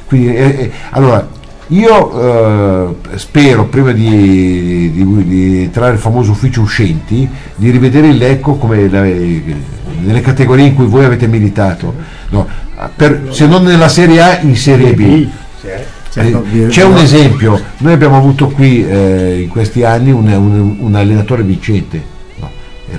Quindi, 0.04 0.34
eh, 0.36 0.42
eh, 0.42 0.70
allora, 0.90 1.26
io 1.68 2.92
eh, 3.10 3.18
spero, 3.18 3.64
prima 3.66 3.92
di, 3.92 4.90
di, 4.92 5.24
di, 5.24 5.62
entrare 5.62 5.92
nel 5.92 6.00
famoso 6.00 6.32
ufficio 6.32 6.60
uscenti, 6.60 7.28
di 7.54 7.70
rivedere 7.70 8.08
il 8.08 8.16
Lecco 8.16 8.56
come 8.56 8.88
la, 8.88 9.02
nelle 9.02 10.20
categorie 10.20 10.66
in 10.66 10.74
cui 10.74 10.86
voi 10.86 11.04
avete 11.04 11.26
militato, 11.26 11.94
no, 12.30 12.46
per, 12.94 13.28
se 13.30 13.46
non 13.46 13.64
nella 13.64 13.88
Serie 13.88 14.20
A, 14.20 14.40
in 14.40 14.56
Serie 14.56 14.92
B. 14.92 15.28
Eh, 15.62 16.68
c'è 16.68 16.84
un 16.84 16.98
esempio, 16.98 17.60
noi 17.78 17.92
abbiamo 17.92 18.16
avuto 18.16 18.48
qui 18.48 18.86
eh, 18.86 19.40
in 19.40 19.48
questi 19.48 19.82
anni 19.82 20.12
un, 20.12 20.28
un, 20.28 20.76
un 20.78 20.94
allenatore 20.94 21.42
vincente, 21.42 22.12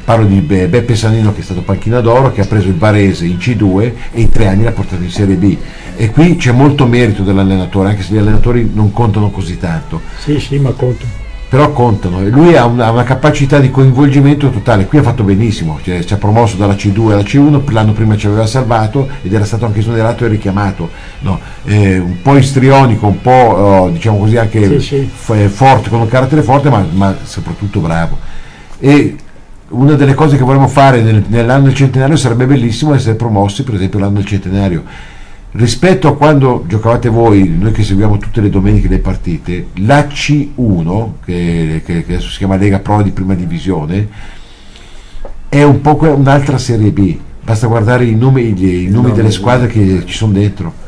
parlo 0.03 0.25
di 0.25 0.39
Beppe 0.39 0.95
Sanino 0.95 1.33
che 1.33 1.41
è 1.41 1.43
stato 1.43 1.61
panchina 1.61 2.01
d'oro, 2.01 2.31
che 2.31 2.41
ha 2.41 2.45
preso 2.45 2.67
il 2.67 2.77
Varese 2.77 3.25
in 3.25 3.37
C2 3.37 3.91
e 4.11 4.21
in 4.21 4.29
tre 4.29 4.47
anni 4.47 4.63
l'ha 4.63 4.71
portato 4.71 5.03
in 5.03 5.09
Serie 5.09 5.35
B. 5.35 5.57
E 5.95 6.11
qui 6.11 6.35
c'è 6.35 6.51
molto 6.51 6.85
merito 6.85 7.23
dell'allenatore, 7.23 7.89
anche 7.89 8.03
se 8.03 8.13
gli 8.13 8.17
allenatori 8.17 8.69
non 8.73 8.91
contano 8.91 9.29
così 9.29 9.57
tanto. 9.57 10.01
Sì, 10.19 10.39
sì, 10.39 10.57
ma 10.59 10.71
contano. 10.71 11.23
però 11.47 11.71
contano 11.71 12.27
lui 12.27 12.57
ha 12.57 12.65
una, 12.65 12.89
una, 12.89 13.03
capacità 13.03 13.59
di 13.59 13.69
coinvolgimento 13.69 14.49
totale 14.49 14.87
qui 14.87 14.97
ha 14.97 15.03
fatto 15.03 15.23
benissimo 15.23 15.79
cioè, 15.83 16.03
ci 16.03 16.13
ha 16.13 16.17
promosso 16.17 16.57
dalla 16.57 16.73
C2 16.73 17.11
alla 17.11 17.21
C1 17.21 17.71
l'anno 17.71 17.93
prima 17.93 18.17
ci 18.17 18.25
aveva 18.25 18.47
salvato 18.47 19.07
ed 19.21 19.31
era 19.31 19.45
stato 19.45 19.65
anche 19.65 19.79
esonerato 19.79 20.25
e 20.25 20.27
richiamato 20.27 20.89
no, 21.19 21.39
eh, 21.65 21.99
un 21.99 22.21
po' 22.21 22.35
istrionico 22.35 23.05
un 23.05 23.21
po' 23.21 23.29
oh, 23.29 23.89
diciamo 23.89 24.17
così 24.17 24.37
anche 24.37 24.79
sì, 24.79 24.81
sì. 24.81 25.09
F- 25.13 25.47
forte 25.47 25.89
con 25.89 26.01
un 26.01 26.07
carattere 26.07 26.41
forte 26.41 26.69
ma, 26.69 26.85
ma, 26.91 27.15
soprattutto 27.23 27.79
bravo 27.79 28.17
e 28.79 29.15
una 29.75 29.93
delle 29.93 30.13
cose 30.13 30.37
che 30.37 30.43
vorremmo 30.43 30.67
fare 30.67 31.01
nel, 31.01 31.23
nell'anno 31.27 31.65
del 31.65 31.75
centenario 31.75 32.15
sarebbe 32.15 32.45
bellissimo 32.45 32.93
essere 32.93 33.15
promossi 33.15 33.63
per 33.63 33.75
esempio 33.75 33.99
l'anno 33.99 34.15
del 34.15 34.25
centenario. 34.25 34.83
Rispetto 35.51 36.09
a 36.09 36.17
quando 36.17 36.65
giocavate 36.67 37.07
voi, 37.07 37.47
noi 37.57 37.71
che 37.71 37.83
seguiamo 37.83 38.17
tutte 38.17 38.41
le 38.41 38.49
domeniche 38.49 38.89
le 38.89 38.99
partite, 38.99 39.67
la 39.75 40.01
C1, 40.01 41.09
che, 41.23 41.81
che, 41.85 42.03
che 42.03 42.13
adesso 42.13 42.29
si 42.29 42.39
chiama 42.39 42.57
Lega 42.57 42.79
Pro 42.79 43.01
di 43.01 43.11
prima 43.11 43.35
divisione, 43.35 44.09
è 45.47 45.63
un 45.63 45.79
po' 45.79 45.97
un'altra 46.01 46.57
Serie 46.57 46.91
B, 46.91 47.17
basta 47.41 47.67
guardare 47.67 48.03
i 48.03 48.15
nomi, 48.15 48.53
i 48.57 48.89
nomi 48.89 49.13
delle 49.13 49.31
squadre 49.31 49.67
che 49.67 50.03
ci 50.05 50.13
sono 50.13 50.33
dentro. 50.33 50.83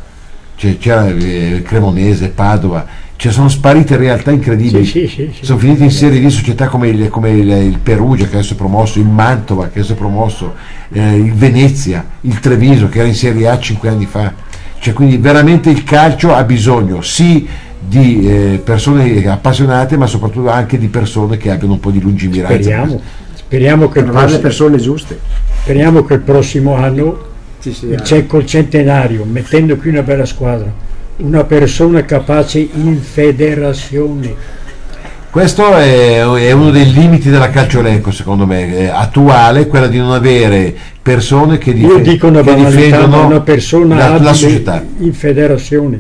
Cioè, 0.58 0.78
c'era 0.78 1.08
eh, 1.08 1.62
Cremonese, 1.64 2.30
Padova, 2.30 2.86
cioè 3.18 3.32
sono 3.32 3.50
sparite 3.50 3.98
realtà 3.98 4.32
incredibili. 4.32 4.86
Sì, 4.86 5.08
sì, 5.08 5.32
sì, 5.36 5.46
sono 5.46 5.60
finite 5.60 5.84
in 5.84 5.92
serie 5.92 6.20
di 6.20 6.30
società 6.30 6.68
come 6.68 6.88
il, 6.88 7.10
come 7.10 7.32
il, 7.32 7.50
il, 7.50 7.80
Perugia 7.80 8.26
che 8.26 8.38
adesso 8.38 8.54
è 8.54 8.56
promosso, 8.56 9.00
il 9.00 9.06
Mantova 9.06 9.64
che 9.68 9.80
adesso 9.80 9.94
è 9.94 9.96
promosso, 9.96 10.54
eh, 10.92 11.16
il 11.16 11.34
Venezia, 11.34 12.06
il 12.22 12.40
Treviso 12.40 12.88
che 12.88 13.00
era 13.00 13.08
in 13.08 13.16
Serie 13.16 13.50
A 13.50 13.60
cinque 13.60 13.90
anni 13.90 14.06
fa 14.06 14.46
cioè, 14.80 14.94
quindi 14.94 15.18
veramente 15.18 15.70
il 15.70 15.84
calcio 15.84 16.34
ha 16.34 16.44
bisogno 16.44 17.02
sì 17.02 17.48
di 17.80 18.28
eh, 18.28 18.62
persone 18.64 19.28
appassionate, 19.28 19.98
ma 19.98 20.06
soprattutto 20.06 20.50
anche 20.50 20.78
di 20.78 20.88
persone 20.88 21.38
che 21.38 21.52
abbiano 21.52 21.74
un 21.74 21.80
po' 21.80 21.92
di 21.92 22.02
lungimiranza. 22.02 22.56
Speriamo, 22.56 23.02
speriamo 23.34 23.90
che 23.90 24.00
il 24.00 24.06
prossimo, 24.06 24.40
persone 24.40 24.78
giuste. 24.78 25.20
Speriamo 25.62 26.04
che 26.04 26.14
il 26.16 26.20
prossimo 26.20 26.76
anno 26.76 27.26
sì, 27.60 27.74
sì, 27.74 27.96
c'è 28.02 28.26
col 28.28 28.46
centenario, 28.46 29.26
mettendo 29.26 29.76
qui 29.78 29.90
una 29.90 30.04
bella 30.04 30.26
squadra, 30.26 30.72
una 31.18 31.44
persona 31.44 32.06
capace 32.06 32.60
in 32.60 33.00
federazione 33.02 34.56
questo 35.38 35.76
è, 35.76 36.22
è, 36.22 36.52
uno 36.52 36.72
dei 36.72 36.92
limiti 36.92 37.30
della 37.30 37.52
calciolenco, 37.52 38.10
secondo 38.10 38.48
me, 38.48 38.90
attuale, 38.90 39.68
quella 39.68 39.86
di 39.86 40.00
non 40.00 40.12
avere 40.12 40.74
persone 41.00 41.60
che, 41.60 41.74
dif- 41.74 42.02
dico 42.02 42.26
una 42.26 42.42
che 42.42 42.56
difendono 42.56 43.28
una 43.28 43.42
persona 43.42 43.96
la, 43.98 44.18
la 44.18 44.34
società. 44.34 44.84
In 44.98 45.14
federazione. 45.14 46.00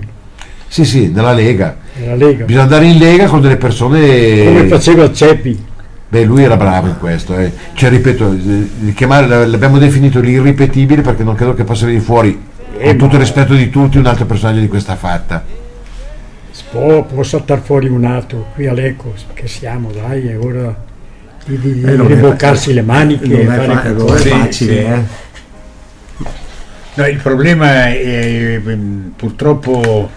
Sì, 0.67 0.85
sì, 0.85 1.11
nella 1.11 1.33
Lega. 1.33 1.75
nella 1.97 2.15
Lega. 2.15 2.45
Bisogna 2.45 2.63
andare 2.63 2.85
in 2.85 2.97
Lega 2.97 3.27
con 3.27 3.41
delle 3.41 3.57
persone... 3.57 4.43
Come 4.43 4.67
faceva 4.67 5.13
Ceppi. 5.13 5.65
Beh, 6.09 6.23
lui 6.23 6.41
era 6.41 6.57
bravo 6.57 6.87
in 6.87 6.97
questo, 6.97 7.37
eh. 7.37 7.51
cioè, 7.73 7.89
ripeto, 7.89 8.31
eh, 8.33 8.93
chiamare, 8.93 9.45
l'abbiamo 9.45 9.77
definito 9.77 10.19
l'irripetibile 10.19 11.03
perché 11.03 11.23
non 11.23 11.35
credo 11.35 11.53
che 11.53 11.63
possa 11.63 11.85
venire 11.85 12.03
fuori, 12.03 12.41
eh, 12.79 12.87
con 12.87 12.97
tutto 12.97 13.15
il 13.15 13.21
rispetto 13.21 13.53
di 13.53 13.69
tutti, 13.69 13.97
un 13.97 14.05
altro 14.05 14.25
personaggio 14.25 14.59
di 14.59 14.67
questa 14.67 14.95
fatta. 14.95 15.43
Può, 16.71 17.03
può 17.03 17.23
saltare 17.23 17.61
fuori 17.61 17.87
un 17.87 18.03
altro 18.03 18.47
qui 18.53 18.67
all'Eco 18.67 19.13
che 19.33 19.47
siamo 19.47 19.91
dai 19.91 20.27
è 20.27 20.37
ora 20.37 20.75
di, 21.45 21.59
di 21.59 21.81
eh, 21.83 21.95
riboccarsi 21.95 22.73
le 22.73 22.81
maniche 22.81 23.27
non 23.27 23.53
è, 23.53 23.65
fa- 23.65 23.91
non 23.91 24.17
è 24.17 24.19
facile 24.19 24.85
eh. 24.85 25.25
No, 26.95 27.05
il 27.05 27.19
problema 27.19 27.85
è 27.89 28.59
mm, 28.59 29.09
purtroppo 29.15 30.09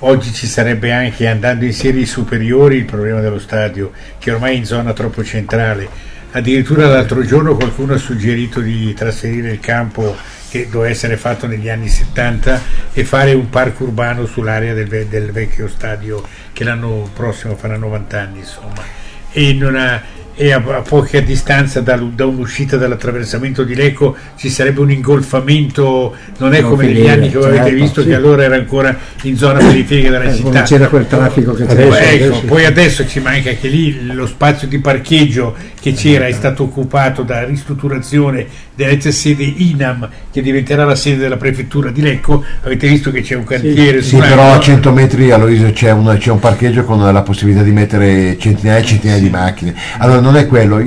oggi 0.00 0.32
ci 0.32 0.46
sarebbe 0.46 0.92
anche 0.92 1.28
andando 1.28 1.64
in 1.64 1.72
serie 1.72 2.04
superiori 2.04 2.76
il 2.78 2.84
problema 2.84 3.20
dello 3.20 3.38
stadio 3.38 3.92
che 4.18 4.32
ormai 4.32 4.54
è 4.54 4.56
in 4.56 4.66
zona 4.66 4.92
troppo 4.92 5.22
centrale 5.22 5.88
addirittura 6.32 6.86
l'altro 6.88 7.24
giorno 7.24 7.56
qualcuno 7.56 7.94
ha 7.94 7.98
suggerito 7.98 8.60
di 8.60 8.92
trasferire 8.94 9.52
il 9.52 9.60
campo 9.60 10.16
che 10.48 10.68
doveva 10.70 10.90
essere 10.90 11.16
fatto 11.16 11.46
negli 11.46 11.68
anni 11.68 11.88
70 11.88 12.60
e 12.92 13.04
fare 13.04 13.32
un 13.32 13.50
parco 13.50 13.84
urbano 13.84 14.26
sull'area 14.26 14.74
del, 14.74 15.06
del 15.06 15.30
vecchio 15.32 15.68
stadio 15.68 16.22
che 16.52 16.64
l'anno 16.64 17.10
prossimo 17.12 17.56
farà 17.56 17.76
90 17.76 18.20
anni 18.20 18.38
insomma. 18.38 18.82
E 19.30 19.52
non 19.52 19.76
ha 19.76 20.00
e 20.38 20.52
a, 20.52 20.62
a 20.64 20.82
poca 20.82 21.18
distanza 21.20 21.80
da, 21.80 21.96
da, 21.96 22.26
un'uscita 22.26 22.76
dall'attraversamento 22.76 23.64
di 23.64 23.74
Lecco 23.74 24.14
ci 24.36 24.50
sarebbe 24.50 24.80
un 24.80 24.90
ingolfamento, 24.90 26.14
non 26.36 26.52
è 26.52 26.60
non 26.60 26.70
come 26.70 26.84
finire, 26.84 27.00
negli 27.00 27.08
anni 27.08 27.30
che 27.30 27.40
certo, 27.40 27.46
avete 27.48 27.74
visto 27.74 28.02
sì. 28.02 28.08
che 28.08 28.14
allora 28.14 28.42
era 28.42 28.54
ancora 28.54 28.96
in 29.22 29.36
zona 29.36 29.58
periferica 29.58 30.10
della 30.10 30.24
eh, 30.24 30.34
città. 30.34 30.50
Non 30.50 30.62
c'era 30.64 30.88
quel 30.88 31.06
traffico 31.06 31.54
che 31.54 31.64
c'era. 31.64 31.82
Adesso, 31.82 31.96
ecco, 31.96 32.24
adesso, 32.24 32.46
poi 32.46 32.64
adesso 32.66 33.06
ci 33.06 33.20
manca 33.20 33.50
che 33.52 33.68
lì 33.68 34.12
lo 34.12 34.26
spazio 34.26 34.68
di 34.68 34.78
parcheggio 34.78 35.54
che 35.80 35.92
c'era 35.92 36.26
è 36.26 36.32
stato 36.32 36.64
occupato 36.64 37.22
da 37.22 37.44
ristrutturazione 37.44 38.46
dell'ex 38.74 39.08
sede 39.08 39.44
INAM 39.44 40.08
che 40.32 40.42
diventerà 40.42 40.84
la 40.84 40.96
sede 40.96 41.16
della 41.16 41.36
prefettura 41.36 41.90
di 41.90 42.02
Lecco. 42.02 42.44
Avete 42.62 42.88
visto 42.88 43.10
che 43.10 43.22
c'è 43.22 43.36
un 43.36 43.44
cantiere 43.44 44.02
sì, 44.02 44.08
sì 44.08 44.16
però 44.16 44.52
a 44.52 44.60
100 44.60 44.92
metri 44.92 45.30
Aloisio 45.30 45.72
c'è, 45.72 45.92
una, 45.92 46.16
c'è 46.16 46.30
un 46.30 46.40
parcheggio 46.40 46.84
con 46.84 47.00
la 47.00 47.22
possibilità 47.22 47.62
di 47.62 47.70
mettere 47.70 48.36
centinaia 48.36 48.80
e 48.80 48.84
centinaia 48.84 49.20
di 49.20 49.30
macchine. 49.30 49.74
Allora 49.98 50.20
non 50.26 50.36
è 50.36 50.46
quello, 50.48 50.82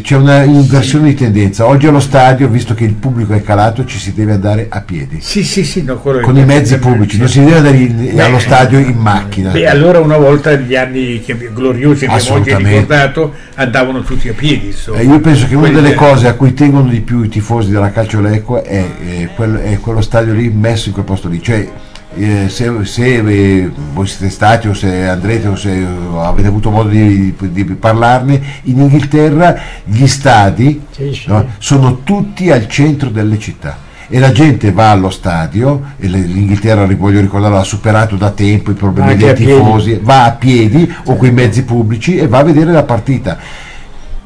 c'è 0.00 0.16
una 0.16 0.44
inversione 0.44 1.08
di 1.08 1.14
tendenza. 1.14 1.66
Oggi 1.66 1.86
allo 1.86 2.00
stadio, 2.00 2.48
visto 2.48 2.72
che 2.72 2.84
il 2.84 2.94
pubblico 2.94 3.34
è 3.34 3.42
calato, 3.42 3.84
ci 3.84 3.98
si 3.98 4.14
deve 4.14 4.32
andare 4.32 4.66
a 4.70 4.80
piedi. 4.80 5.18
Sì, 5.20 5.44
sì, 5.44 5.62
sì, 5.62 5.82
no, 5.82 5.96
con 5.98 6.36
i 6.38 6.44
mezzi 6.46 6.78
pubblici, 6.78 7.18
non 7.18 7.28
si 7.28 7.40
deve 7.40 7.56
andare 7.56 7.76
in, 7.76 8.14
beh, 8.14 8.22
allo 8.22 8.38
stadio 8.38 8.78
in 8.78 8.96
macchina. 8.96 9.50
Beh, 9.50 9.66
allora 9.66 10.00
una 10.00 10.16
volta 10.16 10.54
gli 10.54 10.74
anni 10.74 11.20
che, 11.20 11.36
gloriosi 11.52 12.06
che 12.06 12.12
abbiamo 12.12 12.38
oggi 12.38 12.54
ricordato 12.56 13.34
andavano 13.54 14.00
tutti 14.00 14.30
a 14.30 14.32
piedi. 14.32 14.74
Eh, 14.94 15.04
io 15.04 15.20
penso 15.20 15.46
che 15.46 15.54
una 15.54 15.68
delle 15.68 15.92
cose 15.92 16.26
a 16.26 16.32
cui 16.32 16.54
tengono 16.54 16.88
di 16.88 17.00
più 17.00 17.22
i 17.22 17.28
tifosi 17.28 17.70
della 17.70 17.90
Calcio 17.90 18.22
Lecco 18.22 18.64
è, 18.64 18.86
è, 18.96 19.28
quello, 19.34 19.58
è 19.58 19.78
quello 19.80 20.00
stadio 20.00 20.32
lì 20.32 20.48
messo 20.48 20.88
in 20.88 20.94
quel 20.94 21.04
posto 21.04 21.28
lì. 21.28 21.42
Cioè, 21.42 21.70
eh, 22.14 22.48
se, 22.48 22.84
se 22.84 23.16
eh, 23.16 23.70
voi 23.92 24.06
siete 24.06 24.30
stati 24.30 24.68
o 24.68 24.74
se 24.74 25.06
andrete 25.06 25.48
o 25.48 25.56
se 25.56 25.86
avete 26.16 26.48
avuto 26.48 26.70
modo 26.70 26.88
di, 26.88 27.34
di 27.38 27.64
parlarne, 27.64 28.40
in 28.62 28.80
Inghilterra 28.80 29.56
gli 29.84 30.06
stadi 30.06 30.82
sì, 30.90 31.12
sì. 31.12 31.28
No, 31.28 31.46
sono 31.58 32.00
tutti 32.02 32.50
al 32.50 32.66
centro 32.68 33.10
delle 33.10 33.38
città. 33.38 33.86
E 34.10 34.18
la 34.18 34.32
gente 34.32 34.72
va 34.72 34.90
allo 34.90 35.10
stadio 35.10 35.82
e 35.98 36.06
l'Inghilterra 36.06 36.86
voglio 36.96 37.20
ricordare 37.20 37.58
ha 37.58 37.62
superato 37.62 38.16
da 38.16 38.30
tempo 38.30 38.70
i 38.70 38.74
problemi 38.74 39.14
dei 39.16 39.34
tifosi 39.34 40.00
va 40.02 40.24
a 40.24 40.30
piedi 40.30 40.90
o 41.04 41.16
con 41.16 41.28
i 41.28 41.30
mezzi 41.30 41.62
pubblici 41.62 42.16
e 42.16 42.26
va 42.26 42.38
a 42.38 42.42
vedere 42.42 42.72
la 42.72 42.84
partita 42.84 43.36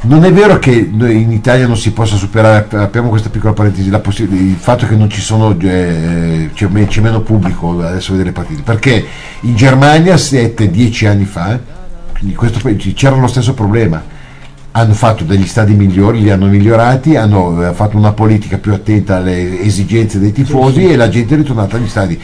non 0.03 0.25
è 0.25 0.33
vero 0.33 0.59
che 0.59 0.73
in 0.73 1.31
Italia 1.31 1.67
non 1.67 1.77
si 1.77 1.93
possa 1.93 2.17
superare, 2.17 2.67
apriamo 2.77 3.09
questa 3.09 3.31
piccola 3.31 3.53
parentesi, 3.53 3.89
il 3.89 4.57
fatto 4.59 4.87
che 4.87 4.97
non 4.97 5.09
ci 5.09 5.21
sono, 5.21 5.57
eh, 5.61 6.51
c'è, 6.53 6.69
c'è, 6.87 7.01
meno 7.01 7.21
pubblico 7.21 7.81
adesso 7.81 8.13
a 8.13 8.17
vedere 8.17 8.31
le 8.31 8.35
partite, 8.35 8.63
perché 8.63 9.05
in 9.41 9.55
Germania 9.55 10.15
7-10 10.15 11.07
anni 11.07 11.25
fa 11.25 11.59
questo, 12.35 12.61
c'era 12.95 13.17
lo 13.17 13.27
stesso 13.27 13.55
problema 13.55 14.12
hanno 14.75 14.95
fatto 14.95 15.25
degli 15.25 15.47
stadi 15.47 15.75
migliori, 15.75 16.23
li 16.23 16.31
hanno 16.31 16.47
migliorati, 16.47 17.15
hanno 17.17 17.69
eh, 17.69 17.73
fatto 17.75 17.99
una 17.99 18.13
politica 18.13 18.57
più 18.57 18.73
attenta 18.73 19.17
alle 19.17 19.61
esigenze 19.61 20.19
dei 20.19 20.33
tifosi 20.33 20.81
sì, 20.81 20.87
sì. 20.87 20.93
e 20.93 20.97
la 20.97 21.09
gente 21.11 21.35
è 21.35 21.37
ritornata 21.37 21.77
agli 21.77 21.89
stadi. 21.89 22.19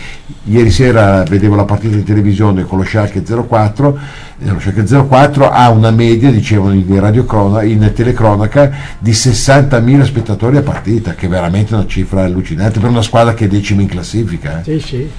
Ieri 0.44 0.70
sera 0.70 1.22
vedevo 1.24 1.56
la 1.56 1.64
partita 1.64 1.96
in 1.96 2.04
televisione 2.04 2.64
con 2.64 2.78
lo 2.78 2.84
Schalke 2.84 3.22
04, 3.22 3.98
eh, 4.40 4.48
lo 4.50 4.58
Schalke 4.58 4.84
04 4.86 5.50
ha 5.50 5.68
una 5.68 5.90
media, 5.90 6.30
dicevano 6.30 6.72
in, 6.72 6.98
radiocrona, 6.98 7.62
in 7.64 7.92
telecronaca, 7.94 8.70
di 8.98 9.10
60.000 9.10 10.02
spettatori 10.04 10.56
a 10.56 10.62
partita, 10.62 11.14
che 11.14 11.26
è 11.26 11.28
veramente 11.28 11.74
una 11.74 11.86
cifra 11.86 12.24
allucinante 12.24 12.80
per 12.80 12.88
una 12.88 13.02
squadra 13.02 13.34
che 13.34 13.44
è 13.44 13.48
decima 13.48 13.82
in 13.82 13.88
classifica. 13.88 14.60
Eh. 14.60 14.78
Sì, 14.78 14.80
sì. 14.80 15.10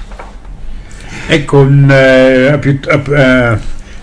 Ecco, 1.28 1.60
un, 1.60 2.54
uh, 2.54 2.58
più, 2.58 2.80
uh, 2.84 3.58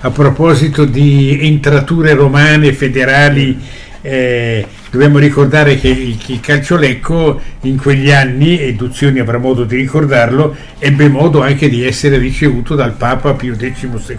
a 0.07 0.11
proposito 0.11 0.85
di 0.85 1.37
entrature 1.42 2.14
romane 2.14 2.73
federali, 2.73 3.59
eh, 4.03 4.64
dobbiamo 4.88 5.19
ricordare 5.19 5.81
che 5.81 5.88
il, 5.88 6.16
il 6.27 6.38
calciolecco 6.38 7.40
in 7.62 7.77
quegli 7.77 8.12
anni, 8.12 8.61
Eduzioni 8.61 9.19
avrà 9.19 9.38
modo 9.38 9.64
di 9.64 9.75
ricordarlo, 9.75 10.55
ebbe 10.79 11.09
modo 11.09 11.42
anche 11.42 11.69
di 11.69 11.85
essere 11.85 12.19
ricevuto 12.19 12.77
dal 12.77 12.92
Papa 12.92 13.35
Pio 13.35 13.57
XII, 13.57 14.19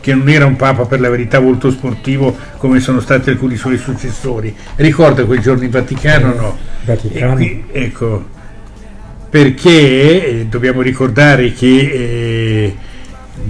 che 0.00 0.14
non 0.14 0.28
era 0.28 0.46
un 0.46 0.54
Papa 0.54 0.86
per 0.86 1.00
la 1.00 1.10
verità 1.10 1.40
molto 1.40 1.72
sportivo 1.72 2.36
come 2.56 2.78
sono 2.78 3.00
stati 3.00 3.30
alcuni 3.30 3.56
suoi 3.56 3.78
successori. 3.78 4.54
Ricorda 4.76 5.24
quel 5.24 5.40
giorno 5.40 5.64
in 5.64 5.70
Vaticano? 5.70 6.34
No. 6.34 6.58
Vaticano. 6.84 7.34
Qui, 7.34 7.64
ecco, 7.72 8.24
perché 9.28 9.70
eh, 9.70 10.46
dobbiamo 10.48 10.82
ricordare 10.82 11.52
che... 11.52 11.66
Eh, 11.66 12.39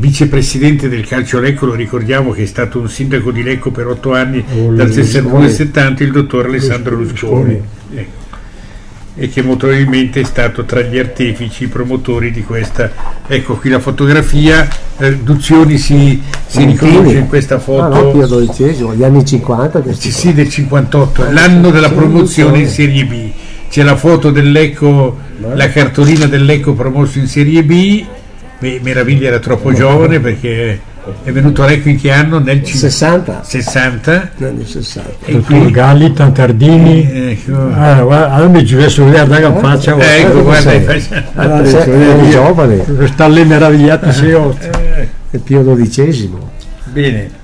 vicepresidente 0.00 0.88
del 0.88 1.06
calcio 1.06 1.38
Lecco, 1.38 1.66
lo 1.66 1.74
ricordiamo 1.74 2.32
che 2.32 2.42
è 2.42 2.46
stato 2.46 2.80
un 2.80 2.88
sindaco 2.88 3.30
di 3.30 3.42
Lecco 3.42 3.70
per 3.70 3.86
otto 3.86 4.14
anni, 4.14 4.42
oh, 4.56 4.72
dal 4.72 4.90
62 4.90 5.44
al 5.44 5.50
70, 5.50 6.02
il 6.02 6.10
dottor 6.10 6.46
Alessandro 6.46 6.96
Lusconi. 6.96 7.60
Ecco. 7.94 8.18
e 9.16 9.28
che 9.28 9.42
molto 9.42 9.66
probabilmente 9.66 10.20
è 10.20 10.24
stato 10.24 10.64
tra 10.64 10.80
gli 10.80 10.98
artefici, 10.98 11.64
i 11.64 11.66
promotori 11.66 12.30
di 12.30 12.42
questa. 12.42 12.90
Ecco 13.26 13.56
qui 13.56 13.68
la 13.68 13.78
fotografia, 13.78 14.66
eh, 14.96 15.16
Duzioni 15.18 15.76
si, 15.76 16.22
si 16.46 16.64
riconosce 16.64 17.18
in 17.18 17.28
questa 17.28 17.58
foto. 17.58 17.82
Ah, 17.82 18.00
no, 18.00 18.10
Pio 18.12 18.26
XII, 18.26 18.96
gli 18.96 19.04
anni 19.04 19.24
50. 19.24 19.92
Sì, 19.92 20.10
sì, 20.10 20.32
del 20.32 20.48
58, 20.48 21.30
l'anno 21.30 21.70
della 21.70 21.90
promozione 21.90 22.60
in 22.60 22.68
Serie 22.68 23.04
B. 23.04 23.30
C'è 23.68 23.82
la 23.82 23.96
foto 23.96 24.30
dell'Ecco, 24.30 25.18
la 25.54 25.68
cartolina 25.68 26.26
dell'Ecco 26.26 26.72
promosso 26.72 27.18
in 27.18 27.26
Serie 27.26 27.62
B. 27.62 28.04
Meraviglia 28.60 29.28
era 29.28 29.38
troppo 29.38 29.72
giovane 29.72 30.20
perché 30.20 30.80
è 31.22 31.32
venuto 31.32 31.64
Lecco 31.64 31.88
in 31.88 31.98
che 31.98 32.10
anno? 32.10 32.38
Nel 32.38 32.66
60. 32.66 33.42
60. 33.42 34.30
Negli 34.36 34.66
60. 34.66 35.10
E 35.24 35.40
qui 35.40 35.70
Galli, 35.70 36.12
Tantardini. 36.12 37.08
Ecco. 37.30 37.70
Ah, 37.72 38.02
guarda, 38.02 38.32
allora 38.32 38.50
mi 38.50 38.66
ci 38.66 38.74
adesso 38.74 39.04
vedere 39.04 39.40
la 39.40 39.54
faccia. 39.56 39.96
Ecco, 39.98 40.42
guarda, 40.42 40.72
allora, 41.34 41.64
sei 41.64 42.30
giovane. 42.30 42.84
Sta 43.06 43.28
lì 43.28 43.44
meravigliato 43.44 44.12
sei 44.12 44.32
eh. 44.32 45.08
È 45.30 45.38
Pio 45.38 45.62
XII. 45.74 46.32
Bene. 46.84 47.38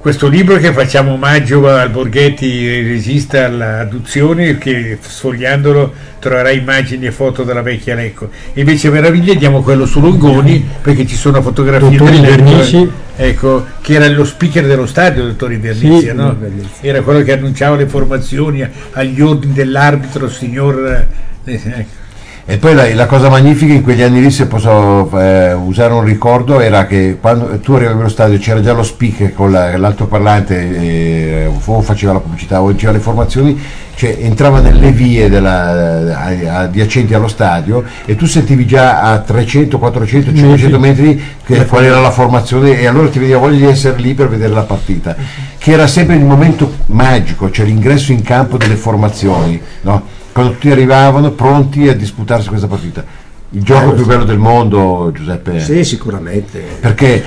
Questo 0.00 0.28
libro 0.28 0.58
che 0.58 0.72
facciamo 0.72 1.14
omaggio 1.14 1.68
al 1.68 1.90
Borghetti 1.90 2.82
regista 2.82 3.46
all'adozione 3.46 4.56
che 4.56 4.96
sfogliandolo 5.00 5.92
troverà 6.20 6.50
immagini 6.50 7.06
e 7.06 7.10
foto 7.10 7.42
della 7.42 7.62
vecchia 7.62 7.96
Lecco. 7.96 8.30
Invece 8.54 8.90
Meraviglia 8.90 9.34
diamo 9.34 9.60
quello 9.60 9.86
su 9.86 10.00
Longoni 10.00 10.64
perché 10.80 11.04
ci 11.04 11.16
sono 11.16 11.42
fotografie 11.42 11.98
del 11.98 12.20
Vernici. 12.20 12.88
Ecco, 13.16 13.66
che 13.80 13.94
era 13.94 14.06
lo 14.06 14.24
speaker 14.24 14.68
dello 14.68 14.86
stadio, 14.86 15.24
dottor 15.24 15.50
Invernizzi, 15.50 16.06
sì, 16.06 16.14
no? 16.14 16.36
Era 16.80 17.02
quello 17.02 17.22
che 17.22 17.32
annunciava 17.32 17.74
le 17.74 17.86
formazioni 17.86 18.64
agli 18.92 19.20
ordini 19.20 19.52
dell'arbitro, 19.52 20.30
signor... 20.30 21.06
Eh, 21.42 21.60
ecco. 21.64 22.06
E 22.50 22.56
poi 22.56 22.74
la, 22.74 22.94
la, 22.94 23.04
cosa 23.04 23.28
magnifica 23.28 23.74
in 23.74 23.82
quegli 23.82 24.00
anni 24.00 24.22
lì, 24.22 24.30
se 24.30 24.46
posso 24.46 25.10
eh, 25.20 25.52
usare 25.52 25.92
un 25.92 26.02
ricordo, 26.02 26.60
era 26.60 26.86
che 26.86 27.18
quando 27.20 27.58
tu 27.58 27.74
arrivavi 27.74 27.98
allo 27.98 28.08
stadio 28.08 28.38
c'era 28.38 28.62
già 28.62 28.72
lo 28.72 28.82
speaker 28.82 29.34
con 29.34 29.52
la, 29.52 29.76
l'altoparlante, 29.76 30.80
eh, 30.80 31.50
o 31.62 31.82
faceva 31.82 32.14
la 32.14 32.20
pubblicità 32.20 32.62
o 32.62 32.72
diceva 32.72 32.92
le 32.92 32.98
informazioni, 32.98 33.60
cioè 33.96 34.16
entrava 34.20 34.60
nelle 34.60 34.92
vie 34.92 35.28
della, 35.28 36.24
adiacenti 36.60 37.12
allo 37.12 37.28
stadio 37.28 37.84
e 38.06 38.16
tu 38.16 38.24
sentivi 38.24 38.64
già 38.64 39.02
a 39.02 39.18
300, 39.18 39.78
400, 39.78 40.34
500 40.34 40.78
metri 40.78 41.22
che, 41.44 41.66
qual 41.66 41.84
era 41.84 42.00
la 42.00 42.10
formazione 42.10 42.80
e 42.80 42.86
allora 42.86 43.10
ti 43.10 43.18
veniva 43.18 43.36
voglia 43.36 43.58
di 43.58 43.66
essere 43.66 44.00
lì 44.00 44.14
per 44.14 44.30
vedere 44.30 44.54
la 44.54 44.62
partita, 44.62 45.14
che 45.58 45.70
era 45.70 45.86
sempre 45.86 46.16
il 46.16 46.24
momento 46.24 46.72
magico, 46.86 47.50
cioè 47.50 47.66
l'ingresso 47.66 48.12
in 48.12 48.22
campo 48.22 48.56
delle 48.56 48.76
formazioni. 48.76 49.60
No? 49.82 50.16
Quando 50.32 50.52
tutti 50.52 50.70
arrivavano 50.70 51.30
pronti 51.32 51.88
a 51.88 51.94
disputarsi 51.94 52.48
questa 52.48 52.66
partita. 52.66 53.04
Il 53.50 53.62
gioco 53.62 53.92
eh, 53.92 53.94
più 53.94 54.04
bello 54.04 54.24
del 54.24 54.38
mondo, 54.38 55.10
Giuseppe. 55.14 55.60
Sì, 55.60 55.84
sicuramente. 55.84 56.60
Perché 56.80 57.24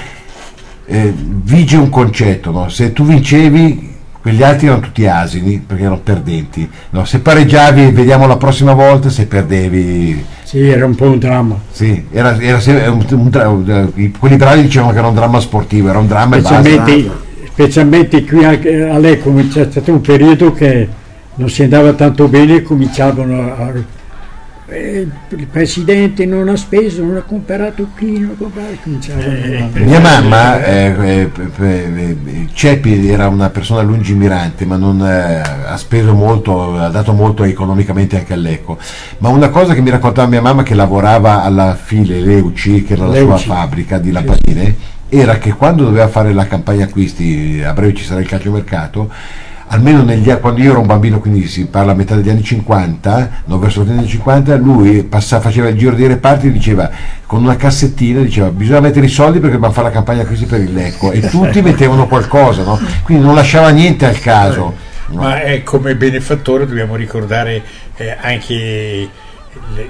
eh, 0.86 1.14
vige 1.16 1.78
un 1.78 1.90
concetto, 1.90 2.52
no? 2.52 2.70
se 2.70 2.94
tu 2.94 3.04
vincevi 3.06 3.90
quegli 4.22 4.44
altri 4.44 4.68
erano 4.68 4.82
tutti 4.82 5.08
asini 5.08 5.64
perché 5.66 5.82
erano 5.82 6.00
perdenti. 6.00 6.70
No? 6.92 7.06
Se 7.06 7.20
pareggiavi, 7.20 7.90
vediamo 7.90 8.28
la 8.28 8.38
prossima 8.38 8.74
volta, 8.74 9.10
se 9.10 9.26
perdevi. 9.26 10.24
Sì, 10.44 10.60
era 10.60 10.86
un 10.86 10.96
po' 10.96 11.10
un 11.10 11.18
dramma. 11.18 11.60
Sì, 11.72 12.06
era, 12.12 12.40
era 12.40 12.60
un, 12.92 13.04
un, 13.10 13.30
un, 13.34 14.12
quelli 14.20 14.36
bravi 14.36 14.62
dicevano 14.62 14.92
che 14.92 15.00
era 15.00 15.08
un 15.08 15.16
dramma 15.16 15.40
sportivo, 15.40 15.90
era 15.90 15.98
un 15.98 16.08
dramma 16.08 16.38
specialmente, 16.38 16.94
e 16.94 17.04
basta. 17.04 17.30
Specialmente 17.52 18.24
qui 18.24 18.44
a 18.46 18.98
Lecco 18.98 19.34
c'è 19.52 19.68
stato 19.70 19.92
un 19.92 20.02
periodo 20.02 20.54
che 20.54 20.88
non 21.36 21.50
si 21.50 21.64
andava 21.64 21.94
tanto 21.94 22.28
bene 22.28 22.58
e 22.58 22.62
cominciavano 22.64 23.54
a... 23.54 24.00
Eh, 24.68 25.06
il 25.28 25.48
presidente 25.48 26.26
non 26.26 26.48
ha 26.48 26.56
speso, 26.56 27.04
non 27.04 27.18
ha 27.18 27.24
comprato 27.24 27.88
qui, 27.94 28.20
non 28.20 28.32
ha 28.32 28.36
comprato... 28.38 28.78
Cominciavano 28.84 29.28
eh, 29.28 29.62
a... 29.62 29.80
Mia 29.80 30.00
mamma, 30.00 30.64
eh, 30.64 30.96
eh, 30.98 31.30
eh, 31.60 32.48
Ceppi 32.54 33.10
era 33.10 33.28
una 33.28 33.50
persona 33.50 33.82
lungimirante, 33.82 34.66
ma 34.66 34.78
non 34.78 35.02
ha 35.02 35.76
speso 35.76 36.14
molto, 36.14 36.78
ha 36.78 36.88
dato 36.88 37.12
molto 37.12 37.44
economicamente 37.44 38.18
anche 38.18 38.32
all'Eco. 38.32 38.78
Ma 39.18 39.28
una 39.28 39.50
cosa 39.50 39.74
che 39.74 39.82
mi 39.82 39.90
raccontava 39.90 40.30
mia 40.30 40.42
mamma 40.42 40.64
che 40.64 40.74
lavorava 40.74 41.44
alla 41.44 41.76
File 41.76 42.22
Leuci, 42.22 42.84
che 42.84 42.94
era 42.94 43.08
la 43.08 43.12
Leuci. 43.12 43.44
sua 43.44 43.56
fabbrica 43.56 43.98
di 43.98 44.12
lampadine, 44.12 44.76
era 45.10 45.38
che 45.38 45.52
quando 45.52 45.84
doveva 45.84 46.08
fare 46.08 46.32
la 46.32 46.48
campagna 46.48 46.86
acquisti, 46.86 47.62
a 47.62 47.74
breve 47.74 47.94
ci 47.94 48.06
sarà 48.06 48.22
il 48.22 48.28
calciomercato, 48.28 49.12
almeno 49.72 50.04
negli, 50.04 50.30
quando 50.40 50.62
io 50.62 50.72
ero 50.72 50.80
un 50.82 50.86
bambino, 50.86 51.20
quindi 51.20 51.48
si 51.48 51.66
parla 51.66 51.94
a 51.94 51.96
metà 51.96 52.16
degli 52.16 52.30
anni 52.30 52.44
50, 52.44 53.44
no, 53.46 53.58
verso 53.58 53.84
gli 53.84 53.90
anni 53.90 54.08
50, 54.08 54.56
lui 54.58 55.04
passava, 55.04 55.42
faceva 55.42 55.70
il 55.70 55.78
giro 55.78 55.96
dei 55.96 56.08
reparti 56.08 56.48
e 56.48 56.52
diceva 56.52 56.90
con 57.26 57.44
una 57.44 57.56
cassettina, 57.56 58.22
diceva 58.22 58.50
bisogna 58.50 58.82
mettere 58.82 59.06
i 59.06 59.10
soldi 59.10 59.40
perché 59.40 59.54
dobbiamo 59.54 59.74
fare 59.74 59.88
la 59.88 59.94
campagna 59.94 60.24
crisi 60.24 60.46
per 60.46 60.60
il 60.60 60.74
Lecco 60.74 61.12
e 61.12 61.22
tutti 61.22 61.62
mettevano 61.64 62.08
qualcosa, 62.08 62.64
no? 62.64 62.80
quindi 63.04 63.24
non 63.24 63.34
lasciava 63.34 63.70
niente 63.70 64.06
al 64.06 64.20
caso. 64.20 64.76
No? 65.08 65.22
Ma 65.22 65.42
è 65.42 65.64
come 65.64 65.96
benefattore 65.96 66.66
dobbiamo 66.66 66.96
ricordare 66.96 67.62
eh, 67.96 68.16
anche 68.20 69.10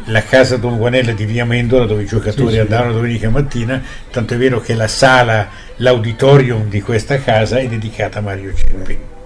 la 0.05 0.23
casa 0.23 0.57
Don 0.57 0.77
Guanella 0.77 1.11
di 1.11 1.25
Via 1.25 1.45
Mendola 1.45 1.85
dove 1.85 2.03
i 2.03 2.07
giocatori 2.07 2.53
sì, 2.53 2.59
andavano 2.59 2.93
domenica 2.93 3.29
mattina, 3.29 3.81
tanto 4.11 4.35
è 4.35 4.37
vero 4.37 4.59
che 4.59 4.75
la 4.75 4.87
sala, 4.87 5.47
l'auditorium 5.77 6.69
di 6.69 6.81
questa 6.81 7.19
casa 7.19 7.57
è 7.57 7.67
dedicata 7.67 8.19
a 8.19 8.21
Mario 8.21 8.53
Ceppi. 8.53 9.19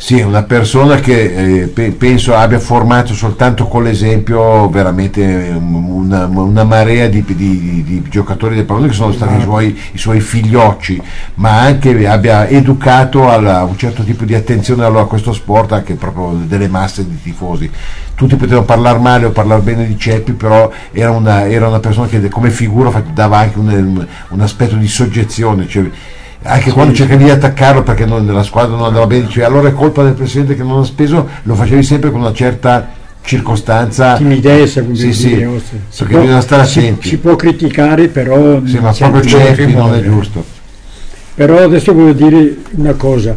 Sì, 0.00 0.20
una 0.20 0.44
persona 0.44 1.00
che 1.00 1.62
eh, 1.62 1.66
pe- 1.66 1.90
penso 1.90 2.32
abbia 2.32 2.60
formato 2.60 3.14
soltanto 3.14 3.66
con 3.66 3.82
l'esempio 3.82 4.70
veramente 4.70 5.20
una, 5.60 6.24
una 6.26 6.62
marea 6.62 7.08
di, 7.08 7.24
di, 7.26 7.82
di, 7.84 8.02
giocatori 8.08 8.54
del 8.54 8.64
pallone 8.64 8.86
che 8.86 8.94
sono 8.94 9.10
stati 9.10 9.38
i 9.38 9.42
suoi, 9.42 9.76
i 9.92 9.98
suoi 9.98 10.20
figliocci, 10.20 11.02
ma 11.34 11.62
anche 11.62 12.06
abbia 12.06 12.46
educato 12.46 13.28
a 13.28 13.64
un 13.64 13.76
certo 13.76 14.04
tipo 14.04 14.24
di 14.24 14.36
attenzione 14.36 14.84
a 14.84 15.04
questo 15.06 15.32
sport 15.32 15.72
anche 15.72 15.94
proprio 15.94 16.42
delle 16.44 16.68
masse 16.68 17.04
di 17.04 17.20
tifosi. 17.20 17.68
Tutti 18.14 18.36
potevano 18.36 18.66
parlare 18.66 19.00
male 19.00 19.26
o 19.26 19.30
parlare 19.30 19.62
bene 19.62 19.84
di 19.84 19.98
Ceppi, 19.98 20.32
però 20.32 20.70
era 20.92 21.10
una, 21.10 21.48
era 21.48 21.66
una 21.66 21.80
persona 21.80 22.06
che 22.06 22.28
come 22.28 22.50
figura 22.50 23.02
dava 23.12 23.38
anche 23.38 23.58
un, 23.58 24.06
un 24.28 24.40
aspetto 24.40 24.76
di 24.76 24.86
soggezione. 24.86 25.66
Cioè, 25.66 25.90
anche 26.48 26.68
sì. 26.68 26.72
quando 26.72 26.94
cercavi 26.94 27.24
di 27.24 27.30
attaccarlo 27.30 27.82
perché 27.82 28.06
non, 28.06 28.26
la 28.26 28.42
squadra 28.42 28.74
non 28.74 28.86
andava 28.86 29.06
bene, 29.06 29.26
dicevi 29.26 29.44
allora 29.44 29.68
è 29.68 29.72
colpa 29.72 30.02
del 30.02 30.14
presidente 30.14 30.56
che 30.56 30.62
non 30.62 30.80
ha 30.80 30.84
speso, 30.84 31.28
lo 31.42 31.54
facevi 31.54 31.82
sempre 31.82 32.10
con 32.10 32.20
una 32.20 32.32
certa 32.32 32.96
circostanza 33.20 34.16
timidezza 34.16 34.82
sì, 34.94 35.12
sì, 35.12 35.30
perché 35.34 36.04
può, 36.06 36.20
bisogna 36.20 36.40
stare 36.40 36.62
attenti. 36.62 37.02
si, 37.02 37.08
si, 37.08 37.18
può 37.18 37.36
criticare 37.36 38.08
però 38.08 38.64
sì, 38.64 38.78
ma 38.78 38.92
proprio 38.92 39.22
Ceppi 39.22 39.74
non 39.74 39.94
è 39.94 40.02
giusto. 40.02 40.42
Però 41.34 41.62
adesso 41.62 41.92
voglio 41.92 42.14
dire 42.14 42.56
una 42.70 42.94
cosa. 42.94 43.36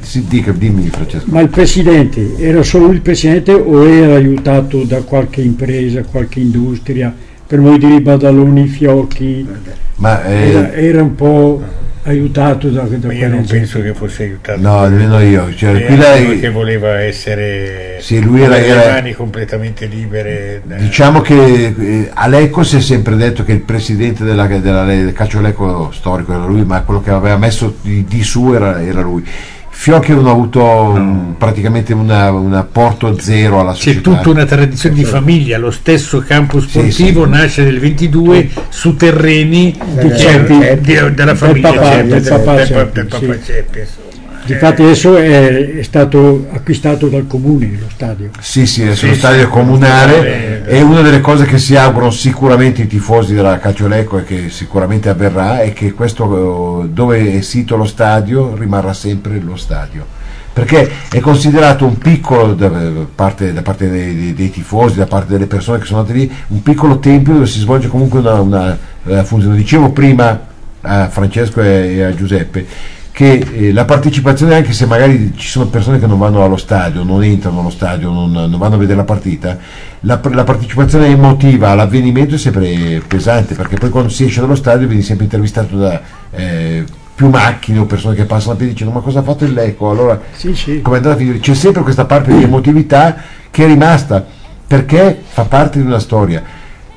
Sì, 0.00 0.24
dica, 0.28 0.52
dimmi 0.52 0.88
Francesco. 0.88 1.26
Ma 1.30 1.40
il 1.40 1.48
presidente 1.48 2.36
era 2.38 2.62
solo 2.62 2.90
il 2.90 3.00
presidente 3.00 3.52
o 3.52 3.88
era 3.88 4.14
aiutato 4.14 4.84
da 4.84 5.02
qualche 5.02 5.40
impresa 5.40 6.04
qualche 6.04 6.40
industria? 6.40 7.12
Per 7.46 7.60
voi 7.60 7.78
dire 7.78 7.94
i 7.94 8.00
badaloni 8.00 8.64
i 8.64 8.68
fiocchi? 8.68 9.46
Ma 9.96 10.24
eh, 10.24 10.50
era, 10.50 10.72
era 10.72 11.02
un 11.02 11.14
po' 11.14 11.62
aiutato 12.04 12.68
da, 12.68 12.82
da 12.82 13.06
Ma 13.06 13.12
io 13.12 13.28
non 13.28 13.44
penso 13.44 13.82
che 13.82 13.92
fosse 13.92 14.24
aiutato. 14.24 14.60
No 14.60 14.86
nemmeno 14.86 15.20
io 15.20 15.54
cioè, 15.54 15.84
qui 15.84 15.96
lei 15.96 16.40
che 16.40 16.50
voleva 16.50 17.00
essere 17.00 17.98
sì, 18.00 18.20
lui 18.22 18.42
era, 18.42 18.56
le 18.56 18.90
mani 18.90 19.12
completamente 19.12 19.86
libere 19.86 20.62
da... 20.64 20.76
diciamo 20.76 21.20
che 21.20 21.74
eh, 21.78 22.10
Alecco 22.12 22.62
si 22.62 22.76
è 22.76 22.80
sempre 22.80 23.16
detto 23.16 23.44
che 23.44 23.52
il 23.52 23.60
presidente 23.60 24.24
della, 24.24 24.46
della, 24.46 24.84
del 24.84 25.12
calcio 25.12 25.38
Alecco 25.38 25.90
storico 25.92 26.32
era 26.32 26.44
lui 26.44 26.64
ma 26.64 26.80
quello 26.82 27.02
che 27.02 27.10
aveva 27.10 27.36
messo 27.36 27.76
di, 27.82 28.04
di 28.04 28.22
su 28.22 28.52
era, 28.52 28.82
era 28.82 29.02
lui 29.02 29.26
Fiocchi 29.80 30.12
hanno 30.12 30.30
avuto 30.30 30.60
no. 30.60 31.34
praticamente 31.38 31.94
un 31.94 32.10
apporto 32.52 33.18
zero 33.18 33.60
alla 33.60 33.72
società. 33.72 33.96
C'è 33.96 34.02
tutta 34.02 34.28
una 34.28 34.44
tradizione 34.44 34.94
di 34.94 35.04
famiglia, 35.04 35.56
lo 35.56 35.70
stesso 35.70 36.20
campo 36.20 36.60
sportivo 36.60 37.24
sì, 37.24 37.32
sì. 37.32 37.38
nasce 37.38 37.62
nel 37.62 37.80
22 37.80 38.50
su 38.68 38.94
terreni 38.94 39.74
eh, 39.96 40.16
Ceppi, 40.18 40.80
di, 40.82 41.14
della 41.14 41.34
famiglia 41.34 41.72
papà, 41.72 41.92
Ceppi, 41.92 42.08
del, 42.08 42.22
papà 42.28 42.54
del, 42.56 42.66
Ceppi, 42.66 42.92
del, 42.92 43.06
papà 43.06 43.42
Ceppi 43.42 43.80
Infatti 44.46 44.82
adesso 44.82 45.16
è, 45.16 45.76
è, 45.76 45.82
stato 45.82 46.46
acquistato 46.52 47.08
dal 47.08 47.26
comune 47.26 47.78
lo 47.78 47.88
stadio. 47.90 48.30
Sì, 48.40 48.66
sì, 48.66 48.84
è 48.84 48.94
sì, 48.94 49.08
lo 49.08 49.14
stadio 49.14 49.48
comunale 49.48 50.64
e 50.66 50.80
una 50.80 51.02
delle 51.02 51.20
cose 51.20 51.44
che 51.44 51.58
si 51.58 51.76
augurano 51.76 52.10
sicuramente 52.10 52.82
i 52.82 52.86
tifosi 52.86 53.34
della 53.34 53.58
Caciolecco 53.58 54.18
e 54.18 54.24
che 54.24 54.48
sicuramente 54.48 55.08
avverrà 55.08 55.60
è 55.60 55.72
che 55.72 55.92
questo 55.92 56.88
dove 56.90 57.38
è 57.38 57.40
sito 57.42 57.76
lo 57.76 57.84
stadio 57.84 58.54
rimarrà 58.56 58.92
sempre 58.92 59.38
lo 59.40 59.56
stadio 59.56 60.18
perché 60.52 60.90
è 61.10 61.20
considerato 61.20 61.86
un 61.86 61.96
piccolo 61.96 62.54
da 62.54 62.70
parte, 63.14 63.52
da 63.52 63.62
parte 63.62 63.88
dei, 63.88 64.14
dei, 64.14 64.34
dei, 64.34 64.50
tifosi, 64.50 64.96
da 64.96 65.06
parte 65.06 65.32
delle 65.32 65.46
persone 65.46 65.78
che 65.78 65.86
sono 65.86 66.00
andate 66.00 66.18
lì, 66.18 66.32
un 66.48 66.62
piccolo 66.62 66.98
tempio 66.98 67.34
dove 67.34 67.46
si 67.46 67.60
svolge 67.60 67.88
comunque 67.88 68.18
una, 68.18 68.40
una, 68.40 68.78
una 69.04 69.24
funzione. 69.24 69.54
Dicevo 69.56 69.90
prima 69.90 70.48
a 70.80 71.08
Francesco 71.08 71.62
e 71.62 72.02
a 72.02 72.14
Giuseppe 72.14 72.66
che 73.12 73.32
eh, 73.52 73.72
la 73.72 73.84
partecipazione, 73.84 74.54
anche 74.54 74.72
se 74.72 74.86
magari 74.86 75.32
ci 75.36 75.48
sono 75.48 75.66
persone 75.66 75.98
che 75.98 76.06
non 76.06 76.18
vanno 76.18 76.44
allo 76.44 76.56
stadio, 76.56 77.02
non 77.02 77.22
entrano 77.22 77.60
allo 77.60 77.70
stadio, 77.70 78.10
non, 78.10 78.30
non 78.30 78.58
vanno 78.58 78.76
a 78.76 78.78
vedere 78.78 78.98
la 78.98 79.04
partita, 79.04 79.58
la, 80.00 80.20
la, 80.22 80.44
partecipazione 80.44 81.06
emotiva 81.06 81.70
all'avvenimento 81.70 82.36
è 82.36 82.38
sempre 82.38 83.02
pesante, 83.06 83.54
perché 83.54 83.76
poi 83.76 83.90
quando 83.90 84.08
si 84.08 84.24
esce 84.24 84.40
dallo 84.40 84.54
stadio 84.54 84.86
vieni 84.86 85.02
sempre 85.02 85.24
intervistato 85.24 85.76
da 85.76 86.00
eh, 86.30 86.84
più 87.14 87.28
macchine 87.28 87.80
o 87.80 87.84
persone 87.84 88.14
che 88.14 88.24
passano 88.24 88.52
a 88.52 88.56
piedi 88.56 88.72
dicendo 88.72 88.94
ma 88.94 89.00
cosa 89.00 89.18
ha 89.18 89.22
fatto 89.22 89.44
il 89.44 89.52
Lecco? 89.52 89.90
Allora, 89.90 90.18
sì, 90.32 90.54
sì. 90.54 90.80
come 90.80 90.96
andrà 90.96 91.12
a 91.12 91.16
finire? 91.16 91.38
C'è 91.38 91.54
sempre 91.54 91.82
questa 91.82 92.06
parte 92.06 92.34
di 92.34 92.42
emotività 92.42 93.16
che 93.50 93.64
è 93.64 93.66
rimasta 93.66 94.24
perché 94.66 95.20
fa 95.26 95.42
parte 95.42 95.80
di 95.80 95.86
una 95.86 95.98
storia 95.98 96.42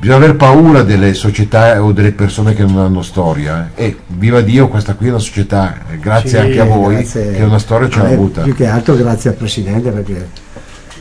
bisogna 0.04 0.18
aver 0.18 0.36
paura 0.36 0.84
delle 0.84 1.14
società 1.14 1.82
o 1.82 1.93
delle 1.93 2.12
persone 2.12 2.54
che 2.54 2.64
non 2.64 2.80
hanno 2.80 3.01
storia 3.01 3.72
eh. 3.74 3.86
e 3.86 3.97
viva 4.08 4.41
Dio 4.41 4.68
questa 4.68 4.95
qui 4.95 5.08
è 5.08 5.10
una 5.12 5.20
società 5.20 5.78
grazie 5.97 6.30
sì, 6.30 6.38
anche 6.38 6.60
a 6.60 6.66
voi 6.66 6.95
grazie. 6.95 7.32
che 7.32 7.41
una 7.41 7.58
storia 7.58 7.88
ce 7.88 8.01
l'ha 8.01 8.10
avuta 8.10 8.41
più 8.41 8.54
che 8.54 8.68
altro 8.68 8.97
grazie 8.97 9.30
al 9.30 9.38
Presidente 9.38 9.91
perché 9.91 10.28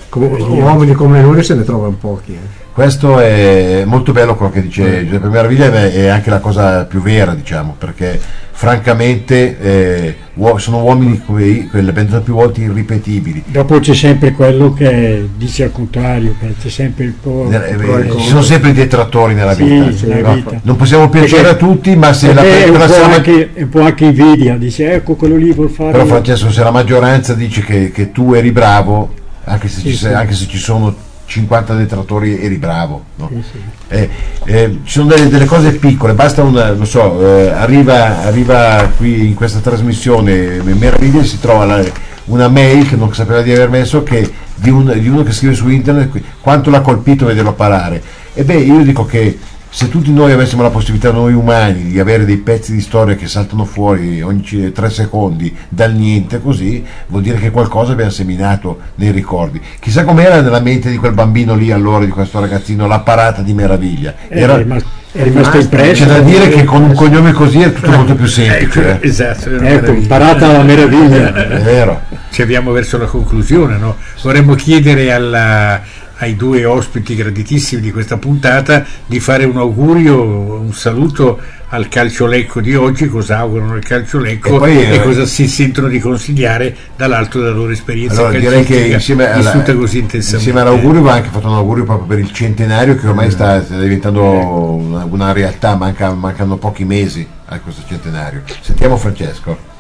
come, 0.09 0.27
uomini 0.41 0.93
come 0.93 1.21
lui 1.21 1.43
se 1.43 1.55
ne 1.55 1.65
trovano 1.65 1.97
pochi 1.99 2.35
eh. 2.35 2.61
questo 2.73 3.19
è 3.19 3.83
molto 3.85 4.13
bello 4.13 4.37
quello 4.37 4.53
che 4.53 4.63
dice 4.63 5.05
Giuseppe 5.05 5.29
Meraviglia 5.29 5.73
è 5.73 6.07
anche 6.07 6.31
la 6.31 6.39
cosa 6.39 6.85
più 6.85 7.03
vera 7.03 7.35
diciamo 7.35 7.75
perché 7.77 8.21
francamente 8.53 9.59
eh, 9.59 10.15
sono 10.57 10.83
uomini 10.83 11.21
come 11.25 11.69
l'abbiamo 11.71 12.21
più 12.21 12.35
volte 12.35 12.61
irripetibili. 12.61 13.43
Dopo 13.47 13.81
c'è 13.81 13.95
sempre 13.95 14.33
quello 14.33 14.73
che 14.73 15.29
dice 15.37 15.65
al 15.65 15.73
contrario, 15.73 16.35
c'è 16.61 16.69
sempre 16.69 17.05
il 17.05 17.15
po'. 17.21 17.51
Eh, 17.51 17.57
eh, 17.57 18.19
ci 18.19 18.29
sono 18.29 18.43
sempre 18.43 18.71
i 18.71 18.73
detrattori 18.73 19.35
nella 19.35 19.55
sì, 19.55 19.65
vita. 19.65 19.93
Sì, 19.93 20.07
no? 20.07 20.35
vita. 20.35 20.61
Non 20.63 20.77
possiamo 20.77 21.09
piacere 21.09 21.43
Perché, 21.43 21.65
a 21.65 21.69
tutti, 21.69 21.97
ma 21.97 22.13
se 22.13 22.33
la 22.33 22.43
un, 22.43 22.73
po 22.73 23.03
anche, 23.03 23.51
un 23.55 23.69
po' 23.69 23.81
anche 23.81 24.05
invidia, 24.05 24.57
dice 24.57 24.93
ecco 24.93 25.15
quello 25.15 25.37
lì 25.37 25.53
vuol 25.53 25.71
fare. 25.71 25.93
Però 25.93 26.05
Francesco, 26.05 26.51
se 26.51 26.63
la 26.63 26.71
maggioranza 26.71 27.35
dice 27.35 27.63
che, 27.63 27.91
che 27.91 28.13
tu 28.13 28.35
eri 28.35 28.53
bravo, 28.53 29.13
anche 29.45 29.69
se, 29.69 29.81
sì, 29.81 29.97
ci, 29.97 30.07
anche 30.07 30.35
se 30.35 30.47
ci 30.47 30.59
sono 30.59 30.95
50 31.33 31.75
detrattori 31.75 32.43
eri 32.43 32.57
bravo. 32.57 33.05
No? 33.17 33.31
Sì, 33.33 33.43
sì. 33.53 33.59
Eh, 33.89 34.09
eh, 34.45 34.79
ci 34.85 34.93
sono 34.93 35.09
delle, 35.09 35.29
delle, 35.29 35.47
cose 35.47 35.73
piccole, 35.73 36.13
basta 36.13 36.43
una, 36.43 36.73
non 36.73 36.87
so, 36.87 37.21
eh, 37.27 37.49
arriva, 37.49 38.23
arriva, 38.23 38.91
qui 38.97 39.29
in 39.29 39.35
questa 39.35 39.61
trasmissione 39.61 40.61
Meraviglia 40.63 41.23
si 41.23 41.41
trova 41.41 41.65
la, 41.65 41.83
una 42.27 42.49
mail 42.49 42.87
che 42.87 42.97
non 42.97 43.13
sapeva 43.15 43.41
di 43.41 43.53
aver 43.53 43.71
messo 43.71 44.03
che 44.03 44.31
di, 44.55 44.69
un, 44.69 44.93
di 44.99 45.09
uno 45.09 45.23
che 45.23 45.33
scrive 45.33 45.55
su 45.55 45.69
internet 45.69 46.21
quanto 46.41 46.69
l'ha 46.69 46.83
colpito 46.83 47.27
vederlo 47.27 47.55
parare. 47.55 48.03
E 48.35 48.45
beh, 48.45 48.57
io 48.57 48.83
dico 48.83 49.07
che 49.07 49.39
se 49.75 49.89
tutti 49.89 50.13
noi 50.13 50.33
avessimo 50.33 50.61
la 50.61 50.69
possibilità, 50.69 51.11
noi 51.13 51.33
umani, 51.33 51.85
di 51.85 51.99
avere 51.99 52.27
dei 52.27 52.37
pezzi 52.37 52.75
di 52.75 52.83
storia 52.83 53.15
che 53.15 53.27
saltano 53.27 53.65
fuori 53.65 54.21
ogni 54.21 54.71
tre 54.71 54.91
secondi 54.91 55.57
dal 55.67 55.95
niente 55.95 56.43
così, 56.43 56.85
vuol 57.07 57.23
dire 57.23 57.39
che 57.39 57.51
qualcosa 57.51 57.93
abbiamo 57.93 58.11
seminato 58.11 58.81
nei 58.97 59.13
ricordi. 59.13 59.59
Chissà 59.81 60.05
com'era 60.05 60.43
nella 60.43 60.61
mente 60.61 60.91
di 60.91 60.99
quel 60.99 61.15
bambino 61.15 61.55
lì 61.55 61.73
allora, 61.73 62.05
di 62.05 62.11
questo 62.11 62.39
ragazzino, 62.39 62.87
la 62.87 63.01
parata 63.01 63.41
di 63.41 63.55
meraviglia. 63.55 64.15
Eh, 64.29 64.41
era, 64.41 64.59
è 64.59 65.23
rimasto 65.23 65.57
impresso. 65.57 66.05
C'è 66.05 66.11
da 66.11 66.21
dire 66.21 66.51
che 66.51 66.65
con 66.65 66.83
un 66.83 66.93
cognome 66.93 67.33
così 67.33 67.63
è 67.63 67.73
tutto 67.73 67.93
molto 67.93 68.15
più 68.15 68.27
semplice. 68.27 68.91
Ecco, 68.91 69.03
eh. 69.03 69.09
esatto, 69.09 69.49
ecco, 69.57 69.95
parata 70.07 70.53
la 70.53 70.63
meraviglia. 70.63 71.33
È 71.49 71.63
vero. 71.63 72.03
Ci 72.31 72.43
abbiamo 72.43 72.73
verso 72.73 72.99
la 72.99 73.07
conclusione, 73.07 73.79
no? 73.79 73.97
Vorremmo 74.21 74.55
chiedere 74.55 75.11
alla 75.11 75.81
ai 76.23 76.37
due 76.37 76.65
ospiti 76.65 77.17
graditissimi 77.17 77.83
di 77.83 77.91
questa 77.91 78.17
puntata 78.17 78.85
di 79.07 79.19
fare 79.19 79.45
un 79.45 79.57
augurio, 79.57 80.23
un 80.23 80.73
saluto 80.73 81.41
al 81.71 81.89
calcio 81.89 82.27
lecco 82.27 82.61
di 82.61 82.77
oggi, 82.77 83.09
cosa 83.09 83.39
augurano 83.39 83.73
al 83.73 83.83
calcio 83.83 84.19
lecco 84.19 84.55
e, 84.55 84.59
poi, 84.59 84.77
e 84.77 84.95
eh, 84.95 85.03
cosa 85.03 85.27
si 85.27 85.49
sentono 85.49 85.89
di 85.89 85.99
consigliare 85.99 86.77
dall'altro 86.97 87.41
della 87.41 87.55
loro 87.55 87.73
esperienza 87.73 88.21
allora, 88.21 88.39
direi 88.39 88.63
che 88.63 88.87
insieme, 88.87 89.33
alla, 89.33 89.63
così 89.75 90.07
insieme 90.13 90.61
all'augurio 90.61 91.03
va 91.03 91.15
anche 91.15 91.31
fatto 91.31 91.49
un 91.49 91.55
augurio 91.55 91.85
proprio 91.85 92.07
per 92.07 92.21
il 92.21 92.33
centenario 92.33 92.95
che 92.95 93.09
ormai 93.09 93.29
sta, 93.31 93.61
sta 93.65 93.81
diventando 93.81 94.23
una, 94.23 95.05
una 95.05 95.33
realtà, 95.33 95.75
manca, 95.75 96.13
mancano 96.13 96.57
pochi 96.57 96.85
mesi 96.85 97.27
a 97.47 97.59
questo 97.59 97.83
centenario. 97.89 98.43
Sentiamo 98.61 98.97
Francesco. 98.97 99.71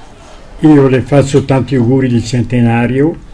Io 0.60 0.88
le 0.88 1.02
faccio 1.02 1.44
tanti 1.44 1.76
auguri 1.76 2.08
di 2.08 2.24
centenario 2.24 3.30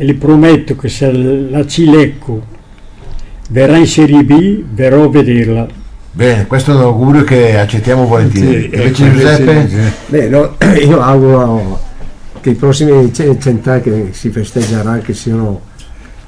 e 0.00 0.04
le 0.04 0.14
prometto 0.14 0.76
che 0.76 0.88
se 0.88 1.10
la 1.10 1.66
Cilecco 1.66 2.40
verrà 3.50 3.76
in 3.76 3.86
Serie 3.86 4.22
B 4.22 4.62
verrò 4.72 5.02
a 5.04 5.08
vederla. 5.08 5.66
Bene, 6.12 6.46
questo 6.46 6.70
è 6.70 6.74
un 6.76 6.82
augurio 6.82 7.24
che 7.24 7.58
accettiamo 7.58 8.06
volentieri. 8.06 8.70
Sì, 8.70 8.76
Invece 8.76 9.04
ecco, 9.04 9.12
Giuseppe? 9.12 9.68
Sì, 9.68 9.92
Beh, 10.06 10.28
no, 10.28 10.56
io 10.86 11.00
auguro 11.00 11.80
che 12.40 12.50
i 12.50 12.54
prossimi 12.54 13.12
cent'anni 13.12 13.80
che 13.82 14.08
si 14.12 14.30
festeggerà 14.30 14.98
che 14.98 15.14
siano 15.14 15.62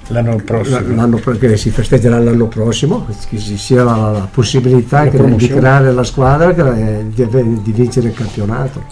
l'anno 0.09 0.43
prossimo 0.45 0.81
l'anno, 0.97 1.21
che 1.39 1.57
si 1.57 1.71
festeggerà 1.71 2.19
l'anno 2.19 2.49
prossimo 2.49 3.07
che 3.29 3.39
ci 3.39 3.57
sia 3.57 3.85
la, 3.85 4.11
la 4.11 4.29
possibilità 4.29 5.09
che, 5.09 5.37
di 5.37 5.47
creare 5.47 5.93
la 5.93 6.03
squadra 6.03 6.53
che, 6.53 7.05
di, 7.15 7.63
di 7.63 7.71
vincere 7.71 8.09
il 8.09 8.15
campionato 8.15 8.85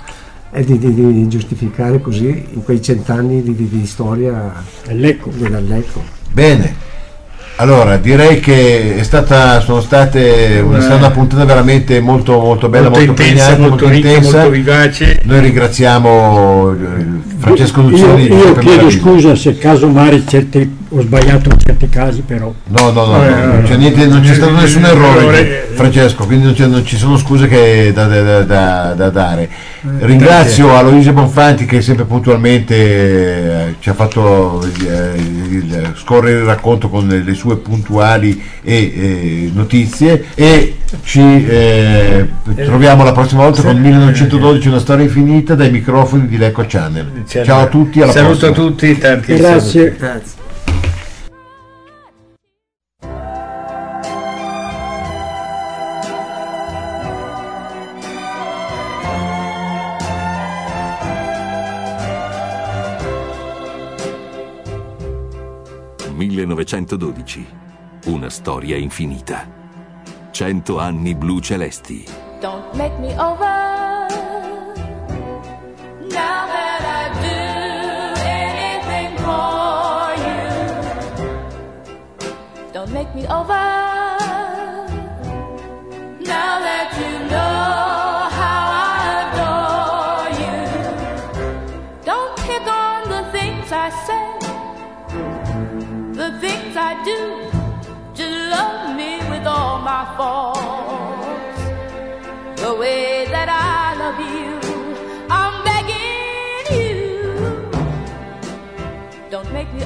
e 0.50 0.64
di, 0.64 0.78
di, 0.78 0.94
di, 0.94 1.28
giustificare 1.28 2.00
così 2.00 2.46
in 2.52 2.62
quei 2.64 2.82
cent'anni 2.82 3.42
di, 3.42 3.54
di, 3.54 3.86
storia 3.86 4.52
dell'Allecco. 4.86 6.02
Bene, 6.32 6.74
allora 7.56 7.96
direi 7.96 8.38
che 8.38 8.96
è 8.96 9.02
stata, 9.02 9.60
sono 9.60 9.80
state 9.80 10.62
una, 10.64 10.80
stata 10.80 10.96
una 10.96 11.10
puntata 11.10 11.44
veramente 11.44 12.00
molto, 12.00 12.38
molto 12.38 12.68
bella, 12.68 12.88
molto, 12.88 13.06
molto 13.06 13.22
intensa, 13.22 13.48
molto, 13.56 13.68
molto 13.68 13.88
ricca, 13.88 14.08
intensa. 14.08 14.36
molto 14.36 14.50
vivace. 14.50 15.20
Noi 15.24 15.40
ringraziamo 15.40 16.72
eh, 16.72 17.06
Francesco 17.38 17.80
Luciani. 17.82 18.26
Io, 18.26 18.36
io 18.36 18.54
chiedo 18.54 18.90
scusa 18.90 19.34
se 19.34 19.58
caso 19.58 19.88
Mari 19.88 20.24
certi 20.26 20.76
ho 20.90 21.00
sbagliato 21.02 21.50
in 21.50 21.58
certi 21.58 21.88
casi 21.88 22.22
però. 22.22 22.52
No, 22.64 22.90
no, 22.90 23.04
no, 23.04 23.24
eh, 23.24 23.28
no 23.28 23.52
non, 23.52 23.62
c'è 23.64 23.76
niente, 23.76 24.06
non 24.06 24.22
c'è 24.22 24.34
stato 24.34 24.52
nessun 24.52 24.84
errore, 24.84 25.68
Francesco, 25.74 26.24
quindi 26.24 26.46
non, 26.46 26.70
non, 26.70 26.84
ci 26.84 26.96
sono 26.96 27.18
scuse 27.18 27.46
che 27.46 27.92
da, 27.92 28.06
da, 28.06 28.42
da, 28.42 28.94
da 28.94 29.10
dare. 29.10 29.42
Eh, 29.42 30.06
Ringrazio 30.06 30.74
Aloisio 30.74 31.12
Bonfanti 31.12 31.66
che 31.66 31.82
sempre 31.82 32.04
puntualmente 32.04 32.74
eh, 32.74 33.74
ci 33.80 33.90
ha 33.90 33.94
fatto 33.94 34.66
eh, 34.86 35.92
scorrere 35.94 36.38
il 36.40 36.44
racconto 36.44 36.88
con 36.88 37.06
le 37.06 37.34
sue 37.34 37.58
puntuali 37.58 38.42
e, 38.62 38.74
eh, 38.74 39.50
notizie 39.52 40.26
e 40.34 40.78
ci 41.02 41.20
eh, 41.20 42.28
troviamo 42.54 43.04
la 43.04 43.12
prossima 43.12 43.42
volta 43.42 43.62
con 43.62 43.78
1912 43.78 44.68
una 44.68 44.78
storia 44.78 45.04
infinita 45.04 45.54
dai 45.54 45.70
microfoni 45.70 46.26
di 46.26 46.38
Lecco 46.38 46.64
Channel. 46.66 47.24
Ciao 47.26 47.60
a 47.60 47.66
tutti, 47.66 48.00
alla 48.00 48.12
Saluto 48.12 48.38
prossima. 48.38 48.50
a 48.50 48.68
tutti, 48.68 48.98
tanti 48.98 49.34
Grazie. 49.34 49.96
1912. 66.46 67.46
Una 68.06 68.30
storia 68.30 68.76
infinita. 68.76 69.46
Cento 70.30 70.78
anni 70.78 71.14
blu 71.14 71.40
celesti. 71.40 72.04
Don't 72.40 72.74
make 72.74 72.96
me 73.00 73.12
over. 73.18 74.06
Now 76.08 76.46
that 76.46 76.82
I 76.84 77.10
do 77.20 77.38
anything 78.22 79.16
for 79.18 80.14
you. 80.24 80.48
Don't 82.72 82.92
make 82.92 83.12
me 83.14 83.26
over. 83.26 83.87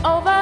Over. 0.05 0.42